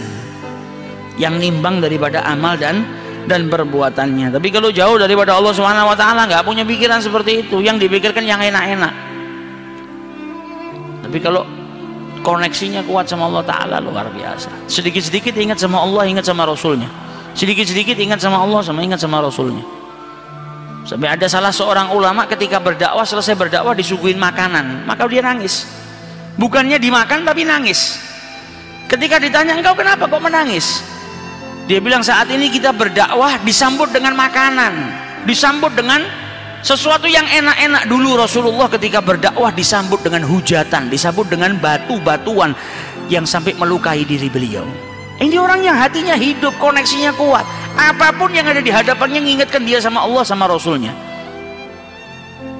yang 1.15 1.39
nimbang 1.39 1.79
daripada 1.79 2.23
amal 2.27 2.59
dan 2.59 2.83
dan 3.25 3.49
perbuatannya. 3.49 4.33
Tapi 4.33 4.47
kalau 4.53 4.69
jauh 4.69 4.97
daripada 4.97 5.37
Allah 5.37 5.53
Subhanahu 5.53 5.91
wa 5.91 5.97
taala 5.97 6.29
nggak 6.29 6.45
punya 6.45 6.63
pikiran 6.63 7.01
seperti 7.01 7.45
itu, 7.45 7.61
yang 7.61 7.81
dipikirkan 7.81 8.21
yang 8.25 8.39
enak-enak. 8.41 8.93
Tapi 11.05 11.17
kalau 11.21 11.45
koneksinya 12.25 12.81
kuat 12.85 13.05
sama 13.05 13.29
Allah 13.29 13.43
taala 13.45 13.77
luar 13.81 14.09
biasa. 14.09 14.49
Sedikit-sedikit 14.69 15.33
ingat 15.37 15.61
sama 15.61 15.81
Allah, 15.81 16.09
ingat 16.09 16.25
sama 16.25 16.45
Rasulnya. 16.45 16.89
Sedikit-sedikit 17.35 17.99
ingat 17.99 18.23
sama 18.23 18.41
Allah 18.41 18.61
sama 18.63 18.79
ingat 18.81 19.01
sama 19.01 19.19
Rasulnya. 19.19 19.65
Sampai 20.85 21.09
ada 21.09 21.25
salah 21.25 21.49
seorang 21.49 21.89
ulama 21.97 22.29
ketika 22.29 22.61
berdakwah 22.61 23.01
selesai 23.01 23.33
berdakwah 23.33 23.73
disuguhin 23.73 24.21
makanan, 24.21 24.85
maka 24.85 25.09
dia 25.09 25.25
nangis. 25.25 25.65
Bukannya 26.37 26.77
dimakan 26.77 27.25
tapi 27.25 27.41
nangis. 27.41 27.97
Ketika 28.85 29.17
ditanya 29.17 29.57
engkau 29.57 29.73
kenapa 29.73 30.05
kok 30.05 30.21
menangis? 30.21 30.85
Dia 31.65 31.81
bilang 31.81 32.05
saat 32.05 32.29
ini 32.29 32.53
kita 32.53 32.69
berdakwah 32.69 33.41
disambut 33.41 33.89
dengan 33.89 34.13
makanan, 34.13 34.73
disambut 35.25 35.73
dengan 35.73 36.05
sesuatu 36.61 37.09
yang 37.09 37.25
enak-enak 37.25 37.89
dulu 37.89 38.21
Rasulullah 38.21 38.69
ketika 38.69 39.01
berdakwah 39.01 39.49
disambut 39.49 39.97
dengan 40.05 40.29
hujatan, 40.29 40.93
disambut 40.93 41.25
dengan 41.25 41.57
batu-batuan 41.57 42.53
yang 43.09 43.25
sampai 43.25 43.57
melukai 43.57 44.05
diri 44.05 44.29
beliau. 44.29 44.65
Ini 45.17 45.41
orang 45.41 45.65
yang 45.65 45.73
hatinya 45.73 46.13
hidup, 46.13 46.53
koneksinya 46.61 47.09
kuat. 47.17 47.41
Apa 47.73 48.13
pun 48.13 48.29
yang 48.29 48.45
ada 48.45 48.61
di 48.61 48.69
hadapannya 48.69 49.25
mengingatkan 49.25 49.65
dia 49.65 49.81
sama 49.81 50.05
Allah 50.05 50.21
sama 50.21 50.45
Rasulnya. 50.45 50.93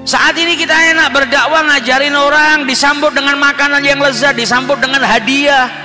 Saat 0.01 0.34
ini 0.38 0.58
kita 0.58 0.74
enak 0.74 1.14
berdakwah 1.14 1.62
ngajarin 1.62 2.18
orang 2.18 2.66
disambut 2.66 3.14
dengan 3.14 3.38
makanan 3.38 3.86
yang 3.86 4.01
lezat, 4.01 4.34
disambut 4.34 4.82
dengan 4.82 5.01
hadiah, 5.06 5.84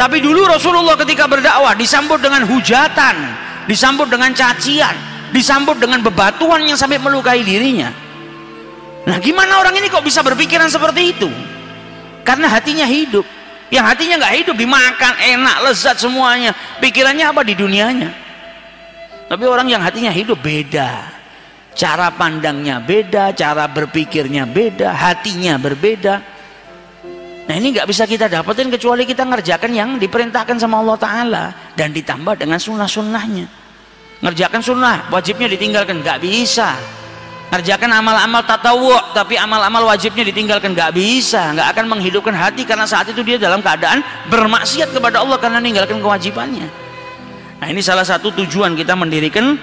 tapi 0.00 0.24
dulu 0.24 0.48
Rasulullah 0.48 0.96
ketika 0.96 1.28
berdakwah 1.28 1.76
disambut 1.76 2.24
dengan 2.24 2.48
hujatan, 2.48 3.16
disambut 3.68 4.08
dengan 4.08 4.32
cacian, 4.32 4.96
disambut 5.28 5.76
dengan 5.76 6.00
bebatuan 6.00 6.64
yang 6.64 6.80
sampai 6.80 6.96
melukai 6.96 7.44
dirinya. 7.44 7.92
Nah, 9.04 9.20
gimana 9.20 9.60
orang 9.60 9.76
ini 9.76 9.92
kok 9.92 10.00
bisa 10.00 10.24
berpikiran 10.24 10.72
seperti 10.72 11.12
itu? 11.12 11.28
Karena 12.24 12.48
hatinya 12.48 12.88
hidup. 12.88 13.28
Yang 13.68 13.84
hatinya 13.92 14.14
nggak 14.24 14.34
hidup 14.40 14.56
dimakan 14.56 15.14
enak, 15.20 15.56
lezat 15.68 16.00
semuanya. 16.00 16.56
Pikirannya 16.80 17.28
apa 17.28 17.44
di 17.44 17.52
dunianya? 17.52 18.10
Tapi 19.28 19.44
orang 19.44 19.68
yang 19.68 19.84
hatinya 19.84 20.08
hidup 20.08 20.40
beda. 20.40 21.12
Cara 21.76 22.08
pandangnya 22.08 22.80
beda, 22.80 23.36
cara 23.36 23.68
berpikirnya 23.68 24.48
beda, 24.48 24.96
hatinya 24.96 25.60
berbeda. 25.60 26.39
Nah 27.50 27.58
ini 27.58 27.74
nggak 27.74 27.90
bisa 27.90 28.06
kita 28.06 28.30
dapetin 28.30 28.70
kecuali 28.70 29.02
kita 29.02 29.26
ngerjakan 29.26 29.74
yang 29.74 29.90
diperintahkan 29.98 30.54
sama 30.54 30.78
Allah 30.86 30.94
Ta'ala 30.94 31.44
dan 31.74 31.90
ditambah 31.90 32.38
dengan 32.38 32.62
sunnah-sunnahnya. 32.62 33.50
Ngerjakan 34.22 34.62
sunnah, 34.62 35.10
wajibnya 35.10 35.50
ditinggalkan 35.50 35.98
nggak 35.98 36.22
bisa. 36.22 36.78
Ngerjakan 37.50 37.90
amal-amal 37.90 38.46
tatawu, 38.46 38.94
tapi 39.18 39.34
amal-amal 39.34 39.82
wajibnya 39.82 40.22
ditinggalkan 40.30 40.78
nggak 40.78 40.94
bisa, 40.94 41.50
nggak 41.50 41.74
akan 41.74 41.90
menghidupkan 41.90 42.38
hati 42.38 42.62
karena 42.62 42.86
saat 42.86 43.10
itu 43.10 43.18
dia 43.26 43.34
dalam 43.34 43.58
keadaan 43.58 43.98
bermaksiat 44.30 44.94
kepada 44.94 45.18
Allah 45.18 45.34
karena 45.42 45.58
meninggalkan 45.58 45.98
kewajibannya. 45.98 46.70
Nah 47.58 47.66
ini 47.66 47.82
salah 47.82 48.06
satu 48.06 48.30
tujuan 48.30 48.78
kita 48.78 48.94
mendirikan 48.94 49.58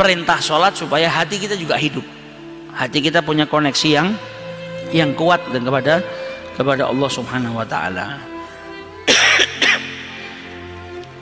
perintah 0.00 0.40
sholat 0.40 0.80
supaya 0.80 1.12
hati 1.12 1.36
kita 1.36 1.60
juga 1.60 1.76
hidup. 1.76 2.08
Hati 2.72 3.04
kita 3.04 3.20
punya 3.20 3.44
koneksi 3.44 3.88
yang 3.92 4.16
yang 4.96 5.12
kuat 5.12 5.44
dan 5.52 5.68
kepada 5.68 6.00
kepada 6.58 6.90
Allah 6.90 7.06
Subhanahu 7.06 7.54
wa 7.54 7.62
taala. 7.62 8.18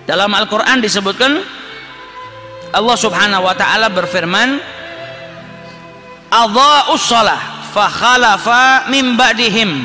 Dalam 0.09 0.33
Al-Qur'an 0.33 0.81
disebutkan 0.81 1.45
Allah 2.73 2.97
Subhanahu 2.97 3.45
wa 3.45 3.53
taala 3.53 3.93
berfirman 3.93 4.57
Adha'us 6.33 7.05
shalah 7.05 7.71
fa 7.71 7.87
khalafa 7.93 8.89
min 8.89 9.15
ba'dihim 9.15 9.85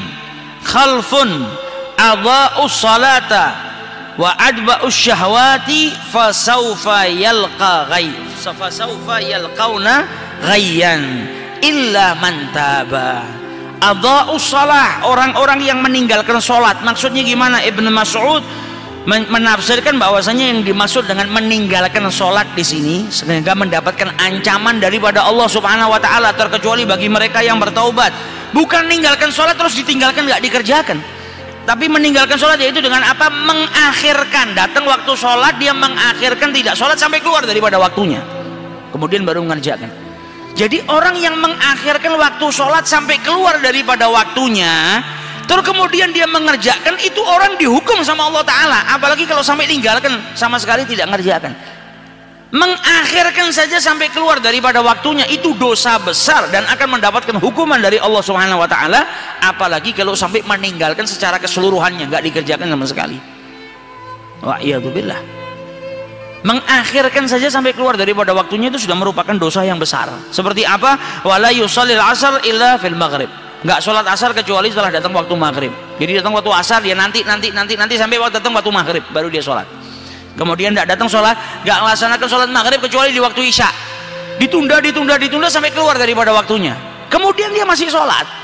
khalfun 0.65 1.45
adha'us 1.99 2.71
salata 2.71 3.53
wa 4.17 4.33
adba'us 4.39 4.93
syahwati 4.93 5.93
fa 6.09 6.33
sawfa 6.33 7.05
yalqa 7.11 7.91
ghayy 7.91 8.15
fa 8.41 8.71
sawfa 8.71 9.21
yalqauna 9.21 10.07
ghayyan 10.41 11.29
illa 11.61 12.17
man 12.17 12.49
taba 12.55 13.40
Adha'us 13.81 14.45
salah 14.45 15.01
orang-orang 15.09 15.65
yang 15.65 15.81
meninggalkan 15.81 16.37
sholat. 16.37 16.85
Maksudnya 16.85 17.25
gimana? 17.25 17.65
Ibnu 17.65 17.89
Mas'ud 17.89 18.45
menafsirkan 19.09 19.97
bahwasanya 19.97 20.53
yang 20.53 20.61
dimaksud 20.61 21.09
dengan 21.09 21.25
meninggalkan 21.33 22.05
sholat 22.13 22.45
di 22.53 22.61
sini 22.61 23.09
sehingga 23.09 23.57
mendapatkan 23.57 24.13
ancaman 24.21 24.77
daripada 24.77 25.25
Allah 25.25 25.49
Subhanahu 25.49 25.97
Wa 25.97 25.97
Taala 25.97 26.29
terkecuali 26.37 26.85
bagi 26.85 27.09
mereka 27.09 27.41
yang 27.41 27.57
bertaubat. 27.57 28.13
Bukan 28.53 28.85
meninggalkan 28.85 29.33
sholat 29.33 29.57
terus 29.57 29.73
ditinggalkan 29.73 30.29
nggak 30.29 30.45
dikerjakan. 30.45 31.01
Tapi 31.65 31.89
meninggalkan 31.89 32.37
sholat 32.37 32.61
yaitu 32.61 32.85
dengan 32.85 33.01
apa? 33.01 33.33
Mengakhirkan. 33.33 34.53
Datang 34.53 34.85
waktu 34.85 35.09
sholat 35.17 35.57
dia 35.57 35.73
mengakhirkan 35.73 36.53
tidak 36.53 36.77
sholat 36.77 37.01
sampai 37.01 37.17
keluar 37.17 37.41
daripada 37.49 37.81
waktunya. 37.81 38.21
Kemudian 38.93 39.25
baru 39.25 39.41
mengerjakan 39.41 40.00
jadi 40.51 40.83
orang 40.91 41.15
yang 41.15 41.39
mengakhirkan 41.39 42.11
waktu 42.19 42.45
sholat 42.51 42.83
sampai 42.83 43.17
keluar 43.23 43.63
daripada 43.63 44.11
waktunya, 44.11 44.99
terus 45.47 45.63
kemudian 45.63 46.11
dia 46.11 46.27
mengerjakan 46.27 46.99
itu 46.99 47.21
orang 47.23 47.55
dihukum 47.55 48.03
sama 48.03 48.27
Allah 48.27 48.43
Taala. 48.43 48.79
Apalagi 48.91 49.23
kalau 49.23 49.41
sampai 49.41 49.65
tinggalkan 49.65 50.19
sama 50.35 50.59
sekali 50.59 50.83
tidak 50.83 51.07
mengerjakan. 51.07 51.55
Mengakhirkan 52.51 53.47
saja 53.55 53.79
sampai 53.79 54.11
keluar 54.11 54.43
daripada 54.43 54.83
waktunya 54.83 55.23
itu 55.31 55.55
dosa 55.55 55.95
besar 56.03 56.51
dan 56.51 56.67
akan 56.67 56.99
mendapatkan 56.99 57.39
hukuman 57.39 57.79
dari 57.79 57.95
Allah 57.95 58.19
Subhanahu 58.19 58.59
Wa 58.59 58.67
Taala. 58.67 59.01
Apalagi 59.39 59.95
kalau 59.95 60.19
sampai 60.19 60.43
meninggalkan 60.43 61.07
secara 61.07 61.39
keseluruhannya 61.39 62.11
nggak 62.11 62.23
dikerjakan 62.27 62.67
sama 62.67 62.85
sekali. 62.91 63.17
Wa 64.43 64.59
billah 64.67 65.40
mengakhirkan 66.41 67.29
saja 67.29 67.47
sampai 67.49 67.73
keluar 67.73 67.93
daripada 67.97 68.33
waktunya 68.33 68.73
itu 68.73 68.81
sudah 68.81 68.97
merupakan 68.97 69.33
dosa 69.37 69.61
yang 69.61 69.77
besar. 69.77 70.09
Seperti 70.33 70.65
apa? 70.65 71.23
Wala 71.25 71.53
yusallil 71.53 72.01
asar 72.01 72.41
illa 72.45 72.77
fil 72.81 72.97
maghrib. 72.97 73.29
Nggak 73.61 73.77
sholat 73.77 74.05
asar 74.09 74.33
kecuali 74.33 74.73
setelah 74.73 74.89
datang 74.89 75.13
waktu 75.13 75.33
maghrib. 75.37 75.73
Jadi 76.01 76.17
datang 76.17 76.33
waktu 76.33 76.49
asar 76.49 76.81
dia 76.81 76.97
nanti 76.97 77.21
nanti 77.21 77.53
nanti 77.53 77.77
nanti 77.77 77.93
sampai 77.93 78.17
waktu 78.17 78.41
datang 78.41 78.57
waktu 78.57 78.71
maghrib 78.73 79.03
baru 79.13 79.29
dia 79.29 79.45
sholat. 79.45 79.69
Kemudian 80.33 80.73
tidak 80.73 80.97
datang 80.97 81.05
sholat 81.05 81.37
nggak 81.61 81.77
melaksanakan 81.85 82.27
sholat 82.27 82.49
maghrib 82.49 82.79
kecuali 82.81 83.13
di 83.13 83.21
waktu 83.21 83.41
isya. 83.45 83.69
Ditunda 84.41 84.81
ditunda 84.81 85.21
ditunda 85.21 85.45
sampai 85.45 85.69
keluar 85.69 85.93
daripada 86.01 86.33
waktunya. 86.33 86.73
Kemudian 87.13 87.53
dia 87.53 87.67
masih 87.67 87.93
sholat 87.93 88.40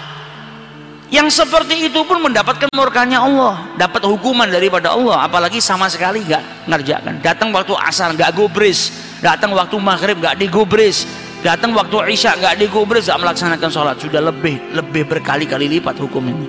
yang 1.07 1.31
seperti 1.31 1.87
itu 1.87 2.03
pun 2.03 2.19
mendapatkan 2.19 2.67
murkanya 2.75 3.23
Allah. 3.23 3.63
Dapat 3.79 4.03
hukuman 4.03 4.47
daripada 4.51 4.91
Allah. 4.91 5.23
Apalagi 5.23 5.63
sama 5.63 5.87
sekali 5.87 6.19
nggak 6.27 6.67
ngerjakan. 6.67 7.13
Datang 7.23 7.55
waktu 7.55 7.71
asar 7.79 8.11
nggak 8.11 8.35
gubris. 8.35 8.91
Datang 9.23 9.55
waktu 9.55 9.79
maghrib 9.79 10.19
nggak 10.19 10.35
digubris. 10.35 11.07
Datang 11.39 11.71
waktu 11.71 12.11
isya 12.11 12.35
nggak 12.35 12.59
digubris. 12.59 13.07
Nggak 13.07 13.23
melaksanakan 13.23 13.69
sholat. 13.71 13.95
Sudah 14.03 14.19
lebih 14.19 14.59
lebih 14.75 15.07
berkali-kali 15.07 15.79
lipat 15.79 15.95
hukum 15.95 16.27
ini. 16.27 16.47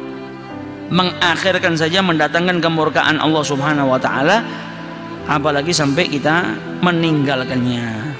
Mengakhirkan 0.90 1.78
saja 1.78 2.02
mendatangkan 2.02 2.58
kemurkaan 2.58 3.22
Allah 3.22 3.44
Subhanahu 3.46 3.94
wa 3.94 4.00
taala. 4.02 4.42
Apalagi 5.30 5.70
sampai 5.70 6.10
kita 6.10 6.58
meninggalkannya. 6.82 8.10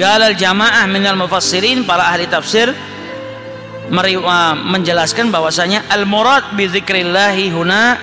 Galal 0.00 0.32
jamaah 0.32 0.88
minal 0.88 1.20
mufassirin 1.20 1.84
para 1.84 2.08
ahli 2.08 2.24
tafsir 2.24 2.72
menjelaskan 3.90 5.30
bahwasanya 5.30 5.86
al 5.86 6.06
murad 6.10 6.54
bi 6.58 6.66
dzikrillahi 6.66 7.54
huna 7.54 7.98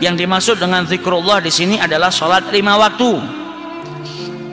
yang 0.00 0.16
dimaksud 0.16 0.56
dengan 0.56 0.88
zikrullah 0.88 1.44
di 1.44 1.52
sini 1.52 1.76
adalah 1.76 2.08
salat 2.08 2.48
lima 2.48 2.80
waktu. 2.80 3.20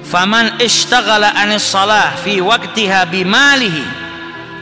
Faman 0.07 0.59
ishtaghala 0.59 1.35
anis 1.35 1.67
salah 1.67 2.15
fi 2.19 2.39
waqtiha 2.39 3.07
bimalihi 3.11 3.83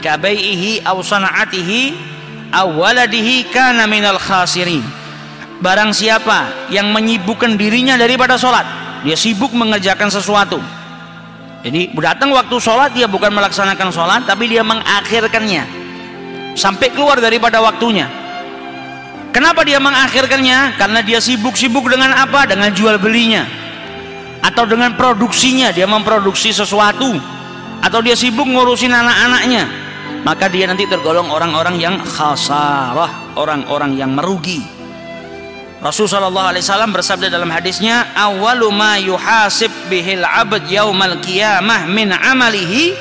kabaihi 0.02 0.82
aw 0.86 0.98
sana'atihi 0.98 1.82
aw 2.54 2.66
waladihi 2.70 3.50
kana 3.50 3.86
minal 3.90 4.18
khasirin. 4.18 4.82
Barang 5.58 5.90
siapa 5.90 6.70
yang 6.70 6.90
menyibukkan 6.94 7.58
dirinya 7.58 7.98
daripada 7.98 8.38
sholat 8.38 8.66
dia 9.02 9.18
sibuk 9.18 9.50
mengerjakan 9.54 10.10
sesuatu. 10.10 10.58
Jadi 11.66 11.90
datang 11.98 12.30
waktu 12.30 12.54
sholat 12.62 12.94
dia 12.94 13.10
bukan 13.10 13.34
melaksanakan 13.34 13.90
sholat 13.90 14.22
tapi 14.22 14.46
dia 14.46 14.62
mengakhirkannya 14.62 15.85
sampai 16.56 16.88
keluar 16.90 17.20
daripada 17.20 17.60
waktunya. 17.60 18.08
Kenapa 19.30 19.68
dia 19.68 19.76
mengakhirkannya? 19.76 20.80
Karena 20.80 21.04
dia 21.04 21.20
sibuk-sibuk 21.20 21.92
dengan 21.92 22.16
apa? 22.16 22.48
Dengan 22.48 22.72
jual 22.72 22.96
belinya. 22.96 23.44
Atau 24.40 24.64
dengan 24.64 24.96
produksinya. 24.96 25.68
Dia 25.76 25.84
memproduksi 25.84 26.56
sesuatu. 26.56 27.12
Atau 27.84 28.00
dia 28.00 28.16
sibuk 28.16 28.48
ngurusin 28.48 28.96
anak-anaknya. 28.96 29.68
Maka 30.24 30.48
dia 30.48 30.64
nanti 30.64 30.88
tergolong 30.88 31.28
orang-orang 31.28 31.76
yang 31.76 32.00
khasarah. 32.00 33.36
Orang-orang 33.36 33.92
yang 34.00 34.16
merugi. 34.16 34.64
Rasul 35.84 36.08
sallallahu 36.08 36.56
alaihi 36.56 36.64
wasallam 36.64 36.96
bersabda 36.96 37.28
dalam 37.28 37.52
hadisnya 37.52 38.08
awwalu 38.16 38.72
ma 38.72 38.96
yuhasib 38.96 39.68
bihil 39.92 40.24
abd 40.24 40.72
yaumal 40.72 41.20
qiyamah 41.20 41.84
min 41.84 42.16
amalihi 42.16 42.96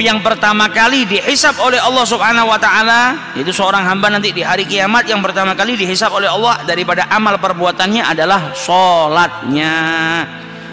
yang 0.00 0.24
pertama 0.24 0.72
kali 0.72 1.04
dihisap 1.04 1.60
oleh 1.60 1.76
Allah 1.76 2.04
Subhanahu 2.08 2.48
wa 2.48 2.56
taala 2.56 3.32
yaitu 3.36 3.52
seorang 3.52 3.84
hamba 3.84 4.08
nanti 4.08 4.32
di 4.32 4.40
hari 4.40 4.64
kiamat 4.64 5.04
yang 5.04 5.20
pertama 5.20 5.52
kali 5.52 5.76
dihisap 5.76 6.08
oleh 6.12 6.30
Allah 6.30 6.64
daripada 6.64 7.04
amal 7.12 7.36
perbuatannya 7.36 8.00
adalah 8.00 8.56
salatnya 8.56 9.74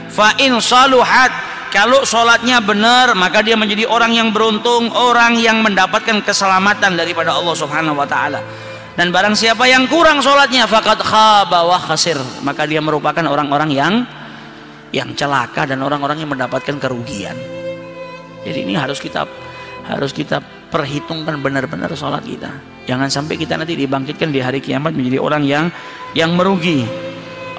fa 0.07 0.39
in 0.39 0.55
saluhat 0.63 1.31
kalau 1.69 2.01
sholatnya 2.01 2.57
benar 2.65 3.13
maka 3.13 3.45
dia 3.45 3.53
menjadi 3.53 3.85
orang 3.85 4.17
yang 4.17 4.33
beruntung 4.33 4.89
orang 4.89 5.37
yang 5.37 5.61
mendapatkan 5.61 6.25
keselamatan 6.25 6.97
daripada 6.97 7.37
Allah 7.37 7.53
subhanahu 7.53 7.93
wa 7.93 8.09
ta'ala. 8.09 8.41
Dan 8.97 9.13
barang 9.13 9.37
siapa 9.37 9.69
yang 9.69 9.85
kurang 9.85 10.17
sholatnya 10.17 10.65
fakat 10.65 10.97
khaba 11.05 11.69
wa 11.69 11.77
khasir. 11.77 12.17
Maka 12.41 12.65
dia 12.65 12.81
merupakan 12.81 13.21
orang-orang 13.21 13.69
yang 13.69 13.93
yang 14.89 15.13
celaka 15.13 15.69
dan 15.69 15.85
orang-orang 15.85 16.25
yang 16.25 16.33
mendapatkan 16.33 16.81
kerugian 16.81 17.37
jadi 18.43 18.63
ini 18.63 18.73
harus 18.75 18.99
kita 19.03 19.27
harus 19.89 20.11
kita 20.13 20.39
perhitungkan 20.69 21.41
benar-benar 21.41 21.89
sholat 21.97 22.21
kita. 22.23 22.53
Jangan 22.85 23.09
sampai 23.09 23.35
kita 23.37 23.57
nanti 23.57 23.73
dibangkitkan 23.77 24.29
di 24.29 24.39
hari 24.41 24.61
kiamat 24.61 24.93
menjadi 24.93 25.17
orang 25.21 25.43
yang 25.45 25.65
yang 26.13 26.33
merugi. 26.37 26.85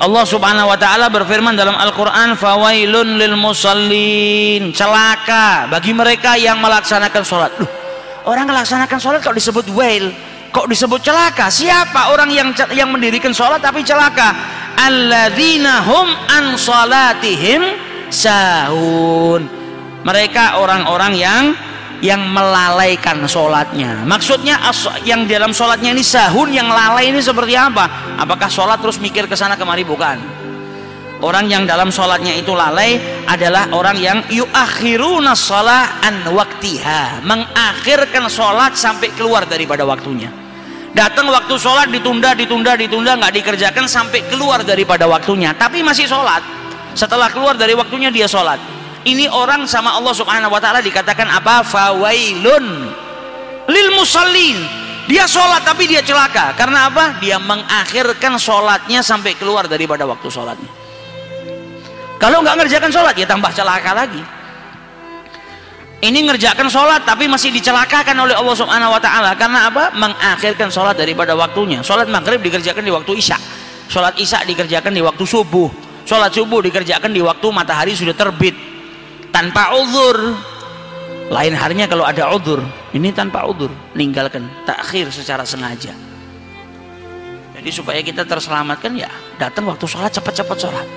Allah 0.01 0.25
Subhanahu 0.25 0.73
wa 0.73 0.79
taala 0.81 1.13
berfirman 1.13 1.53
dalam 1.53 1.77
Al-Qur'an 1.77 2.33
fawailun 2.33 3.21
lil 3.21 3.37
musallin. 3.37 4.73
Celaka 4.73 5.69
bagi 5.69 5.93
mereka 5.93 6.41
yang 6.41 6.57
melaksanakan 6.63 7.23
sholat. 7.23 7.53
Duh, 7.61 7.69
orang 8.25 8.49
melaksanakan 8.49 8.97
sholat 8.97 9.21
kalau 9.21 9.37
disebut 9.37 9.69
wail? 9.77 10.09
Kok 10.51 10.67
disebut 10.67 11.05
celaka? 11.05 11.47
Siapa 11.53 12.11
orang 12.11 12.33
yang 12.33 12.49
yang 12.75 12.91
mendirikan 12.91 13.31
sholat 13.31 13.63
tapi 13.63 13.85
celaka? 13.85 14.35
Alladzina 14.81 15.85
hum 15.85 16.09
an 16.33 16.57
salatihim 16.57 17.63
sahun 18.09 19.60
mereka 20.05 20.57
orang-orang 20.61 21.13
yang 21.17 21.45
yang 22.01 22.25
melalaikan 22.33 23.21
sholatnya. 23.29 24.09
Maksudnya 24.09 24.57
yang 25.05 25.29
dalam 25.29 25.53
sholatnya 25.53 25.93
ini 25.93 26.01
sahun 26.01 26.49
yang 26.49 26.69
lalai 26.69 27.13
ini 27.13 27.21
seperti 27.21 27.53
apa? 27.53 28.17
Apakah 28.17 28.49
sholat 28.49 28.81
terus 28.81 28.97
mikir 28.97 29.29
ke 29.29 29.37
sana 29.37 29.55
kemari? 29.55 29.85
Bukan. 29.85 30.41
Orang 31.21 31.53
yang 31.53 31.69
dalam 31.69 31.93
sholatnya 31.93 32.33
itu 32.33 32.57
lalai 32.57 32.97
adalah 33.29 33.69
orang 33.77 34.01
yang 34.01 34.19
yuakhiruna 34.33 35.37
sholat 35.37 36.01
an 36.01 36.25
waktiha. 36.33 37.21
Mengakhirkan 37.29 38.25
sholat 38.33 38.73
sampai 38.73 39.13
keluar 39.13 39.45
daripada 39.45 39.85
waktunya. 39.85 40.33
Datang 40.97 41.29
waktu 41.29 41.55
sholat 41.61 41.93
ditunda 41.93 42.33
ditunda 42.33 42.73
ditunda 42.81 43.21
nggak 43.21 43.37
dikerjakan 43.37 43.85
sampai 43.85 44.25
keluar 44.33 44.65
daripada 44.65 45.05
waktunya. 45.05 45.53
Tapi 45.53 45.85
masih 45.85 46.09
sholat. 46.09 46.41
Setelah 46.97 47.29
keluar 47.29 47.61
dari 47.61 47.77
waktunya 47.77 48.09
dia 48.09 48.25
sholat 48.25 48.80
ini 49.09 49.25
orang 49.33 49.65
sama 49.65 49.97
Allah 49.97 50.13
subhanahu 50.13 50.53
wa 50.53 50.61
ta'ala 50.61 50.85
dikatakan 50.85 51.25
apa? 51.25 51.65
Fawailun 51.65 52.67
lil 53.65 53.89
musallin. 53.97 54.61
Dia 55.09 55.25
sholat 55.25 55.65
tapi 55.65 55.89
dia 55.89 56.05
celaka. 56.05 56.53
Karena 56.53 56.93
apa? 56.93 57.17
Dia 57.17 57.41
mengakhirkan 57.41 58.37
sholatnya 58.37 59.01
sampai 59.01 59.33
keluar 59.41 59.65
daripada 59.65 60.05
waktu 60.05 60.29
sholatnya. 60.29 60.69
Kalau 62.21 62.45
nggak 62.45 62.61
ngerjakan 62.61 62.93
sholat 62.93 63.17
ya 63.17 63.25
tambah 63.25 63.49
celaka 63.57 63.97
lagi. 63.97 64.21
Ini 66.01 66.17
ngerjakan 66.33 66.69
sholat 66.69 67.05
tapi 67.05 67.29
masih 67.29 67.53
dicelakakan 67.53 68.17
oleh 68.21 68.37
Allah 68.37 68.57
Subhanahu 68.57 68.93
Wa 68.97 69.01
Taala. 69.01 69.33
Karena 69.33 69.73
apa? 69.73 69.97
Mengakhirkan 69.97 70.69
sholat 70.69 71.01
daripada 71.01 71.33
waktunya. 71.33 71.81
Sholat 71.81 72.09
maghrib 72.13 72.45
dikerjakan 72.45 72.85
di 72.85 72.93
waktu 72.93 73.17
isya, 73.17 73.37
sholat 73.89 74.17
isya 74.21 74.45
dikerjakan 74.45 74.93
di 74.93 75.01
waktu 75.01 75.25
subuh, 75.25 75.69
sholat 76.05 76.33
subuh 76.33 76.61
dikerjakan 76.65 77.13
di 77.13 77.21
waktu 77.25 77.47
matahari 77.53 77.93
sudah 77.93 78.17
terbit 78.17 78.70
tanpa 79.31 79.75
uzur. 79.79 80.37
Lain 81.31 81.55
harinya 81.55 81.87
kalau 81.87 82.03
ada 82.03 82.27
uzur, 82.35 82.59
ini 82.91 83.15
tanpa 83.15 83.47
uzur, 83.47 83.71
ninggalkan 83.95 84.51
takhir 84.67 85.15
secara 85.15 85.47
sengaja. 85.47 85.95
Jadi 87.55 87.71
supaya 87.71 88.03
kita 88.03 88.27
terselamatkan 88.27 88.99
ya 88.99 89.07
datang 89.39 89.71
waktu 89.71 89.87
sholat 89.87 90.11
cepat-cepat 90.11 90.59
sholat 90.59 90.89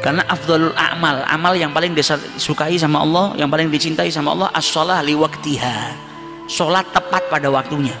karena 0.00 0.24
afdalul 0.26 0.72
amal 0.74 1.20
amal 1.28 1.52
yang 1.52 1.70
paling 1.76 1.92
disukai 1.92 2.80
sama 2.80 3.04
Allah 3.04 3.36
yang 3.36 3.52
paling 3.52 3.68
dicintai 3.68 4.08
sama 4.08 4.32
Allah 4.32 4.48
as-shalah 4.56 5.04
liwaktiha 5.04 5.92
sholat 6.48 6.88
tepat 6.90 7.28
pada 7.28 7.52
waktunya 7.52 7.92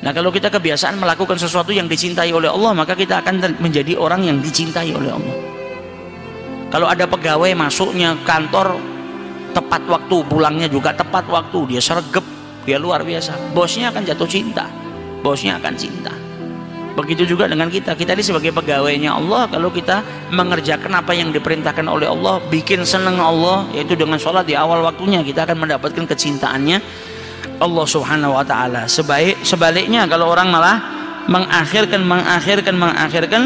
nah 0.00 0.10
kalau 0.16 0.32
kita 0.32 0.48
kebiasaan 0.48 0.96
melakukan 0.96 1.36
sesuatu 1.36 1.68
yang 1.70 1.84
dicintai 1.84 2.32
oleh 2.32 2.48
Allah 2.48 2.72
maka 2.72 2.96
kita 2.96 3.20
akan 3.20 3.60
menjadi 3.60 3.96
orang 4.00 4.24
yang 4.24 4.40
dicintai 4.40 4.88
oleh 4.96 5.12
Allah 5.12 5.36
kalau 6.74 6.90
ada 6.90 7.06
pegawai 7.06 7.54
masuknya 7.54 8.18
kantor 8.26 8.74
tepat 9.54 9.86
waktu 9.86 10.16
pulangnya 10.26 10.66
juga 10.66 10.90
tepat 10.90 11.22
waktu 11.30 11.70
dia 11.70 11.78
sergep 11.78 12.26
dia 12.66 12.82
luar 12.82 13.06
biasa 13.06 13.54
bosnya 13.54 13.94
akan 13.94 14.02
jatuh 14.02 14.26
cinta 14.26 14.66
bosnya 15.22 15.62
akan 15.62 15.74
cinta 15.78 16.10
Begitu 16.94 17.34
juga 17.34 17.50
dengan 17.50 17.66
kita. 17.66 17.98
Kita 17.98 18.14
ini 18.14 18.22
sebagai 18.22 18.54
pegawainya 18.54 19.18
Allah, 19.18 19.50
kalau 19.50 19.66
kita 19.74 20.06
mengerjakan 20.30 20.94
apa 20.94 21.10
yang 21.10 21.34
diperintahkan 21.34 21.82
oleh 21.90 22.06
Allah, 22.06 22.38
bikin 22.46 22.86
senang 22.86 23.18
Allah, 23.18 23.66
yaitu 23.74 23.98
dengan 23.98 24.14
sholat 24.14 24.46
di 24.46 24.54
awal 24.54 24.86
waktunya, 24.86 25.18
kita 25.26 25.42
akan 25.42 25.66
mendapatkan 25.66 26.06
kecintaannya 26.06 26.78
Allah 27.58 27.86
Subhanahu 27.90 28.38
Wa 28.38 28.44
Taala. 28.46 28.86
Sebaik 28.86 29.42
sebaliknya 29.42 30.06
kalau 30.06 30.30
orang 30.30 30.54
malah 30.54 30.76
mengakhirkan, 31.26 31.98
mengakhirkan, 32.06 32.74
mengakhirkan, 32.78 33.42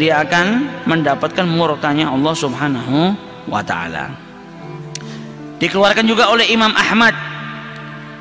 dia 0.00 0.24
akan 0.24 0.68
mendapatkan 0.88 1.44
murkanya 1.44 2.08
Allah 2.08 2.34
Subhanahu 2.36 3.12
Wa 3.48 3.62
Taala. 3.64 4.12
Dikeluarkan 5.62 6.04
juga 6.08 6.26
oleh 6.32 6.50
Imam 6.50 6.74
Ahmad 6.74 7.14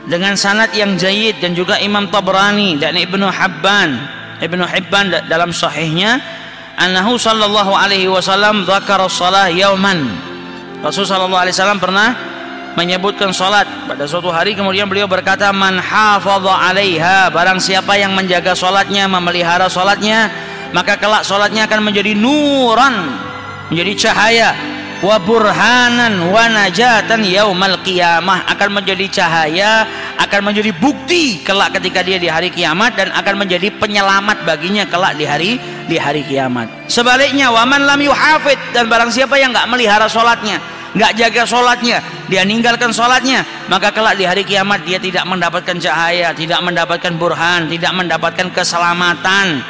dengan 0.06 0.38
sanad 0.38 0.74
yang 0.78 0.98
jayid 0.98 1.42
dan 1.42 1.58
juga 1.58 1.78
Imam 1.82 2.10
Tabrani 2.10 2.78
dan 2.78 2.98
Ibnu 2.98 3.26
Habban. 3.30 4.20
Ibnu 4.42 4.66
Hibban 4.66 5.30
dalam 5.30 5.54
sahihnya 5.54 6.18
annahu 6.78 7.14
sallallahu 7.14 7.78
alaihi 7.78 8.10
wasallam 8.10 8.66
dzakara 8.66 9.06
shalah 9.06 9.50
yauman. 9.54 10.10
Rasul 10.82 11.06
sallallahu 11.06 11.46
alaihi 11.46 11.54
wasallam 11.54 11.78
pernah 11.78 12.10
menyebutkan 12.74 13.30
salat. 13.30 13.70
Pada 13.86 14.10
suatu 14.10 14.34
hari 14.34 14.58
kemudian 14.58 14.90
beliau 14.90 15.06
berkata 15.06 15.54
man 15.54 15.78
hafadha 15.78 16.50
'alaiha 16.58 17.30
barang 17.30 17.62
siapa 17.62 17.98
yang 18.02 18.18
menjaga 18.18 18.58
salatnya 18.58 19.06
memelihara 19.06 19.70
salatnya 19.70 20.34
maka 20.72 20.96
kelak 21.00 21.24
salatnya 21.28 21.68
akan 21.68 21.92
menjadi 21.92 22.16
nuran 22.16 22.96
menjadi 23.72 23.94
cahaya 24.08 24.50
wa 25.02 25.18
burhanan 25.18 26.30
wa 26.30 26.46
najatan 26.52 27.24
yaumal 27.26 27.80
qiyamah. 27.82 28.46
Akan 28.52 28.76
menjadi 28.76 29.08
cahaya 29.10 29.88
akan 30.20 30.52
menjadi 30.52 30.72
bukti 30.76 31.42
kelak 31.42 31.80
ketika 31.80 32.04
dia 32.04 32.20
di 32.22 32.28
hari 32.28 32.52
kiamat 32.54 33.00
dan 33.00 33.10
akan 33.16 33.42
menjadi 33.42 33.74
penyelamat 33.80 34.44
baginya 34.44 34.84
kelak 34.86 35.16
di 35.18 35.26
hari 35.26 35.58
di 35.88 35.98
hari 35.98 36.22
kiamat. 36.28 36.70
Sebaliknya 36.92 37.50
waman 37.50 37.88
lam 37.88 38.00
yuhafid 38.00 38.60
dan 38.76 38.92
barang 38.92 39.10
siapa 39.10 39.40
yang 39.40 39.56
enggak 39.56 39.68
melihara 39.72 40.06
sholatnya 40.12 40.60
nggak 40.92 41.12
jaga 41.16 41.44
sholatnya 41.48 42.04
dia 42.28 42.44
ninggalkan 42.44 42.92
sholatnya 42.92 43.48
maka 43.72 43.96
kelak 43.96 44.20
di 44.20 44.28
hari 44.28 44.44
kiamat 44.44 44.84
dia 44.84 45.00
tidak 45.00 45.24
mendapatkan 45.24 45.80
cahaya 45.80 46.36
tidak 46.36 46.60
mendapatkan 46.60 47.16
burhan 47.16 47.72
tidak 47.72 47.96
mendapatkan 47.96 48.52
keselamatan 48.52 49.64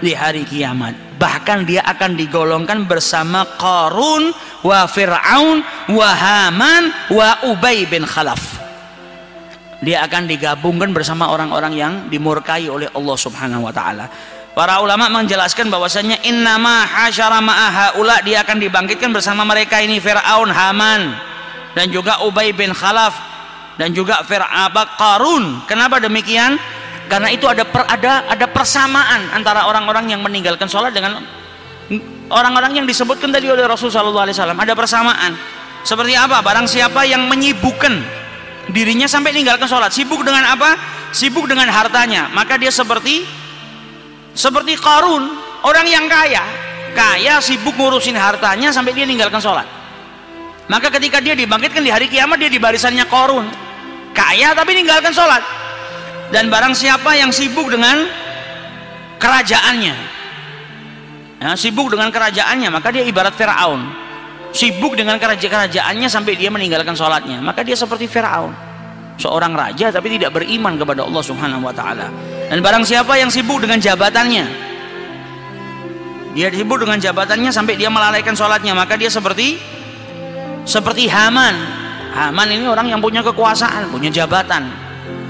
di 0.00 0.16
hari 0.16 0.48
kiamat 0.48 1.20
bahkan 1.20 1.68
dia 1.68 1.84
akan 1.84 2.16
digolongkan 2.16 2.88
bersama 2.88 3.44
Qarun 3.60 4.32
wa 4.64 4.88
Fir'aun 4.88 5.60
wa 5.92 6.10
Haman 6.10 6.82
wa 7.12 7.28
Ubay 7.52 7.84
bin 7.86 8.08
Khalaf 8.08 8.58
dia 9.80 10.04
akan 10.04 10.28
digabungkan 10.28 10.92
bersama 10.92 11.32
orang-orang 11.32 11.72
yang 11.76 11.92
dimurkai 12.08 12.68
oleh 12.68 12.88
Allah 12.92 13.16
Subhanahu 13.16 13.64
wa 13.68 13.72
taala 13.72 14.08
Para 14.50 14.82
ulama 14.82 15.06
menjelaskan 15.06 15.70
bahwasanya 15.70 16.26
innama 16.26 16.82
hasyara 16.82 17.38
ma'aha 17.38 18.02
ula 18.02 18.18
dia 18.26 18.42
akan 18.42 18.58
dibangkitkan 18.58 19.14
bersama 19.14 19.46
mereka 19.46 19.78
ini 19.78 20.02
Firaun, 20.02 20.50
Haman 20.50 21.14
dan 21.78 21.86
juga 21.94 22.18
Ubay 22.26 22.50
bin 22.50 22.74
Khalaf 22.74 23.14
dan 23.78 23.94
juga 23.94 24.26
Fir'abak 24.26 24.98
Qarun. 24.98 25.64
Kenapa 25.70 26.02
demikian? 26.02 26.58
Karena 27.10 27.26
itu 27.34 27.50
ada 27.50 27.66
per, 27.66 27.82
ada 27.90 28.30
ada 28.30 28.46
persamaan 28.46 29.34
antara 29.34 29.66
orang-orang 29.66 30.14
yang 30.14 30.22
meninggalkan 30.22 30.70
sholat 30.70 30.94
dengan 30.94 31.18
orang-orang 32.30 32.78
yang 32.78 32.86
disebutkan 32.86 33.34
tadi 33.34 33.50
oleh 33.50 33.66
Rasulullah 33.66 34.30
SAW. 34.30 34.54
Ada 34.54 34.78
persamaan. 34.78 35.34
Seperti 35.82 36.14
apa? 36.14 36.38
Barang 36.38 36.70
siapa 36.70 37.02
yang 37.02 37.26
menyibukkan 37.26 37.98
dirinya 38.70 39.10
sampai 39.10 39.34
meninggalkan 39.34 39.66
sholat, 39.66 39.90
sibuk 39.90 40.22
dengan 40.22 40.46
apa? 40.46 40.78
Sibuk 41.10 41.50
dengan 41.50 41.66
hartanya, 41.66 42.30
maka 42.30 42.54
dia 42.54 42.70
seperti 42.70 43.26
seperti 44.30 44.78
Karun, 44.78 45.26
orang 45.66 45.90
yang 45.90 46.06
kaya, 46.06 46.46
kaya 46.94 47.42
sibuk 47.42 47.74
ngurusin 47.74 48.14
hartanya 48.14 48.70
sampai 48.70 48.94
dia 48.94 49.02
meninggalkan 49.02 49.42
sholat. 49.42 49.66
Maka 50.70 50.86
ketika 50.94 51.18
dia 51.18 51.34
dibangkitkan 51.34 51.82
di 51.82 51.90
hari 51.90 52.06
kiamat 52.06 52.38
dia 52.38 52.46
di 52.46 52.62
barisannya 52.62 53.02
Korun, 53.10 53.50
kaya 54.14 54.54
tapi 54.54 54.78
meninggalkan 54.78 55.10
sholat. 55.10 55.42
Dan 56.30 56.46
barang 56.46 56.78
siapa 56.78 57.18
yang 57.18 57.34
sibuk 57.34 57.66
dengan 57.74 58.06
kerajaannya, 59.18 59.96
ya, 61.42 61.50
sibuk 61.58 61.90
dengan 61.90 62.14
kerajaannya, 62.14 62.70
maka 62.70 62.94
dia 62.94 63.02
ibarat 63.02 63.34
Firaun. 63.34 63.82
Sibuk 64.50 64.98
dengan 64.98 65.18
kerajaannya 65.18 66.08
sampai 66.10 66.34
dia 66.34 66.50
meninggalkan 66.50 66.94
sholatnya, 66.94 67.38
maka 67.38 67.62
dia 67.62 67.74
seperti 67.78 68.10
Firaun, 68.10 68.50
seorang 69.18 69.54
raja 69.54 69.94
tapi 69.94 70.18
tidak 70.18 70.34
beriman 70.34 70.74
kepada 70.74 71.06
Allah 71.06 71.22
Subhanahu 71.22 71.66
Wa 71.66 71.74
Taala. 71.74 72.10
Dan 72.50 72.58
barang 72.58 72.82
siapa 72.82 73.14
yang 73.14 73.30
sibuk 73.30 73.62
dengan 73.62 73.78
jabatannya, 73.78 74.46
dia 76.34 76.46
sibuk 76.50 76.82
dengan 76.82 76.98
jabatannya 76.98 77.50
sampai 77.50 77.74
dia 77.74 77.90
melalaikan 77.90 78.34
sholatnya, 78.34 78.74
maka 78.74 78.94
dia 78.94 79.10
seperti 79.10 79.58
seperti 80.66 81.10
Haman. 81.10 81.54
Haman 82.10 82.48
ini 82.50 82.66
orang 82.66 82.90
yang 82.90 82.98
punya 82.98 83.22
kekuasaan, 83.22 83.86
punya 83.90 84.10
jabatan, 84.10 84.66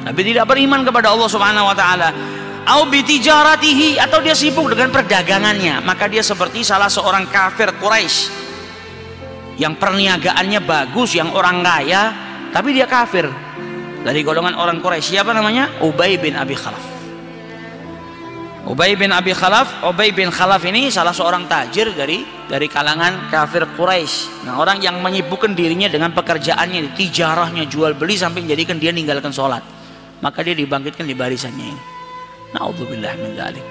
tapi 0.04 0.20
tidak 0.24 0.48
beriman 0.48 0.80
kepada 0.82 1.12
Allah 1.12 1.28
Subhanahu 1.28 1.68
Wa 1.68 1.76
Taala. 1.76 2.08
Au 2.70 2.86
atau 2.86 4.18
dia 4.22 4.36
sibuk 4.36 4.70
dengan 4.70 4.94
perdagangannya, 4.94 5.82
maka 5.82 6.06
dia 6.06 6.22
seperti 6.22 6.62
salah 6.62 6.86
seorang 6.86 7.26
kafir 7.26 7.72
Quraisy 7.80 8.30
yang 9.58 9.74
perniagaannya 9.74 10.60
bagus, 10.62 11.18
yang 11.18 11.34
orang 11.34 11.60
kaya, 11.66 12.14
tapi 12.54 12.72
dia 12.76 12.86
kafir 12.86 13.26
dari 14.06 14.22
golongan 14.22 14.54
orang 14.54 14.78
Quraisy. 14.78 15.18
Siapa 15.18 15.34
namanya? 15.34 15.82
Ubay 15.82 16.20
bin 16.20 16.36
Abi 16.38 16.54
Khalaf. 16.54 16.84
Ubay 18.70 18.94
bin 18.94 19.10
Abi 19.10 19.32
Khalaf, 19.32 19.82
Ubay 19.82 20.12
bin 20.12 20.28
Khalaf 20.28 20.62
ini 20.68 20.92
salah 20.92 21.16
seorang 21.16 21.48
tajir 21.48 21.90
dari 21.96 22.22
dari 22.46 22.68
kalangan 22.68 23.32
kafir 23.32 23.66
Quraisy. 23.74 24.46
Nah, 24.46 24.60
orang 24.60 24.78
yang 24.84 25.00
menyibukkan 25.00 25.56
dirinya 25.56 25.88
dengan 25.88 26.12
pekerjaannya, 26.12 26.92
tijarahnya, 26.92 27.64
jual 27.66 27.96
beli 27.96 28.20
sampai 28.20 28.44
menjadikan 28.44 28.76
dia 28.76 28.92
meninggalkan 28.92 29.32
sholat. 29.32 29.79
Maka 30.20 30.44
dia 30.44 30.52
dibangkitkan 30.52 31.08
di 31.08 31.16
barisannya 31.16 31.66
ini. 31.72 31.82
Nauzubillah 32.56 33.12
min 33.16 33.32
dzalik. 33.36 33.64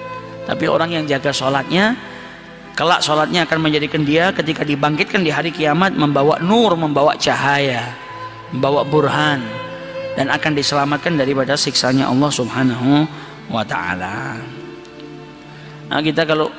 Tapi 0.50 0.64
orang 0.66 0.90
yang 0.90 1.04
jaga 1.06 1.30
sholatnya, 1.30 1.94
kelak 2.74 3.04
sholatnya 3.04 3.46
akan 3.46 3.58
menjadikan 3.60 4.02
dia 4.02 4.34
ketika 4.34 4.66
dibangkitkan 4.66 5.22
di 5.22 5.30
hari 5.30 5.54
kiamat 5.54 5.94
membawa 5.94 6.42
nur, 6.42 6.74
membawa 6.74 7.14
cahaya, 7.14 7.94
membawa 8.50 8.82
burhan 8.82 9.38
dan 10.18 10.26
akan 10.32 10.52
diselamatkan 10.58 11.14
daripada 11.14 11.54
siksanya 11.54 12.10
Allah 12.10 12.30
Subhanahu 12.34 13.06
wa 13.52 13.62
taala. 13.62 14.42
Nah 15.90 16.00
kita 16.02 16.26
kalau 16.26 16.50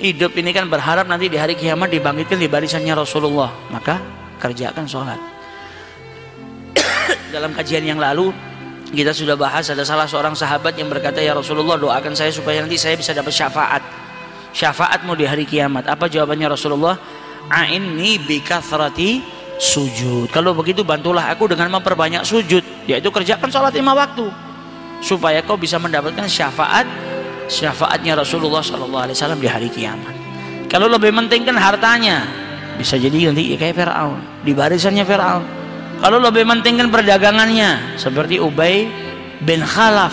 hidup 0.00 0.32
ini 0.36 0.52
kan 0.52 0.68
berharap 0.68 1.08
nanti 1.08 1.28
di 1.28 1.36
hari 1.36 1.56
kiamat 1.56 1.92
dibangkitkan 1.92 2.40
di 2.40 2.48
barisannya 2.48 2.94
Rasulullah. 2.96 3.52
Maka 3.68 4.00
kerjakan 4.40 4.84
sholat. 4.88 5.20
Dalam 7.34 7.52
kajian 7.56 7.84
yang 7.84 8.00
lalu 8.00 8.32
kita 8.94 9.12
sudah 9.12 9.34
bahas 9.34 9.68
ada 9.68 9.82
salah 9.82 10.08
seorang 10.08 10.32
sahabat 10.32 10.78
yang 10.78 10.88
berkata 10.88 11.20
ya 11.20 11.34
Rasulullah 11.34 11.76
doakan 11.76 12.14
saya 12.14 12.30
supaya 12.30 12.62
nanti 12.62 12.78
saya 12.78 12.94
bisa 12.94 13.12
dapat 13.12 13.34
syafaat. 13.34 13.82
Syafaatmu 14.54 15.18
di 15.18 15.26
hari 15.26 15.44
kiamat. 15.44 15.90
Apa 15.90 16.06
jawabannya 16.06 16.54
Rasulullah? 16.54 16.94
A'inni 17.50 18.22
bikathrati 18.22 19.20
sujud. 19.58 20.30
Kalau 20.30 20.54
begitu 20.54 20.86
bantulah 20.86 21.28
aku 21.28 21.50
dengan 21.50 21.74
memperbanyak 21.78 22.22
sujud, 22.22 22.62
yaitu 22.86 23.10
kerjakan 23.10 23.50
sholat 23.50 23.74
lima 23.74 23.92
waktu 23.92 24.26
supaya 25.04 25.44
kau 25.44 25.60
bisa 25.60 25.76
mendapatkan 25.76 26.24
syafaat 26.24 26.88
syafaatnya 27.44 28.16
Rasulullah 28.16 28.64
Sallallahu 28.64 29.04
Alaihi 29.04 29.16
Wasallam 29.20 29.40
di 29.40 29.48
hari 29.48 29.68
kiamat. 29.68 30.14
Kalau 30.72 30.88
lebih 30.88 31.12
mentingkan 31.12 31.54
hartanya, 31.54 32.24
bisa 32.80 32.96
jadi 32.96 33.30
nanti 33.30 33.54
kayak 33.54 33.76
Fir'aun 33.76 34.18
di 34.42 34.52
barisannya 34.56 35.04
Fir'aun. 35.04 35.63
Kalau 36.04 36.20
lebih 36.20 36.44
mentingkan 36.44 36.92
perdagangannya, 36.92 37.96
seperti 37.96 38.36
Ubay 38.36 38.84
bin 39.40 39.64
Khalaf 39.64 40.12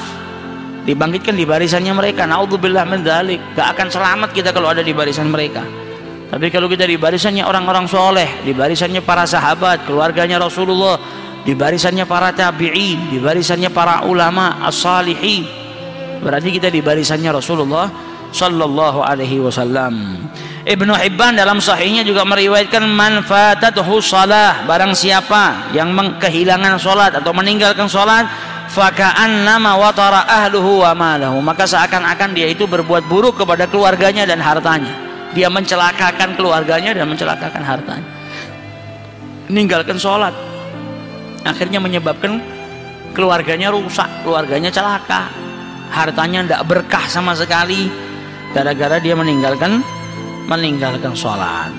dibangkitkan 0.87 1.35
di 1.35 1.43
barisannya 1.43 1.91
mereka. 1.91 2.23
Naudzubillah 2.23 2.87
min 2.87 3.03
dzalik. 3.03 3.59
Gak 3.59 3.75
akan 3.75 3.87
selamat 3.91 4.29
kita 4.31 4.55
kalau 4.55 4.71
ada 4.71 4.79
di 4.79 4.95
barisan 4.95 5.27
mereka. 5.27 5.67
Tapi 6.31 6.47
kalau 6.47 6.71
kita 6.71 6.87
di 6.87 6.95
barisannya 6.95 7.43
orang-orang 7.43 7.91
soleh, 7.91 8.39
di 8.47 8.55
barisannya 8.55 9.03
para 9.03 9.27
sahabat, 9.27 9.83
keluarganya 9.83 10.39
Rasulullah, 10.39 10.95
di 11.43 11.51
barisannya 11.59 12.07
para 12.07 12.31
tabi'in, 12.31 13.11
di 13.11 13.19
barisannya 13.19 13.67
para 13.67 14.07
ulama 14.07 14.63
as-salihin, 14.63 15.43
Berarti 16.21 16.53
kita 16.53 16.69
di 16.69 16.85
barisannya 16.85 17.33
Rasulullah 17.33 17.89
sallallahu 18.31 19.03
alaihi 19.03 19.43
wasallam. 19.43 20.27
Ibnu 20.61 20.93
Hibban 20.93 21.35
dalam 21.35 21.57
sahihnya 21.57 22.05
juga 22.05 22.21
meriwayatkan 22.21 22.85
manfaatatuhu 22.85 23.97
salah 23.97 24.61
barang 24.69 24.93
siapa 24.93 25.73
yang 25.73 25.91
kehilangan 26.21 26.77
salat 26.77 27.17
atau 27.17 27.33
meninggalkan 27.33 27.89
salat 27.89 28.29
faka'annama 28.71 29.75
watara 29.75 30.21
ahluhu 30.29 30.85
wa 30.85 30.93
malahu. 30.95 31.41
Maka 31.43 31.67
seakan-akan 31.67 32.31
dia 32.37 32.47
itu 32.47 32.69
berbuat 32.69 33.09
buruk 33.09 33.41
kepada 33.41 33.67
keluarganya 33.67 34.23
dan 34.23 34.39
hartanya. 34.39 34.93
Dia 35.33 35.49
mencelakakan 35.49 36.37
keluarganya 36.37 36.93
dan 36.93 37.09
mencelakakan 37.09 37.63
hartanya. 37.63 38.09
Meninggalkan 39.51 39.97
sholat 39.99 40.31
akhirnya 41.41 41.81
menyebabkan 41.81 42.37
keluarganya 43.17 43.73
rusak 43.73 44.07
keluarganya 44.23 44.69
celaka. 44.69 45.27
Hartanya 45.91 46.45
tidak 46.47 46.63
berkah 46.71 47.03
sama 47.11 47.35
sekali 47.35 48.10
gara-gara 48.51 48.99
dia 48.99 49.15
meninggalkan 49.15 49.79
meninggalkan 50.47 51.15
sholat. 51.15 51.71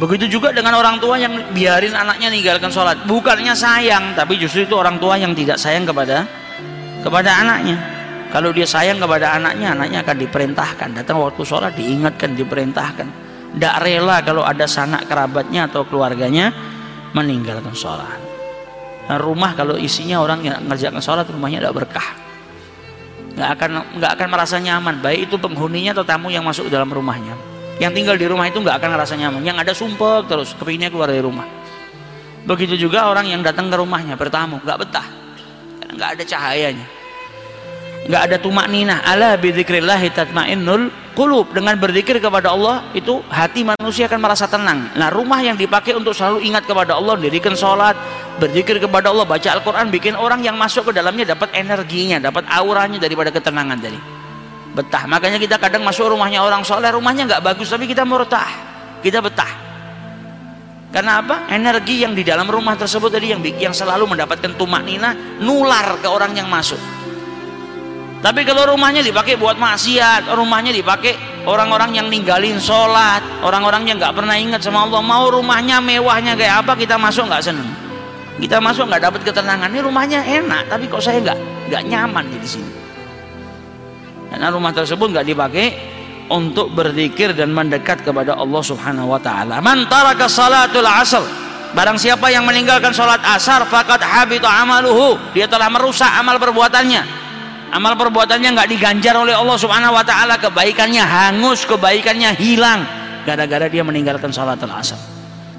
Begitu 0.00 0.40
juga 0.40 0.54
dengan 0.54 0.80
orang 0.80 0.96
tua 0.96 1.20
yang 1.20 1.52
biarin 1.52 1.92
anaknya 1.92 2.32
meninggalkan 2.32 2.72
sholat. 2.72 3.04
Bukannya 3.04 3.52
sayang 3.52 4.16
tapi 4.16 4.40
justru 4.40 4.64
itu 4.64 4.74
orang 4.78 4.96
tua 4.96 5.20
yang 5.20 5.36
tidak 5.36 5.60
sayang 5.60 5.84
kepada 5.84 6.24
kepada 7.04 7.30
anaknya. 7.42 7.76
Kalau 8.30 8.54
dia 8.54 8.64
sayang 8.64 9.02
kepada 9.02 9.36
anaknya 9.36 9.74
anaknya 9.74 10.06
akan 10.06 10.16
diperintahkan. 10.16 10.88
Datang 11.02 11.18
waktu 11.18 11.42
sholat 11.42 11.74
diingatkan 11.74 12.38
diperintahkan. 12.38 13.08
Tidak 13.50 13.74
rela 13.82 14.22
kalau 14.22 14.46
ada 14.46 14.64
sanak 14.70 15.10
kerabatnya 15.10 15.66
atau 15.66 15.82
keluarganya 15.82 16.54
meninggalkan 17.10 17.74
sholat. 17.74 18.22
Nah, 19.10 19.18
rumah 19.18 19.58
kalau 19.58 19.74
isinya 19.74 20.22
orang 20.22 20.46
yang 20.46 20.62
mengerjakan 20.62 21.02
sholat 21.02 21.26
rumahnya 21.26 21.66
tidak 21.66 21.82
berkah 21.82 22.29
nggak 23.34 23.50
akan 23.56 23.70
nggak 23.98 24.10
akan 24.18 24.28
merasa 24.30 24.56
nyaman. 24.58 25.02
Baik 25.02 25.30
itu 25.30 25.36
penghuninya 25.40 25.96
atau 25.96 26.04
tamu 26.06 26.28
yang 26.30 26.46
masuk 26.46 26.70
dalam 26.70 26.90
rumahnya. 26.90 27.34
Yang 27.80 27.92
tinggal 27.96 28.16
di 28.20 28.26
rumah 28.28 28.46
itu 28.46 28.60
nggak 28.60 28.76
akan 28.82 28.90
merasa 28.94 29.14
nyaman. 29.16 29.40
Yang 29.40 29.56
ada 29.64 29.72
sumpek 29.72 30.28
terus 30.28 30.52
kepinginnya 30.54 30.92
keluar 30.92 31.08
dari 31.08 31.24
rumah. 31.24 31.46
Begitu 32.44 32.76
juga 32.76 33.08
orang 33.08 33.28
yang 33.28 33.40
datang 33.40 33.68
ke 33.68 33.76
rumahnya 33.76 34.14
bertamu 34.14 34.60
nggak 34.62 34.78
betah. 34.84 35.06
Nggak 35.90 36.08
ada 36.18 36.24
cahayanya 36.24 36.99
nggak 38.08 38.22
ada 38.32 38.36
tumak 38.40 38.70
ninah 38.72 39.04
ala 39.04 39.36
bidzikrillah 39.36 40.00
tatmainnul 40.14 40.88
qulub. 41.12 41.52
Dengan 41.52 41.76
berzikir 41.76 42.16
kepada 42.16 42.54
Allah 42.54 42.88
itu 42.96 43.20
hati 43.28 43.66
manusia 43.66 44.08
akan 44.08 44.20
merasa 44.22 44.48
tenang. 44.48 44.88
Nah 44.96 45.12
rumah 45.12 45.44
yang 45.44 45.58
dipakai 45.58 45.92
untuk 45.92 46.16
selalu 46.16 46.48
ingat 46.48 46.64
kepada 46.64 46.96
Allah 46.96 47.20
dirikan 47.20 47.52
sholat 47.52 47.98
berzikir 48.40 48.80
kepada 48.80 49.12
Allah 49.12 49.28
baca 49.28 49.48
Al-Quran 49.52 49.92
bikin 49.92 50.14
orang 50.16 50.40
yang 50.40 50.56
masuk 50.56 50.88
ke 50.88 50.92
dalamnya 50.96 51.28
dapat 51.28 51.52
energinya 51.52 52.16
dapat 52.16 52.48
auranya 52.48 52.96
daripada 52.96 53.28
ketenangan 53.28 53.76
tadi. 53.76 54.00
Betah. 54.70 55.04
Makanya 55.04 55.36
kita 55.42 55.58
kadang 55.58 55.82
masuk 55.82 56.14
rumahnya 56.14 56.40
orang 56.40 56.62
soleh 56.62 56.88
rumahnya 56.94 57.26
nggak 57.26 57.42
bagus 57.42 57.68
tapi 57.68 57.90
kita 57.90 58.06
murtah. 58.06 58.48
Kita 59.04 59.18
betah. 59.20 59.70
Karena 60.90 61.22
apa? 61.22 61.46
Energi 61.54 62.02
yang 62.02 62.18
di 62.18 62.26
dalam 62.26 62.50
rumah 62.50 62.74
tersebut 62.74 63.14
tadi 63.14 63.30
yang 63.30 63.40
yang 63.58 63.70
selalu 63.70 64.10
mendapatkan 64.10 64.58
tumak 64.58 64.82
nina 64.82 65.14
nular 65.38 66.02
ke 66.02 66.08
orang 66.10 66.34
yang 66.34 66.50
masuk. 66.50 66.99
Tapi 68.20 68.44
kalau 68.44 68.76
rumahnya 68.76 69.00
dipakai 69.00 69.40
buat 69.40 69.56
maksiat, 69.56 70.28
rumahnya 70.36 70.76
dipakai 70.76 71.16
orang-orang 71.48 71.96
yang 71.96 72.06
ninggalin 72.12 72.60
sholat, 72.60 73.24
orang-orang 73.40 73.88
yang 73.88 73.96
nggak 73.96 74.12
pernah 74.12 74.36
ingat 74.36 74.60
sama 74.60 74.84
Allah, 74.84 75.00
mau 75.00 75.32
rumahnya 75.32 75.80
mewahnya 75.80 76.36
kayak 76.36 76.64
apa 76.64 76.76
kita 76.76 77.00
masuk 77.00 77.32
nggak 77.32 77.40
seneng. 77.40 77.64
Kita 78.36 78.60
masuk 78.60 78.92
nggak 78.92 79.08
dapat 79.08 79.20
ketenangan. 79.24 79.72
Ini 79.72 79.80
rumahnya 79.80 80.20
enak, 80.20 80.68
tapi 80.68 80.84
kok 80.92 81.00
saya 81.00 81.16
nggak 81.24 81.38
nggak 81.72 81.82
nyaman 81.88 82.24
di 82.28 82.48
sini. 82.48 82.72
Karena 84.28 84.52
rumah 84.52 84.72
tersebut 84.76 85.16
nggak 85.16 85.26
dipakai 85.26 85.66
untuk 86.28 86.76
berzikir 86.76 87.32
dan 87.32 87.56
mendekat 87.56 88.04
kepada 88.04 88.36
Allah 88.36 88.62
Subhanahu 88.62 89.16
wa 89.16 89.20
taala. 89.20 89.64
Man 89.64 89.88
taraka 89.88 90.28
salatul 90.28 90.86
asr 90.86 91.24
Barang 91.70 91.94
siapa 91.94 92.26
yang 92.34 92.42
meninggalkan 92.42 92.90
sholat 92.90 93.22
asar 93.22 93.62
fakat 93.70 94.02
habitu 94.02 94.42
amaluhu 94.42 95.14
dia 95.30 95.46
telah 95.46 95.70
merusak 95.70 96.10
amal 96.18 96.34
perbuatannya 96.34 97.19
amal 97.70 97.94
perbuatannya 97.98 98.50
nggak 98.54 98.68
diganjar 98.70 99.14
oleh 99.16 99.34
Allah 99.34 99.56
subhanahu 99.58 99.94
wa 99.94 100.04
ta'ala. 100.04 100.38
Kebaikannya 100.38 101.02
hangus 101.02 101.66
kebaikannya 101.66 102.34
hilang 102.36 102.82
gara-gara 103.24 103.68
dia 103.68 103.84
meninggalkan 103.84 104.32
sholat 104.32 104.56
asar 104.58 104.96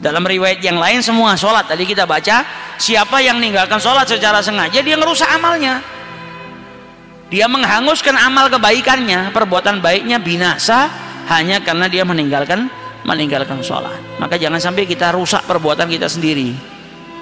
dalam 0.02 0.26
riwayat 0.26 0.66
yang 0.66 0.82
lain 0.82 0.98
semua 1.06 1.38
sholat 1.38 1.70
tadi 1.70 1.86
kita 1.86 2.10
baca 2.10 2.42
siapa 2.82 3.22
yang 3.22 3.38
meninggalkan 3.38 3.78
sholat 3.78 4.10
secara 4.10 4.42
sengaja 4.42 4.82
dia 4.82 4.98
ngerusak 4.98 5.30
amalnya. 5.30 5.78
Dia 7.32 7.48
menghanguskan 7.48 8.18
amal 8.18 8.52
kebaikannya. 8.52 9.32
Perbuatan 9.32 9.80
baiknya 9.80 10.20
binasa 10.20 10.92
hanya 11.32 11.62
karena 11.64 11.88
dia 11.88 12.04
meninggalkan 12.04 12.68
meninggalkan 13.02 13.62
sholat 13.66 13.98
maka 14.22 14.38
jangan 14.38 14.62
sampai 14.62 14.90
kita 14.90 15.14
rusak 15.14 15.46
perbuatan 15.46 15.86
kita 15.86 16.10
sendiri. 16.10 16.54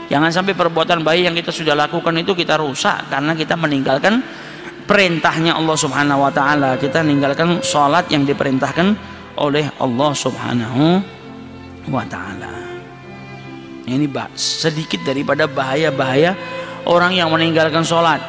Jangan 0.09 0.33
sampai 0.33 0.57
perbuatan 0.57 1.05
baik 1.05 1.21
yang 1.29 1.35
kita 1.37 1.53
sudah 1.53 1.77
lakukan 1.77 2.15
itu 2.17 2.33
kita 2.33 2.57
rusak 2.57 3.11
karena 3.13 3.37
kita 3.37 3.53
meninggalkan 3.53 4.23
perintahnya 4.89 5.53
Allah 5.53 5.77
subhanahu 5.77 6.25
wa 6.25 6.33
ta'ala. 6.33 6.73
Kita 6.81 7.05
meninggalkan 7.05 7.61
sholat 7.61 8.09
yang 8.09 8.25
diperintahkan 8.25 8.97
oleh 9.37 9.69
Allah 9.77 10.11
subhanahu 10.17 10.97
wa 11.93 12.01
ta'ala. 12.09 12.57
Ini 13.85 14.09
sedikit 14.33 15.05
daripada 15.05 15.45
bahaya-bahaya 15.45 16.33
orang 16.89 17.13
yang 17.13 17.29
meninggalkan 17.29 17.85
sholat 17.85 18.21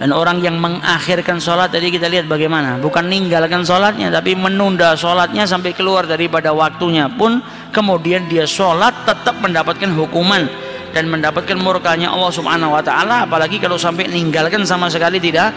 dan 0.00 0.10
orang 0.10 0.42
yang 0.42 0.56
mengakhirkan 0.60 1.40
sholat 1.40 1.72
tadi 1.72 1.88
kita 1.88 2.08
lihat 2.12 2.28
bagaimana. 2.28 2.76
Bukan 2.80 3.08
meninggalkan 3.08 3.64
sholatnya 3.64 4.12
tapi 4.12 4.36
menunda 4.36 4.92
sholatnya 4.96 5.48
sampai 5.48 5.72
keluar 5.72 6.04
daripada 6.04 6.52
waktunya 6.52 7.08
pun. 7.08 7.40
Kemudian 7.72 8.28
dia 8.28 8.44
sholat 8.44 8.92
tetap 9.04 9.40
mendapatkan 9.40 9.90
hukuman 9.96 10.46
dan 10.94 11.10
mendapatkan 11.10 11.58
murkanya 11.58 12.14
Allah 12.14 12.30
subhanahu 12.30 12.78
wa 12.78 12.80
ta'ala 12.80 13.26
apalagi 13.26 13.58
kalau 13.58 13.74
sampai 13.74 14.06
meninggalkan 14.06 14.62
sama 14.62 14.86
sekali 14.86 15.18
tidak 15.18 15.50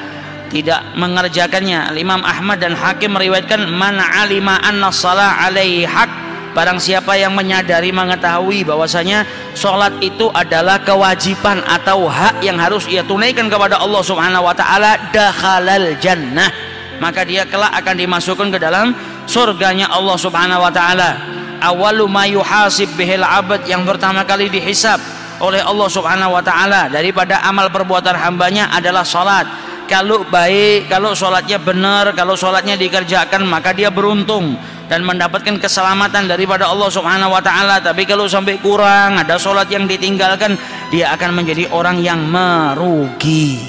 tidak 0.50 0.82
mengerjakannya. 0.96 1.94
Imam 1.96 2.24
Ahmad 2.24 2.64
dan 2.64 2.74
Hakim 2.74 3.14
meriwayatkan 3.14 3.68
man 3.70 4.00
alima 4.00 4.58
anna 4.64 4.90
salah 4.90 5.46
alaihi 5.46 5.86
haq. 5.86 6.10
Barang 6.56 6.82
siapa 6.82 7.14
yang 7.14 7.38
menyadari 7.38 7.94
mengetahui 7.94 8.66
bahwasanya 8.66 9.30
sholat 9.54 9.94
itu 10.02 10.26
adalah 10.34 10.82
kewajiban 10.82 11.62
atau 11.62 12.10
hak 12.10 12.42
yang 12.42 12.58
harus 12.58 12.90
ia 12.90 13.06
tunaikan 13.06 13.46
kepada 13.46 13.78
Allah 13.78 14.02
Subhanahu 14.02 14.42
wa 14.42 14.58
taala 14.58 14.98
dakhalal 15.14 15.94
jannah. 16.02 16.50
Maka 16.98 17.22
dia 17.30 17.46
kelak 17.46 17.78
akan 17.78 17.96
dimasukkan 18.02 18.48
ke 18.50 18.58
dalam 18.58 18.98
surganya 19.30 19.94
Allah 19.94 20.18
Subhanahu 20.18 20.66
wa 20.66 20.74
taala. 20.74 21.22
Awalu 21.62 22.10
ma 22.10 22.26
yuhasib 22.26 22.90
bihil 22.98 23.22
abad 23.22 23.62
yang 23.70 23.86
pertama 23.86 24.26
kali 24.26 24.50
dihisab 24.50 24.98
oleh 25.42 25.62
Allah 25.62 25.90
Subhanahu 25.90 26.34
wa 26.34 26.44
taala 26.44 26.90
daripada 26.90 27.42
amal 27.46 27.70
perbuatan 27.70 28.16
hambanya 28.18 28.70
adalah 28.74 29.06
salat. 29.06 29.46
Kalau 29.88 30.28
baik, 30.28 30.92
kalau 30.92 31.16
sholatnya 31.16 31.64
benar, 31.64 32.12
kalau 32.12 32.36
sholatnya 32.36 32.76
dikerjakan 32.76 33.48
maka 33.48 33.72
dia 33.72 33.88
beruntung 33.88 34.60
dan 34.92 35.00
mendapatkan 35.04 35.56
keselamatan 35.64 36.28
daripada 36.28 36.68
Allah 36.68 36.92
Subhanahu 36.92 37.32
wa 37.32 37.40
taala. 37.40 37.80
Tapi 37.80 38.04
kalau 38.04 38.28
sampai 38.28 38.60
kurang 38.60 39.16
ada 39.16 39.40
sholat 39.40 39.72
yang 39.72 39.88
ditinggalkan 39.88 40.60
dia 40.92 41.16
akan 41.16 41.40
menjadi 41.40 41.72
orang 41.72 42.04
yang 42.04 42.20
merugi. 42.28 43.64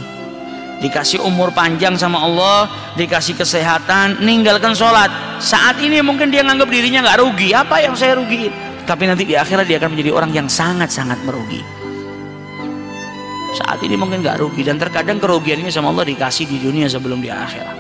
Dikasih 0.79 1.23
umur 1.27 1.51
panjang 1.51 1.99
sama 1.99 2.23
Allah 2.23 2.71
dikasih 2.95 3.35
kesehatan 3.35 4.23
ninggalkan 4.23 4.79
sholat 4.79 5.11
saat 5.43 5.75
ini 5.83 5.99
mungkin 6.03 6.31
dia 6.31 6.43
nganggap 6.43 6.71
dirinya 6.71 7.07
nggak 7.07 7.19
rugi. 7.23 7.51
Apa 7.55 7.79
yang 7.83 7.95
saya 7.95 8.19
rugi 8.19 8.68
tapi 8.89 9.05
nanti 9.05 9.29
di 9.29 9.37
akhirat 9.37 9.69
dia 9.69 9.77
akan 9.77 9.93
menjadi 9.93 10.17
orang 10.17 10.33
yang 10.33 10.49
sangat-sangat 10.49 11.21
merugi. 11.29 11.61
Saat 13.61 13.85
ini 13.85 14.01
mungkin 14.01 14.25
nggak 14.25 14.41
rugi 14.41 14.65
dan 14.65 14.81
terkadang 14.81 15.21
kerugiannya 15.21 15.69
sama 15.69 15.93
Allah 15.93 16.09
dikasih 16.09 16.49
di 16.49 16.57
dunia 16.57 16.89
sebelum 16.89 17.21
di 17.21 17.29
akhirat. 17.29 17.77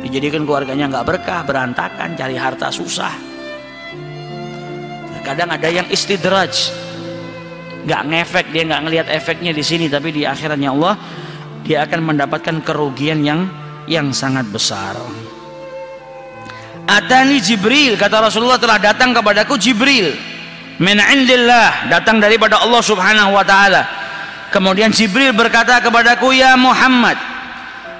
Dijadikan 0.00 0.48
keluarganya 0.48 0.88
nggak 0.88 1.04
berkah 1.04 1.44
berantakan 1.44 2.16
cari 2.16 2.40
harta 2.40 2.72
susah. 2.72 3.12
Kadang 5.22 5.52
ada 5.52 5.68
yang 5.68 5.86
istidraj. 5.92 6.72
Nggak 7.84 8.02
ngefek 8.08 8.46
dia 8.48 8.62
nggak 8.64 8.82
ngelihat 8.88 9.06
efeknya 9.12 9.52
di 9.52 9.60
sini 9.60 9.92
tapi 9.92 10.08
di 10.08 10.24
akhiratnya 10.24 10.72
Allah 10.72 10.94
dia 11.62 11.84
akan 11.84 12.00
mendapatkan 12.00 12.64
kerugian 12.64 13.20
yang 13.22 13.46
yang 13.86 14.14
sangat 14.14 14.46
besar 14.48 14.94
Atani 16.86 17.38
Jibril 17.38 17.94
kata 17.94 18.22
Rasulullah 18.22 18.58
telah 18.58 18.78
datang 18.78 19.14
kepadaku 19.14 19.56
Jibril. 19.56 20.12
Min 20.82 20.98
indillah 20.98 21.86
datang 21.92 22.18
daripada 22.18 22.58
Allah 22.58 22.82
Subhanahu 22.82 23.36
wa 23.36 23.44
taala. 23.46 23.86
Kemudian 24.50 24.92
Jibril 24.92 25.32
berkata 25.32 25.80
kepadaku 25.80 26.34
ya 26.36 26.58
Muhammad 26.58 27.16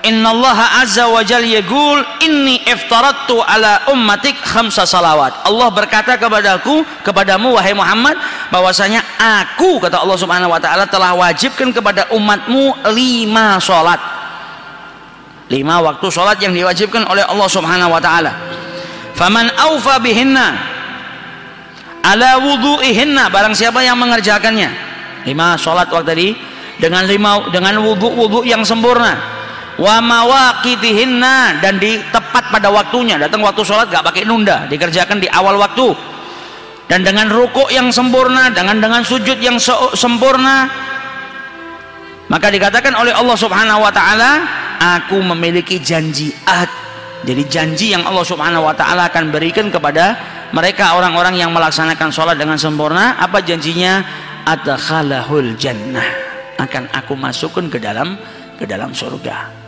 Inna 0.03 0.35
Allah 0.35 0.83
azza 0.83 1.07
wa 1.07 1.23
jal 1.23 1.47
yagul 1.47 2.03
inni 2.27 2.59
iftarattu 2.67 3.39
ala 3.39 3.87
ummatik 3.95 4.35
khamsa 4.43 4.83
salawat. 4.83 5.47
Allah 5.47 5.71
berkata 5.71 6.19
kepadaku 6.19 6.83
kepadamu 7.07 7.55
wahai 7.55 7.71
Muhammad 7.71 8.19
bahwasanya 8.51 8.99
aku 9.23 9.79
kata 9.79 10.03
Allah 10.03 10.19
subhanahu 10.19 10.51
wa 10.51 10.59
ta'ala 10.59 10.91
telah 10.91 11.15
wajibkan 11.15 11.71
kepada 11.71 12.11
umatmu 12.11 12.83
lima 12.91 13.63
sholat 13.63 14.03
lima 15.47 15.79
waktu 15.79 16.07
sholat 16.11 16.35
yang 16.43 16.51
diwajibkan 16.51 17.07
oleh 17.07 17.23
Allah 17.23 17.47
subhanahu 17.47 17.95
wa 17.95 18.03
ta'ala 18.03 18.52
faman 19.23 19.47
awfa 19.55 20.03
bihinna 20.03 20.59
ala 22.03 22.43
wudu'ihinna. 22.43 23.31
Barang 23.31 23.55
siapa 23.55 23.79
yang 23.87 23.95
mengerjakannya. 23.95 24.71
Lima 25.23 25.55
sholat 25.55 25.87
waktu 25.87 26.09
tadi. 26.11 26.29
Dengan 26.83 27.07
lima 27.07 27.47
dengan 27.55 27.79
wudhu-wudhu 27.79 28.43
yang 28.43 28.67
sempurna. 28.67 29.15
Wa 29.79 30.03
mawaqitihinna 30.03 31.63
dan 31.63 31.79
di 31.79 32.03
tepat 32.11 32.51
pada 32.51 32.69
waktunya. 32.75 33.17
Datang 33.17 33.47
waktu 33.47 33.63
sholat 33.63 33.87
gak 33.87 34.03
pakai 34.03 34.27
nunda. 34.27 34.67
Dikerjakan 34.67 35.23
di 35.23 35.31
awal 35.31 35.55
waktu. 35.63 35.95
Dan 36.91 37.07
dengan 37.07 37.31
rukuk 37.31 37.71
yang 37.71 37.89
sempurna 37.95 38.51
dengan 38.51 38.83
dengan 38.83 39.07
sujud 39.07 39.39
yang 39.39 39.57
sempurna. 39.95 40.67
Maka 42.27 42.51
dikatakan 42.51 42.97
oleh 42.97 43.13
Allah 43.15 43.37
subhanahu 43.37 43.85
wa 43.85 43.93
ta'ala 43.93 44.31
aku 44.99 45.21
memiliki 45.21 45.79
janji 45.79 46.33
jadi 47.23 47.43
janji 47.47 47.95
yang 47.95 48.03
Allah 48.03 48.27
subhanahu 48.27 48.67
wa 48.67 48.75
ta'ala 48.75 49.07
akan 49.07 49.31
berikan 49.31 49.71
kepada 49.71 50.19
mereka 50.51 50.99
orang-orang 50.99 51.39
yang 51.39 51.55
melaksanakan 51.55 52.11
sholat 52.11 52.35
dengan 52.35 52.59
sempurna 52.59 53.15
apa 53.17 53.39
janjinya? 53.39 54.03
Adkhalahul 54.43 55.55
jannah. 55.55 56.05
Akan 56.59 56.91
aku 56.91 57.15
masukkan 57.15 57.71
ke 57.71 57.79
dalam 57.79 58.19
ke 58.59 58.67
dalam 58.67 58.91
surga. 58.91 59.63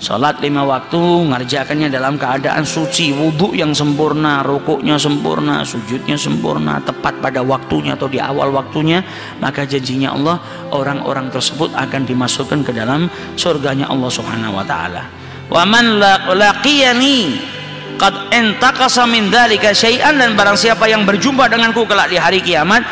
Salat 0.00 0.40
lima 0.40 0.64
waktu 0.64 0.96
ngerjakannya 1.28 1.92
dalam 1.92 2.16
keadaan 2.16 2.64
suci, 2.64 3.12
wudhu 3.12 3.52
yang 3.52 3.76
sempurna, 3.76 4.40
rukuknya 4.40 4.96
sempurna, 4.96 5.60
sujudnya 5.60 6.16
sempurna, 6.16 6.80
tepat 6.80 7.20
pada 7.20 7.44
waktunya 7.44 8.00
atau 8.00 8.08
di 8.08 8.16
awal 8.16 8.48
waktunya, 8.48 9.04
maka 9.44 9.68
janjinya 9.68 10.16
Allah 10.16 10.40
orang-orang 10.72 11.28
tersebut 11.28 11.76
akan 11.76 12.08
dimasukkan 12.08 12.64
ke 12.64 12.72
dalam 12.72 13.12
surganya 13.36 13.92
Allah 13.92 14.08
Subhanahu 14.08 14.56
wa 14.56 14.64
taala. 14.64 15.19
Wa 15.50 15.66
man 15.66 15.98
laqiyani 16.30 17.42
qad 17.98 18.30
intaqasa 18.30 19.04
min 19.04 19.28
dzalika 19.28 19.74
syai'an 19.74 20.14
dan 20.16 20.38
barang 20.38 20.54
siapa 20.54 20.86
yang 20.86 21.02
berjumpa 21.02 21.50
denganku 21.50 21.84
kelak 21.84 22.08
di 22.08 22.16
hari 22.16 22.38
kiamat 22.38 22.86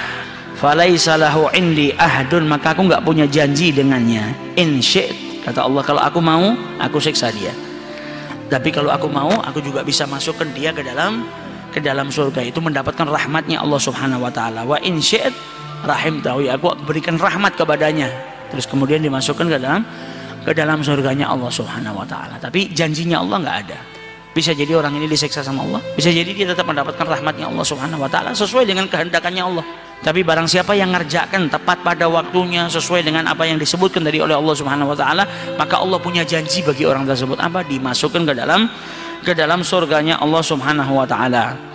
falaisa 0.58 1.14
lahu 1.14 1.46
indi 1.54 1.94
ahdun 1.94 2.50
maka 2.50 2.74
aku 2.74 2.90
enggak 2.90 3.02
punya 3.06 3.24
janji 3.30 3.70
dengannya 3.70 4.34
in 4.58 4.82
Kata 5.48 5.64
Allah 5.64 5.80
kalau 5.80 6.02
aku 6.04 6.20
mau, 6.20 6.52
aku 6.76 7.00
siksa 7.00 7.32
dia. 7.32 7.54
Tapi 8.52 8.68
kalau 8.68 8.92
aku 8.92 9.08
mau, 9.08 9.32
aku 9.40 9.64
juga 9.64 9.80
bisa 9.80 10.04
masukkan 10.04 10.44
dia 10.52 10.76
ke 10.76 10.84
dalam 10.84 11.24
ke 11.72 11.80
dalam 11.80 12.12
surga 12.12 12.44
itu 12.44 12.60
mendapatkan 12.60 13.08
rahmatnya 13.08 13.64
Allah 13.64 13.80
Subhanahu 13.80 14.28
wa 14.28 14.32
taala. 14.34 14.68
Wa 14.68 14.76
in 14.84 15.00
rahim 15.88 16.20
tahu 16.20 16.44
ya 16.44 16.60
aku 16.60 16.76
berikan 16.84 17.16
rahmat 17.16 17.56
kepadanya. 17.56 18.12
Terus 18.52 18.68
kemudian 18.68 19.00
dimasukkan 19.00 19.46
ke 19.48 19.56
dalam 19.56 19.88
ke 20.48 20.56
dalam 20.56 20.80
surganya 20.80 21.28
Allah 21.28 21.52
Subhanahu 21.52 22.00
wa 22.00 22.06
taala. 22.08 22.40
Tapi 22.40 22.72
janjinya 22.72 23.20
Allah 23.20 23.36
nggak 23.44 23.58
ada. 23.68 23.78
bisa 24.28 24.54
jadi 24.54 24.70
orang 24.78 24.94
ini 24.94 25.10
diseksa 25.10 25.42
sama 25.42 25.66
Allah 25.66 25.82
bisa 25.98 26.14
jadi 26.14 26.30
dia 26.30 26.46
tetap 26.46 26.62
mendapatkan 26.62 27.02
rahmatnya 27.02 27.50
Allah 27.50 27.64
subhanahu 27.66 28.06
wa 28.06 28.10
ta'ala 28.12 28.30
sesuai 28.38 28.70
dengan 28.70 28.86
kehendakannya 28.86 29.42
Allah 29.42 29.64
tapi 29.98 30.22
barang 30.22 30.46
siapa 30.46 30.78
yang 30.78 30.94
ngerjakan 30.94 31.50
tepat 31.50 31.82
pada 31.82 32.06
waktunya 32.06 32.70
sesuai 32.70 33.02
dengan 33.02 33.26
apa 33.26 33.42
yang 33.50 33.58
disebutkan 33.58 34.06
dari 34.06 34.22
oleh 34.22 34.38
Allah 34.38 34.54
Subhanahu 34.54 34.94
wa 34.94 34.98
taala, 34.98 35.26
maka 35.58 35.82
Allah 35.82 35.98
punya 35.98 36.22
janji 36.22 36.62
bagi 36.62 36.86
orang 36.86 37.02
tersebut 37.02 37.34
apa? 37.42 37.66
Dimasukkan 37.66 38.22
ke 38.22 38.34
dalam 38.38 38.70
ke 39.26 39.34
dalam 39.34 39.66
surganya 39.66 40.22
Allah 40.22 40.38
Subhanahu 40.38 41.02
wa 41.02 41.02
taala. 41.02 41.67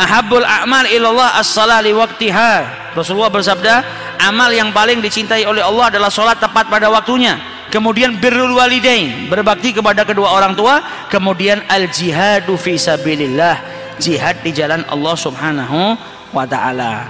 Ahabbul 0.00 0.46
a'mal 0.48 0.88
ilallah 0.88 1.36
as-salah 1.36 1.84
li 1.84 1.92
waqtiha. 1.92 2.52
Rasulullah 2.96 3.28
bersabda, 3.28 3.84
amal 4.24 4.48
yang 4.48 4.72
paling 4.72 5.04
dicintai 5.04 5.44
oleh 5.44 5.60
Allah 5.60 5.92
adalah 5.92 6.08
salat 6.08 6.40
tepat 6.40 6.72
pada 6.72 6.88
waktunya. 6.88 7.36
Kemudian 7.68 8.18
birrul 8.18 8.56
walidain, 8.56 9.30
berbakti 9.30 9.70
kepada 9.76 10.02
kedua 10.02 10.34
orang 10.34 10.58
tua, 10.58 11.06
kemudian 11.06 11.62
al 11.70 11.86
jihadu 11.86 12.58
fi 12.58 12.74
sabilillah, 12.74 13.62
jihad 14.00 14.42
di 14.42 14.50
jalan 14.50 14.82
Allah 14.90 15.14
Subhanahu 15.14 15.94
wa 16.34 16.44
taala. 16.48 17.06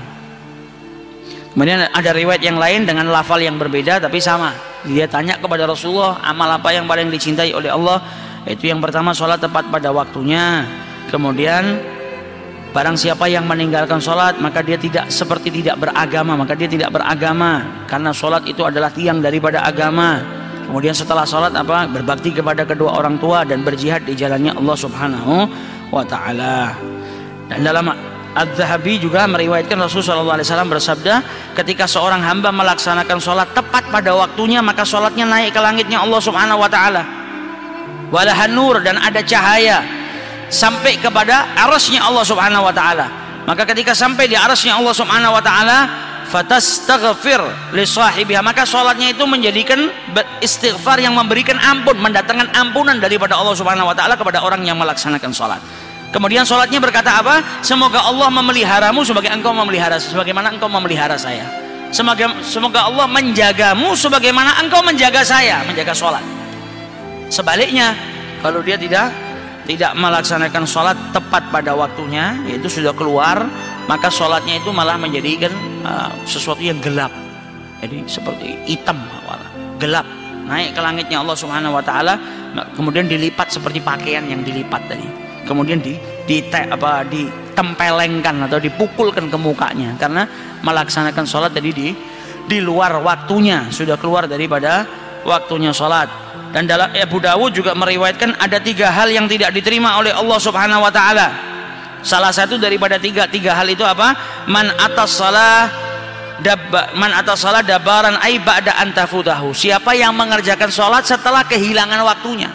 Kemudian 1.55 1.88
ada 1.88 2.11
riwayat 2.12 2.43
yang 2.45 2.61
lain 2.61 2.84
dengan 2.84 3.09
lafal 3.09 3.41
yang 3.41 3.57
berbeda 3.57 4.03
tapi 4.05 4.20
sama. 4.20 4.53
Dia 4.84 5.09
tanya 5.09 5.41
kepada 5.41 5.64
Rasulullah, 5.64 6.20
amal 6.20 6.61
apa 6.61 6.74
yang 6.74 6.84
paling 6.84 7.09
dicintai 7.09 7.55
oleh 7.57 7.72
Allah? 7.72 8.05
Itu 8.45 8.68
yang 8.68 8.84
pertama 8.84 9.16
sholat 9.16 9.41
tepat 9.41 9.68
pada 9.72 9.88
waktunya. 9.95 10.68
Kemudian 11.09 11.80
barang 12.71 12.95
siapa 12.95 13.27
yang 13.27 13.51
meninggalkan 13.51 13.99
sholat 13.99 14.39
maka 14.39 14.62
dia 14.62 14.79
tidak 14.79 15.11
seperti 15.11 15.51
tidak 15.51 15.83
beragama 15.83 16.39
maka 16.39 16.55
dia 16.55 16.71
tidak 16.71 16.95
beragama 16.95 17.83
karena 17.91 18.14
sholat 18.14 18.47
itu 18.47 18.62
adalah 18.62 18.91
tiang 18.95 19.18
daripada 19.18 19.66
agama. 19.66 20.23
Kemudian 20.71 20.95
setelah 20.95 21.27
sholat 21.27 21.51
apa 21.51 21.91
berbakti 21.91 22.31
kepada 22.31 22.62
kedua 22.62 22.95
orang 22.95 23.18
tua 23.18 23.43
dan 23.43 23.66
berjihad 23.66 24.07
di 24.07 24.14
jalannya 24.14 24.55
Allah 24.55 24.77
Subhanahu 24.79 25.35
wa 25.91 26.05
taala. 26.07 26.79
Dan 27.51 27.66
dalam 27.66 27.91
Al-Zahabi 28.31 29.03
juga 29.03 29.27
meriwayatkan 29.27 29.75
Rasulullah 29.75 30.39
SAW 30.39 30.71
bersabda 30.71 31.14
ketika 31.59 31.91
seorang 31.91 32.23
hamba 32.23 32.55
melaksanakan 32.55 33.18
sholat 33.18 33.51
tepat 33.51 33.91
pada 33.91 34.14
waktunya 34.14 34.62
maka 34.62 34.87
sholatnya 34.87 35.27
naik 35.27 35.51
ke 35.51 35.59
langitnya 35.59 35.99
Allah 35.99 36.23
Subhanahu 36.23 36.62
Wa 36.62 36.71
Taala 36.71 37.03
walahan 38.14 38.55
nur 38.55 38.79
dan 38.87 39.03
ada 39.03 39.18
cahaya 39.27 39.83
sampai 40.51 40.98
kepada 40.98 41.55
arasnya 41.57 42.03
Allah 42.03 42.26
Subhanahu 42.26 42.66
Wa 42.68 42.74
Taala 42.74 43.07
maka 43.46 43.62
ketika 43.64 43.96
sampai 43.96 44.28
di 44.28 44.36
arasnya 44.36 44.76
Allah 44.76 44.92
Subhanahu 44.92 45.32
Wa 45.38 45.42
Taala 45.42 45.78
fatastaghfir 46.30 47.74
li 47.74 47.82
sahibiha 47.86 48.42
maka 48.42 48.62
sholatnya 48.66 49.14
itu 49.14 49.24
menjadikan 49.26 49.90
istighfar 50.42 51.01
yang 51.03 51.14
memberikan 51.14 51.59
ampun 51.59 51.98
mendatangkan 51.98 52.55
ampunan 52.55 52.98
daripada 52.98 53.38
Allah 53.38 53.55
Subhanahu 53.55 53.90
Wa 53.90 53.96
Taala 53.96 54.14
kepada 54.18 54.42
orang 54.42 54.62
yang 54.66 54.76
melaksanakan 54.76 55.30
sholat 55.30 55.62
Kemudian 56.11 56.42
sholatnya 56.42 56.82
berkata 56.82 57.22
apa? 57.22 57.62
Semoga 57.62 58.03
Allah 58.03 58.26
memeliharamu 58.34 59.07
sebagai 59.07 59.30
engkau 59.30 59.55
memelihara 59.55 59.94
sebagaimana 59.94 60.51
engkau 60.51 60.66
memelihara 60.66 61.14
saya. 61.14 61.46
Semoga, 61.94 62.34
semoga 62.42 62.86
Allah 62.86 63.07
menjagamu 63.07 63.94
sebagaimana 63.94 64.59
engkau 64.59 64.82
menjaga 64.82 65.22
saya, 65.22 65.62
menjaga 65.66 65.94
sholat. 65.94 66.22
Sebaliknya, 67.30 67.94
kalau 68.42 68.59
dia 68.59 68.74
tidak 68.74 69.14
tidak 69.71 69.95
melaksanakan 69.95 70.66
sholat 70.66 70.99
tepat 71.14 71.47
pada 71.55 71.79
waktunya, 71.79 72.35
yaitu 72.43 72.66
sudah 72.66 72.91
keluar, 72.91 73.47
maka 73.87 74.11
sholatnya 74.11 74.59
itu 74.59 74.75
malah 74.75 74.99
menjadikan 74.99 75.55
uh, 75.87 76.11
sesuatu 76.27 76.59
yang 76.59 76.83
gelap. 76.83 77.14
Jadi 77.79 78.03
seperti 78.11 78.59
hitam, 78.66 78.99
gelap, 79.79 80.05
naik 80.51 80.75
ke 80.75 80.81
langitnya 80.83 81.23
Allah 81.23 81.39
Subhanahu 81.39 81.79
Wa 81.79 81.85
Taala, 81.87 82.14
kemudian 82.75 83.07
dilipat 83.07 83.55
seperti 83.55 83.79
pakaian 83.79 84.27
yang 84.27 84.43
dilipat 84.43 84.91
tadi. 84.91 85.07
Kemudian 85.47 85.79
di 85.79 85.95
di 86.27 86.43
apa 86.51 87.07
ditempelengkan 87.07 88.51
atau 88.51 88.59
dipukulkan 88.59 89.31
ke 89.31 89.39
mukanya. 89.39 89.95
Karena 89.97 90.27
melaksanakan 90.66 91.25
sholat 91.25 91.55
tadi 91.55 91.71
di 91.71 91.89
di 92.51 92.59
luar 92.59 92.99
waktunya. 93.01 93.71
Sudah 93.71 93.95
keluar 93.97 94.27
daripada 94.27 94.83
waktunya 95.23 95.71
sholat 95.71 96.30
dan 96.51 96.66
dalam 96.66 96.90
Abu 96.90 97.22
Dawud 97.22 97.55
juga 97.55 97.78
meriwayatkan 97.78 98.34
ada 98.42 98.59
tiga 98.59 98.90
hal 98.90 99.07
yang 99.11 99.30
tidak 99.30 99.55
diterima 99.55 100.03
oleh 100.03 100.11
Allah 100.11 100.38
Subhanahu 100.38 100.82
Wa 100.82 100.92
Taala. 100.92 101.28
Salah 102.03 102.34
satu 102.34 102.59
daripada 102.59 102.98
tiga 102.98 103.30
tiga 103.30 103.55
hal 103.55 103.70
itu 103.70 103.86
apa? 103.86 104.16
Man 104.51 104.66
atas 104.74 105.20
salah 105.20 105.70
dabba 106.40 106.96
man 106.96 107.12
atas 107.12 107.44
salah 107.44 107.61
dabaran 107.61 108.16
ai 108.18 108.40
ba'da 108.40 108.80
antafutahu 108.80 109.53
siapa 109.53 109.92
yang 109.92 110.16
mengerjakan 110.16 110.72
sholat 110.72 111.07
setelah 111.07 111.46
kehilangan 111.46 112.03
waktunya. 112.03 112.51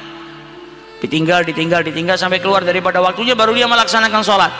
Ditinggal 0.99 1.45
ditinggal 1.45 1.85
ditinggal 1.85 2.17
sampai 2.17 2.41
keluar 2.41 2.65
daripada 2.65 2.99
waktunya 2.99 3.37
baru 3.37 3.53
dia 3.53 3.69
melaksanakan 3.69 4.21
sholat 4.25 4.51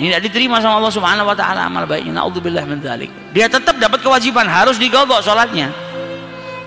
ini 0.00 0.08
tidak 0.08 0.24
diterima 0.32 0.56
sama 0.56 0.80
Allah 0.80 0.88
Subhanahu 0.88 1.28
wa 1.28 1.36
taala 1.36 1.68
amal 1.68 1.84
baiknya. 1.84 2.16
Naudzubillah 2.16 2.64
min 2.64 2.80
dzalik 2.80 3.12
dia 3.36 3.44
tetap 3.44 3.76
dapat 3.76 4.00
kewajiban 4.00 4.48
harus 4.48 4.80
digodok 4.80 5.20
sholatnya 5.20 5.68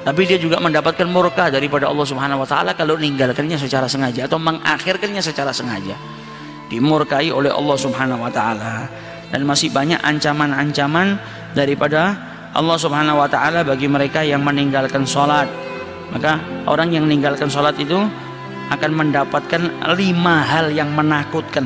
tapi 0.05 0.29
dia 0.29 0.37
juga 0.37 0.61
mendapatkan 0.61 1.09
murka 1.09 1.49
daripada 1.49 1.89
Allah 1.89 2.05
Subhanahu 2.05 2.45
wa 2.45 2.47
taala 2.47 2.77
kalau 2.77 2.93
meninggalkannya 2.93 3.57
secara 3.57 3.89
sengaja 3.89 4.29
atau 4.29 4.37
mengakhirkannya 4.37 5.19
secara 5.19 5.49
sengaja. 5.49 5.97
Dimurkai 6.69 7.33
oleh 7.33 7.49
Allah 7.49 7.77
Subhanahu 7.77 8.21
wa 8.21 8.29
taala. 8.29 8.85
Dan 9.33 9.49
masih 9.49 9.73
banyak 9.73 9.97
ancaman-ancaman 10.05 11.17
daripada 11.57 12.13
Allah 12.53 12.77
Subhanahu 12.77 13.17
wa 13.17 13.25
taala 13.25 13.65
bagi 13.65 13.89
mereka 13.89 14.21
yang 14.21 14.45
meninggalkan 14.45 15.09
sholat 15.09 15.49
maka 16.13 16.37
orang 16.69 16.93
yang 16.93 17.09
meninggalkan 17.09 17.49
sholat 17.49 17.73
itu 17.81 17.97
akan 18.69 18.91
mendapatkan 18.93 19.61
lima 19.97 20.35
hal 20.45 20.69
yang 20.73 20.93
menakutkan. 20.93 21.65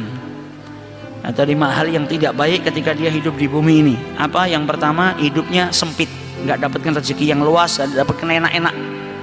Atau 1.20 1.44
lima 1.44 1.68
hal 1.68 1.92
yang 1.92 2.08
tidak 2.08 2.32
baik 2.40 2.64
ketika 2.72 2.96
dia 2.96 3.12
hidup 3.12 3.36
di 3.36 3.52
bumi 3.52 3.84
ini. 3.84 3.96
Apa? 4.16 4.48
Yang 4.48 4.72
pertama 4.72 5.20
hidupnya 5.20 5.68
sempit 5.76 6.08
nggak 6.46 6.58
dapatkan 6.64 6.92
rezeki 7.02 7.36
yang 7.36 7.42
luas 7.44 7.76
nggak 7.80 8.06
dapatkan 8.06 8.28
enak-enak. 8.28 8.76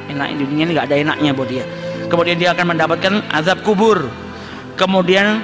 Enak 0.06 0.26
di 0.38 0.44
dunia 0.46 0.64
ini 0.68 0.72
nggak 0.76 0.86
ada 0.86 0.96
enaknya 0.96 1.30
buat 1.34 1.48
dia. 1.50 1.64
Kemudian 2.06 2.36
dia 2.38 2.54
akan 2.54 2.76
mendapatkan 2.76 3.12
azab 3.34 3.60
kubur. 3.66 4.06
Kemudian 4.78 5.42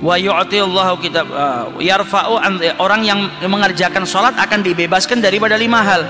wa 0.00 0.16
yu'tillahu 0.16 0.94
kitab 1.00 1.28
uh, 1.30 1.72
yarfa'u 1.78 2.40
orang 2.80 3.00
yang 3.04 3.20
mengerjakan 3.44 4.04
sholat 4.04 4.36
akan 4.36 4.60
dibebaskan 4.64 5.22
daripada 5.22 5.56
lima 5.56 5.80
hal. 5.80 6.02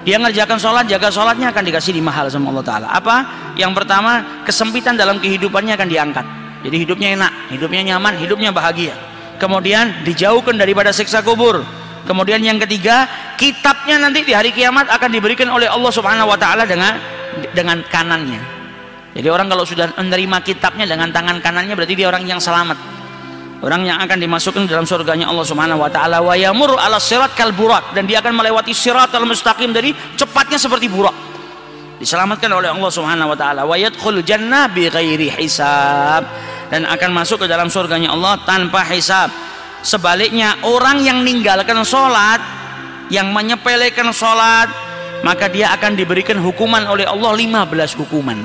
Dia 0.00 0.16
ngerjakan 0.16 0.56
sholat, 0.56 0.88
jaga 0.88 1.12
sholatnya 1.12 1.52
akan 1.52 1.60
dikasih 1.60 1.92
lima 1.92 2.08
hal 2.08 2.32
sama 2.32 2.48
Allah 2.48 2.64
Ta'ala. 2.64 2.88
Apa? 2.88 3.16
yang 3.60 3.76
pertama 3.76 4.42
kesempitan 4.48 4.96
dalam 4.96 5.20
kehidupannya 5.20 5.76
akan 5.76 5.88
diangkat. 5.88 6.26
Jadi 6.64 6.76
hidupnya 6.88 7.08
enak, 7.16 7.32
hidupnya 7.52 7.82
nyaman, 7.92 8.16
hidupnya 8.20 8.48
bahagia. 8.52 8.96
Kemudian 9.40 10.04
dijauhkan 10.04 10.56
daripada 10.56 10.92
siksa 10.92 11.24
kubur 11.24 11.64
kemudian 12.04 12.40
yang 12.40 12.56
ketiga 12.62 13.08
kitabnya 13.36 14.00
nanti 14.00 14.24
di 14.24 14.32
hari 14.36 14.52
kiamat 14.52 14.88
akan 14.88 15.10
diberikan 15.10 15.48
oleh 15.52 15.66
Allah 15.66 15.92
Subhanahu 15.92 16.30
Wa 16.30 16.38
Ta'ala 16.38 16.64
dengan 16.68 16.96
dengan 17.54 17.80
kanannya. 17.86 18.60
Jadi 19.10 19.26
orang 19.26 19.50
kalau 19.50 19.66
sudah 19.66 19.90
menerima 19.98 20.38
kitabnya 20.46 20.86
dengan 20.86 21.10
tangan 21.10 21.42
kanannya 21.42 21.74
berarti 21.74 21.94
dia 21.98 22.06
orang 22.06 22.22
yang 22.26 22.38
selamat. 22.38 22.78
Orang 23.60 23.84
yang 23.84 24.00
akan 24.00 24.16
dimasukkan 24.16 24.64
dalam 24.64 24.88
surganya 24.88 25.28
Allah 25.28 25.44
Subhanahu 25.44 25.84
wa 25.84 25.90
taala. 25.92 26.24
Wa 26.24 26.32
yamur 26.32 26.80
ala 26.80 26.96
sirat 26.96 27.36
kal 27.36 27.52
burak. 27.52 27.92
Dan 27.92 28.08
dia 28.08 28.24
akan 28.24 28.32
melewati 28.32 28.72
sirat 28.72 29.12
al 29.12 29.28
mustaqim 29.28 29.68
dari 29.68 29.92
cepatnya 30.16 30.56
seperti 30.56 30.88
burak. 30.88 31.12
Diselamatkan 32.00 32.48
oleh 32.48 32.72
Allah 32.72 32.88
Subhanahu 32.88 33.36
wa 33.36 33.36
taala. 33.36 33.68
Wa 33.68 33.76
yadkhul 33.76 34.24
jannah 34.24 34.72
bi 34.72 34.88
ghairi 34.88 35.28
hisab. 35.36 36.24
Dan 36.72 36.88
akan 36.88 37.10
masuk 37.12 37.44
ke 37.44 37.46
dalam 37.50 37.68
surganya 37.68 38.16
Allah 38.16 38.40
tanpa 38.48 38.80
hisab 38.88 39.28
sebaliknya 39.80 40.60
orang 40.64 41.02
yang 41.04 41.24
meninggalkan 41.24 41.80
sholat 41.84 42.40
yang 43.10 43.34
menyepelekan 43.34 44.14
sholat 44.14 44.70
maka 45.20 45.52
dia 45.52 45.72
akan 45.76 45.96
diberikan 45.96 46.40
hukuman 46.40 46.84
oleh 46.88 47.04
Allah 47.04 47.36
15 47.36 48.00
hukuman. 48.00 48.38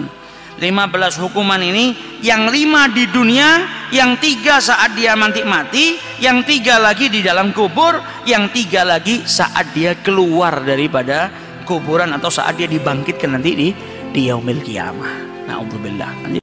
15 0.55 1.19
hukuman 1.19 1.59
ini 1.59 1.91
yang 2.23 2.47
lima 2.47 2.87
di 2.87 3.03
dunia 3.11 3.67
yang 3.91 4.15
tiga 4.15 4.63
saat 4.63 4.95
dia 4.95 5.11
mati 5.11 5.43
mati 5.43 5.99
yang 6.23 6.47
tiga 6.47 6.79
lagi 6.79 7.11
di 7.11 7.19
dalam 7.19 7.51
kubur 7.51 7.99
yang 8.23 8.47
tiga 8.55 8.87
lagi 8.87 9.27
saat 9.27 9.75
dia 9.75 9.99
keluar 9.99 10.63
daripada 10.63 11.27
kuburan 11.67 12.15
atau 12.15 12.31
saat 12.31 12.55
dia 12.55 12.71
dibangkitkan 12.71 13.35
nanti 13.35 13.51
di 13.51 13.67
di 14.15 14.31
yaumil 14.31 14.63
kiamah. 14.63 15.43
Na'udzubillah 15.51 16.39